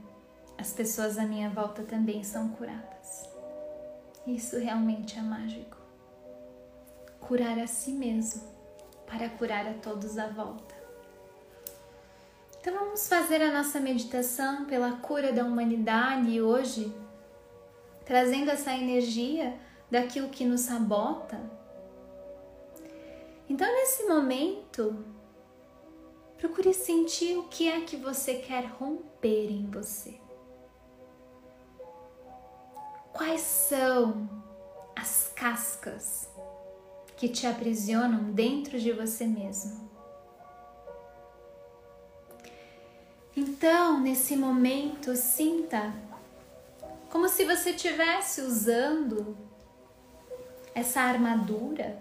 as 0.58 0.74
pessoas 0.74 1.18
à 1.18 1.24
minha 1.24 1.50
volta 1.50 1.84
também 1.84 2.24
são 2.24 2.50
curadas. 2.50 3.30
Isso 4.26 4.58
realmente 4.58 5.20
é 5.20 5.22
mágico. 5.22 5.78
Curar 7.20 7.60
a 7.60 7.68
si 7.68 7.92
mesmo 7.92 8.42
para 9.06 9.30
curar 9.30 9.68
a 9.68 9.74
todos 9.74 10.18
à 10.18 10.28
volta. 10.28 10.74
Então 12.60 12.74
vamos 12.74 13.08
fazer 13.08 13.42
a 13.44 13.52
nossa 13.52 13.80
meditação 13.80 14.66
pela 14.66 14.94
cura 14.94 15.32
da 15.32 15.44
humanidade 15.44 16.42
hoje, 16.42 16.92
trazendo 18.04 18.50
essa 18.50 18.74
energia 18.74 19.56
daquilo 19.92 20.30
que 20.30 20.44
nos 20.44 20.62
sabota. 20.62 21.40
Então 23.48 23.72
nesse 23.72 24.06
momento, 24.06 25.06
procure 26.40 26.74
sentir 26.74 27.38
o 27.38 27.44
que 27.44 27.70
é 27.70 27.82
que 27.82 27.96
você 27.96 28.36
quer 28.36 28.66
romper 28.66 29.52
em 29.52 29.70
você. 29.70 30.25
Quais 33.16 33.40
são 33.40 34.30
as 34.94 35.32
cascas 35.34 36.28
que 37.16 37.30
te 37.30 37.48
aprisionam 37.48 38.34
dentro 38.34 38.78
de 38.78 38.92
você 38.92 39.26
mesmo? 39.26 39.90
Então, 43.34 44.02
nesse 44.02 44.36
momento, 44.36 45.16
sinta 45.16 45.94
como 47.10 47.30
se 47.30 47.46
você 47.46 47.70
estivesse 47.70 48.42
usando 48.42 49.38
essa 50.74 51.00
armadura, 51.00 51.98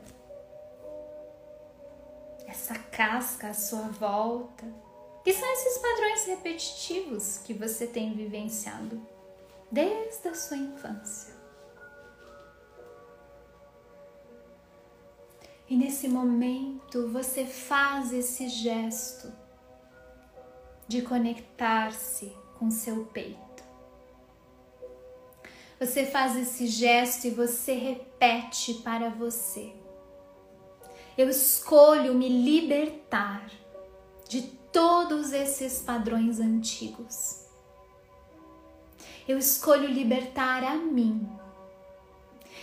essa 2.49 2.75
casca 2.75 3.51
à 3.51 3.55
sua 3.55 3.83
volta, 3.83 4.67
que 5.23 5.33
são 5.33 5.49
esses 5.53 5.79
padrões 5.79 6.25
repetitivos 6.25 7.39
que 7.39 7.55
você 7.55 7.87
tem 7.87 8.15
vivenciado 8.15 9.14
desde 9.75 10.29
a 10.29 10.35
sua 10.35 10.57
infância. 10.57 11.35
E 15.68 15.77
nesse 15.77 16.07
momento 16.07 17.09
você 17.09 17.45
faz 17.45 18.12
esse 18.12 18.49
gesto 18.49 19.33
de 20.87 21.03
conectar-se 21.03 22.33
com 22.57 22.70
seu 22.70 23.07
peito. 23.07 23.64
Você 25.81 26.07
faz 26.07 26.37
esse 26.37 26.68
gesto 26.68 27.27
e 27.27 27.31
você 27.31 27.75
repete 27.75 28.75
para 28.75 29.09
você: 29.09 29.75
Eu 31.18 31.29
escolho 31.29 32.14
me 32.14 32.29
libertar 32.29 33.51
de 34.29 34.43
todos 34.70 35.33
esses 35.33 35.83
padrões 35.83 36.39
antigos 36.39 37.43
eu 39.27 39.39
escolho 39.39 39.89
libertar 39.89 40.62
a 40.62 40.75
mim. 40.75 41.29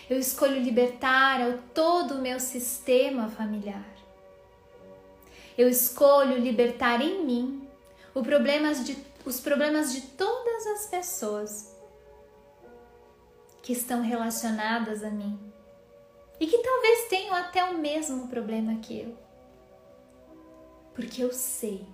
Eu 0.09 0.19
escolho 0.19 0.59
libertar 0.59 1.41
ao 1.41 1.57
todo 1.73 2.15
o 2.15 2.21
meu 2.21 2.39
sistema 2.39 3.29
familiar. 3.29 3.85
Eu 5.57 5.69
escolho 5.69 6.37
libertar 6.37 7.01
em 7.01 7.23
mim 7.25 7.67
problemas 8.23 8.85
de, 8.85 8.97
os 9.25 9.39
problemas 9.39 9.93
de 9.93 10.01
todas 10.01 10.67
as 10.67 10.87
pessoas 10.87 11.75
que 13.61 13.73
estão 13.73 14.01
relacionadas 14.01 15.03
a 15.03 15.09
mim 15.09 15.39
e 16.39 16.47
que 16.47 16.57
talvez 16.57 17.07
tenham 17.07 17.35
até 17.35 17.63
o 17.63 17.77
mesmo 17.77 18.27
problema 18.27 18.81
que 18.81 18.99
eu. 18.99 19.17
Porque 20.93 21.23
eu 21.23 21.31
sei 21.31 21.85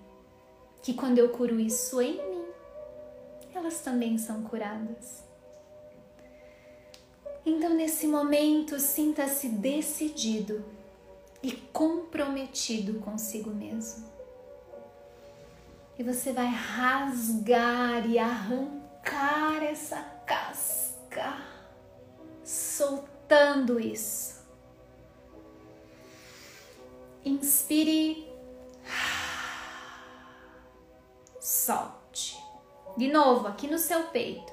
que 0.82 0.94
quando 0.94 1.18
eu 1.18 1.30
curo 1.30 1.60
isso 1.60 2.02
em 2.02 2.16
mim, 2.30 2.37
elas 3.58 3.82
também 3.82 4.18
são 4.18 4.44
curadas. 4.44 5.24
Então, 7.46 7.74
nesse 7.74 8.08
momento, 8.08 8.80
sinta-se 8.80 9.48
decidido 9.50 10.66
e 11.42 11.52
comprometido 11.52 13.00
consigo 13.00 13.50
mesmo. 13.50 14.06
E 15.98 16.04
você 16.04 16.32
vai 16.34 16.48
rasgar 16.48 18.08
e 18.08 18.20
arrancar 18.20 19.64
essa 19.64 20.02
casca, 20.26 21.38
soltando 22.44 23.80
isso. 23.80 24.46
Inspire, 27.24 28.28
solte. 31.40 31.97
De 32.98 33.08
novo, 33.08 33.48
aqui 33.48 33.68
no 33.68 33.78
seu 33.78 34.06
peito. 34.06 34.52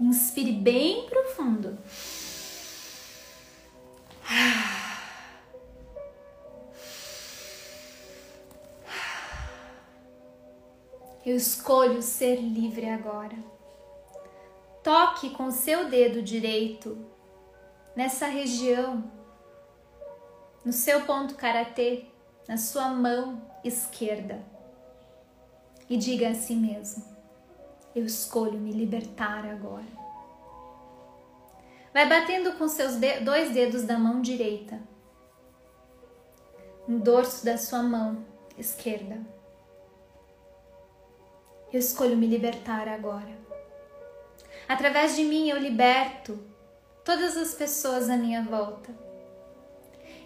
Inspire 0.00 0.50
bem 0.50 1.06
profundo. 1.06 1.78
Eu 11.24 11.36
escolho 11.36 12.02
ser 12.02 12.40
livre 12.40 12.88
agora. 12.88 13.36
Toque 14.82 15.30
com 15.30 15.52
seu 15.52 15.88
dedo 15.88 16.20
direito 16.20 17.13
nessa 17.94 18.26
região, 18.26 19.04
no 20.64 20.72
seu 20.72 21.04
ponto 21.04 21.34
karatê, 21.34 22.06
na 22.48 22.56
sua 22.56 22.88
mão 22.88 23.42
esquerda. 23.62 24.42
E 25.88 25.96
diga 25.96 26.30
a 26.30 26.34
si 26.34 26.54
mesmo: 26.54 27.04
Eu 27.94 28.04
escolho 28.04 28.58
me 28.58 28.72
libertar 28.72 29.44
agora. 29.46 30.04
Vai 31.92 32.08
batendo 32.08 32.54
com 32.54 32.66
seus 32.66 32.96
de 32.96 33.20
dois 33.20 33.52
dedos 33.52 33.84
da 33.84 33.98
mão 33.98 34.20
direita 34.20 34.80
no 36.86 36.98
dorso 36.98 37.44
da 37.44 37.56
sua 37.56 37.82
mão 37.82 38.24
esquerda. 38.58 39.20
Eu 41.72 41.80
escolho 41.80 42.16
me 42.16 42.26
libertar 42.26 42.88
agora. 42.88 43.36
Através 44.68 45.16
de 45.16 45.24
mim 45.24 45.48
eu 45.48 45.58
liberto 45.58 46.38
todas 47.04 47.36
as 47.36 47.54
pessoas 47.54 48.08
à 48.08 48.16
minha 48.16 48.42
volta. 48.42 48.90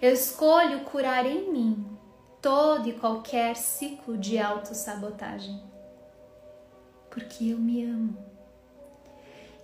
Eu 0.00 0.12
escolho 0.12 0.84
curar 0.84 1.26
em 1.26 1.52
mim 1.52 1.98
todo 2.40 2.88
e 2.88 2.92
qualquer 2.92 3.56
ciclo 3.56 4.16
de 4.16 4.38
autossabotagem. 4.38 5.60
Porque 7.10 7.50
eu 7.50 7.58
me 7.58 7.84
amo. 7.84 8.16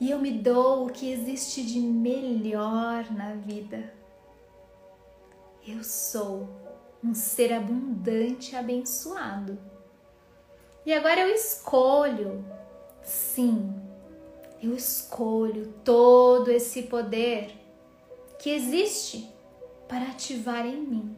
E 0.00 0.10
eu 0.10 0.18
me 0.18 0.32
dou 0.32 0.86
o 0.86 0.90
que 0.90 1.10
existe 1.12 1.64
de 1.64 1.78
melhor 1.78 3.10
na 3.12 3.34
vida. 3.34 3.94
Eu 5.66 5.84
sou 5.84 6.48
um 7.02 7.14
ser 7.14 7.52
abundante 7.52 8.52
e 8.52 8.56
abençoado. 8.56 9.56
E 10.84 10.92
agora 10.92 11.20
eu 11.20 11.28
escolho, 11.34 12.44
sim, 13.02 13.72
eu 14.64 14.74
escolho 14.74 15.72
todo 15.84 16.50
esse 16.50 16.84
poder 16.84 17.54
que 18.38 18.50
existe 18.50 19.28
para 19.88 20.06
ativar 20.06 20.66
em 20.66 20.80
mim. 20.80 21.16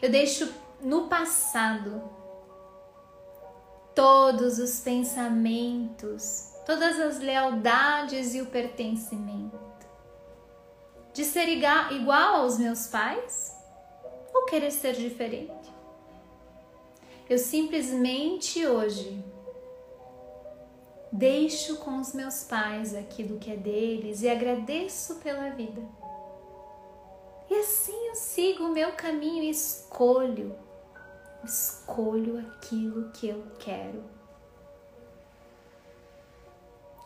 Eu 0.00 0.10
deixo 0.10 0.52
no 0.80 1.08
passado 1.08 2.02
todos 3.94 4.58
os 4.58 4.80
pensamentos, 4.80 6.52
todas 6.64 6.98
as 6.98 7.18
lealdades 7.18 8.34
e 8.34 8.40
o 8.40 8.46
pertencimento 8.46 9.58
de 11.12 11.24
ser 11.24 11.48
igual 11.48 12.36
aos 12.36 12.58
meus 12.58 12.86
pais 12.86 13.56
ou 14.32 14.44
querer 14.46 14.70
ser 14.70 14.94
diferente. 14.94 15.70
Eu 17.28 17.38
simplesmente 17.38 18.66
hoje 18.66 19.22
deixo 21.12 21.76
com 21.76 22.00
os 22.00 22.12
meus 22.12 22.44
pais 22.44 22.94
aquilo 22.94 23.38
que 23.38 23.50
é 23.50 23.56
deles 23.56 24.22
e 24.22 24.28
agradeço 24.28 25.16
pela 25.16 25.50
vida. 25.50 25.82
E 27.50 27.54
assim 27.54 28.08
eu 28.08 28.14
sigo 28.14 28.64
o 28.64 28.72
meu 28.72 28.92
caminho 28.92 29.42
e 29.42 29.50
escolho, 29.50 30.56
escolho 31.44 32.38
aquilo 32.38 33.10
que 33.10 33.28
eu 33.28 33.42
quero. 33.58 34.04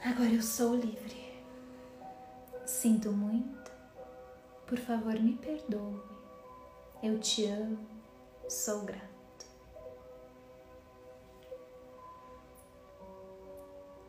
Agora 0.05 0.29
eu 0.29 0.43
sou 0.43 0.75
livre. 0.75 1.25
Sinto 2.67 3.11
muito. 3.11 3.73
Por 4.67 4.79
favor, 4.79 5.15
me 5.15 5.33
perdoe. 5.35 5.99
Eu 7.03 7.19
te 7.19 7.47
amo. 7.47 7.79
Sou 8.47 8.83
grato. 8.83 9.14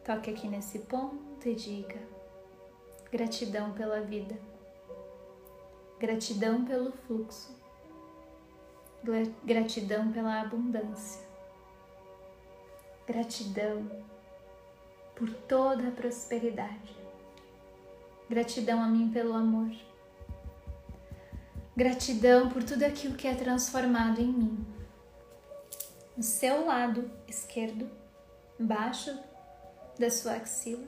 Toque 0.06 0.30
aqui 0.30 0.47
nesse 0.47 0.80
ponto 0.80 1.49
e 1.49 1.56
diga: 1.56 1.99
gratidão 3.12 3.72
pela 3.72 4.01
vida, 4.01 4.38
gratidão 5.99 6.64
pelo 6.64 6.91
fluxo, 6.91 7.60
gratidão 9.43 10.12
pela 10.12 10.41
abundância, 10.41 11.26
gratidão 13.08 13.89
por 15.16 15.28
toda 15.47 15.88
a 15.88 15.91
prosperidade, 15.91 16.95
gratidão 18.30 18.84
a 18.84 18.88
mim 18.88 19.10
pelo 19.10 19.34
amor, 19.34 19.72
gratidão 21.76 22.47
por 22.49 22.64
tudo 22.64 22.84
aquilo 22.84 23.16
que 23.16 23.28
é 23.28 23.34
transformado 23.34 24.22
em 24.22 24.28
mim. 24.28 24.68
No 26.16 26.22
seu 26.22 26.64
lado 26.64 27.10
esquerdo, 27.28 27.89
embaixo 28.60 29.18
da 29.99 30.09
sua 30.09 30.33
axila. 30.33 30.87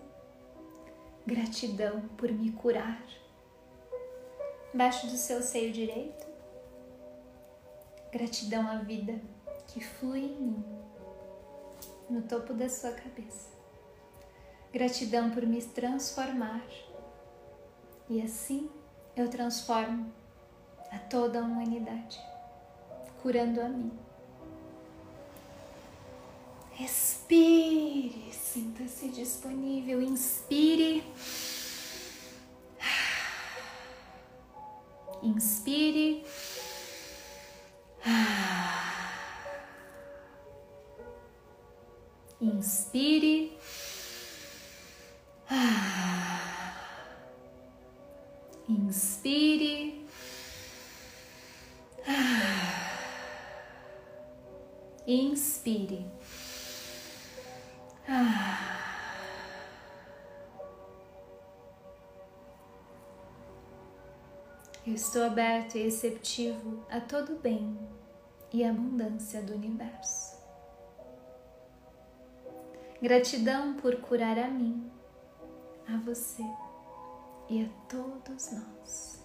Gratidão 1.25 2.07
por 2.17 2.31
me 2.31 2.51
curar. 2.51 3.03
Embaixo 4.73 5.07
do 5.07 5.17
seu 5.17 5.41
seio 5.41 5.71
direito. 5.71 6.25
Gratidão 8.11 8.67
à 8.67 8.77
vida 8.77 9.19
que 9.67 9.83
flui 9.83 10.25
em 10.25 10.41
mim, 10.41 10.65
no 12.09 12.21
topo 12.21 12.53
da 12.53 12.69
sua 12.69 12.91
cabeça. 12.91 13.49
Gratidão 14.71 15.29
por 15.29 15.45
me 15.45 15.61
transformar. 15.61 16.65
E 18.09 18.21
assim 18.21 18.69
eu 19.15 19.29
transformo 19.29 20.11
a 20.91 20.97
toda 20.97 21.39
a 21.39 21.43
humanidade, 21.43 22.19
curando 23.21 23.61
a 23.61 23.67
mim. 23.67 24.06
Respire, 26.79 28.31
sinta-se 28.31 29.07
disponível, 29.09 30.03
inspire. 30.03 31.03
Inspire. 35.23 36.23
Inspire. 42.39 43.57
Inspire. 48.69 50.05
Inspire. 55.07 56.16
Eu 64.87 64.93
estou 64.93 65.21
aberto 65.25 65.75
e 65.75 65.83
receptivo 65.83 66.81
a 66.89 67.01
todo 67.01 67.33
o 67.33 67.39
bem 67.39 67.77
e 68.53 68.63
abundância 68.63 69.41
do 69.41 69.53
universo. 69.53 70.37
Gratidão 73.01 73.73
por 73.73 73.97
curar 73.97 74.39
a 74.39 74.47
mim, 74.47 74.89
a 75.89 75.97
você 75.97 76.41
e 77.49 77.65
a 77.65 77.69
todos 77.89 78.53
nós. 78.53 79.21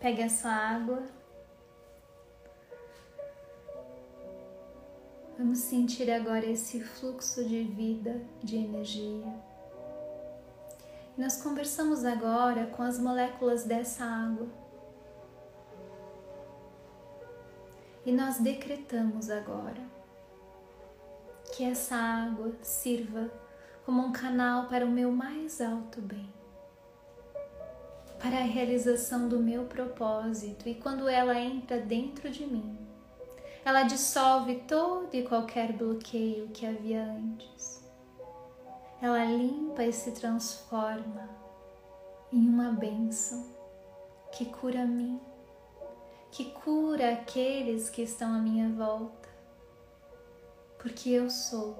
Pegue 0.00 0.22
a 0.24 0.28
sua 0.28 0.50
água. 0.50 1.21
Vamos 5.38 5.58
sentir 5.58 6.10
agora 6.10 6.44
esse 6.44 6.80
fluxo 6.80 7.44
de 7.44 7.62
vida, 7.62 8.20
de 8.42 8.56
energia. 8.56 9.34
Nós 11.16 11.42
conversamos 11.42 12.04
agora 12.04 12.66
com 12.66 12.82
as 12.82 12.98
moléculas 12.98 13.64
dessa 13.64 14.04
água. 14.04 14.46
E 18.04 18.12
nós 18.12 18.38
decretamos 18.38 19.30
agora 19.30 19.82
que 21.54 21.64
essa 21.64 21.96
água 21.96 22.52
sirva 22.62 23.30
como 23.84 24.02
um 24.02 24.12
canal 24.12 24.66
para 24.68 24.84
o 24.84 24.90
meu 24.90 25.12
mais 25.12 25.60
alto 25.60 26.00
bem 26.00 26.42
para 28.22 28.38
a 28.38 28.44
realização 28.44 29.28
do 29.28 29.40
meu 29.40 29.64
propósito 29.64 30.68
e 30.68 30.76
quando 30.76 31.08
ela 31.08 31.36
entra 31.36 31.80
dentro 31.80 32.30
de 32.30 32.46
mim, 32.46 32.78
ela 33.64 33.84
dissolve 33.84 34.60
todo 34.66 35.08
e 35.12 35.22
qualquer 35.22 35.72
bloqueio 35.72 36.48
que 36.48 36.66
havia 36.66 37.04
antes. 37.04 37.82
Ela 39.00 39.24
limpa 39.24 39.84
e 39.84 39.92
se 39.92 40.12
transforma 40.12 41.28
em 42.32 42.48
uma 42.48 42.70
bênção 42.70 43.46
que 44.32 44.46
cura 44.46 44.82
a 44.82 44.86
mim, 44.86 45.20
que 46.30 46.50
cura 46.52 47.12
aqueles 47.12 47.90
que 47.90 48.02
estão 48.02 48.32
à 48.34 48.38
minha 48.38 48.68
volta, 48.70 49.28
porque 50.78 51.10
eu 51.10 51.28
sou 51.28 51.76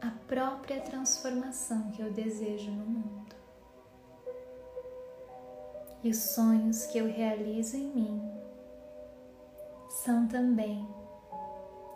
a 0.00 0.10
própria 0.26 0.80
transformação 0.80 1.90
que 1.92 2.02
eu 2.02 2.12
desejo 2.12 2.70
no 2.70 2.84
mundo 2.84 3.38
e 6.02 6.10
os 6.10 6.18
sonhos 6.18 6.86
que 6.86 6.98
eu 6.98 7.06
realizo 7.06 7.76
em 7.76 7.88
mim 7.88 8.32
são 9.88 10.28
também 10.28 10.86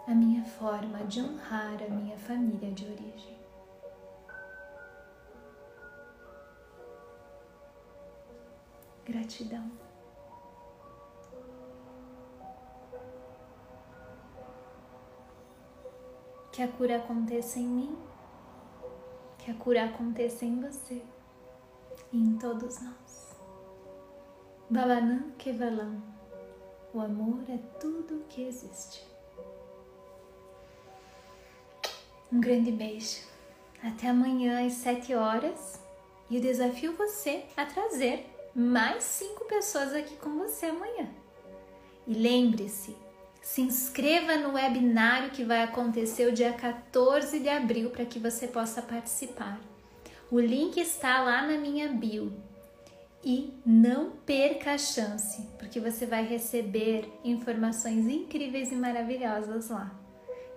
a 0.06 0.14
minha 0.14 0.44
forma 0.44 1.04
de 1.04 1.20
honrar 1.20 1.80
a 1.82 1.88
minha 1.88 2.18
família 2.18 2.72
de 2.72 2.84
origem. 2.84 3.38
Gratidão. 9.04 9.70
Que 16.50 16.62
a 16.62 16.68
cura 16.68 16.96
aconteça 16.96 17.58
em 17.58 17.66
mim, 17.66 17.98
que 19.38 19.50
a 19.50 19.54
cura 19.54 19.84
aconteça 19.84 20.44
em 20.44 20.60
você 20.60 21.02
e 22.12 22.18
em 22.18 22.36
todos 22.38 22.80
nós. 22.82 23.36
Balanã 24.68 25.30
Kevalam, 25.38 26.02
o 26.92 27.00
amor 27.00 27.42
é 27.48 27.58
tudo 27.78 28.20
o 28.20 28.24
que 28.24 28.42
existe. 28.42 29.11
Um 32.32 32.40
grande 32.40 32.72
beijo. 32.72 33.18
Até 33.82 34.08
amanhã 34.08 34.66
às 34.66 34.72
7 34.74 35.14
horas. 35.14 35.78
E 36.30 36.36
eu 36.36 36.40
desafio 36.40 36.96
você 36.96 37.42
a 37.54 37.66
trazer 37.66 38.24
mais 38.54 39.04
cinco 39.04 39.44
pessoas 39.44 39.92
aqui 39.92 40.16
com 40.16 40.38
você 40.38 40.66
amanhã. 40.66 41.10
E 42.06 42.14
lembre-se, 42.14 42.96
se 43.42 43.60
inscreva 43.60 44.38
no 44.38 44.54
webinário 44.54 45.30
que 45.30 45.44
vai 45.44 45.62
acontecer 45.62 46.26
o 46.26 46.32
dia 46.32 46.54
14 46.54 47.38
de 47.38 47.50
abril 47.50 47.90
para 47.90 48.06
que 48.06 48.18
você 48.18 48.48
possa 48.48 48.80
participar. 48.80 49.60
O 50.30 50.40
link 50.40 50.78
está 50.78 51.22
lá 51.22 51.46
na 51.46 51.58
minha 51.58 51.88
bio. 51.88 52.32
E 53.22 53.52
não 53.64 54.10
perca 54.10 54.72
a 54.72 54.78
chance, 54.78 55.42
porque 55.58 55.78
você 55.78 56.06
vai 56.06 56.24
receber 56.24 57.06
informações 57.22 58.08
incríveis 58.08 58.72
e 58.72 58.74
maravilhosas 58.74 59.68
lá. 59.68 59.94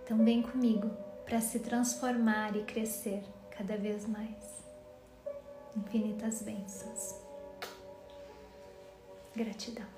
Então 0.03 0.23
vem 0.23 0.41
comigo 0.41 1.04
para 1.25 1.41
se 1.41 1.59
transformar 1.59 2.55
e 2.55 2.63
crescer 2.63 3.23
cada 3.49 3.75
vez 3.77 4.07
mais. 4.07 4.63
Infinitas 5.75 6.41
bênçãos. 6.43 7.15
Gratidão. 9.35 9.94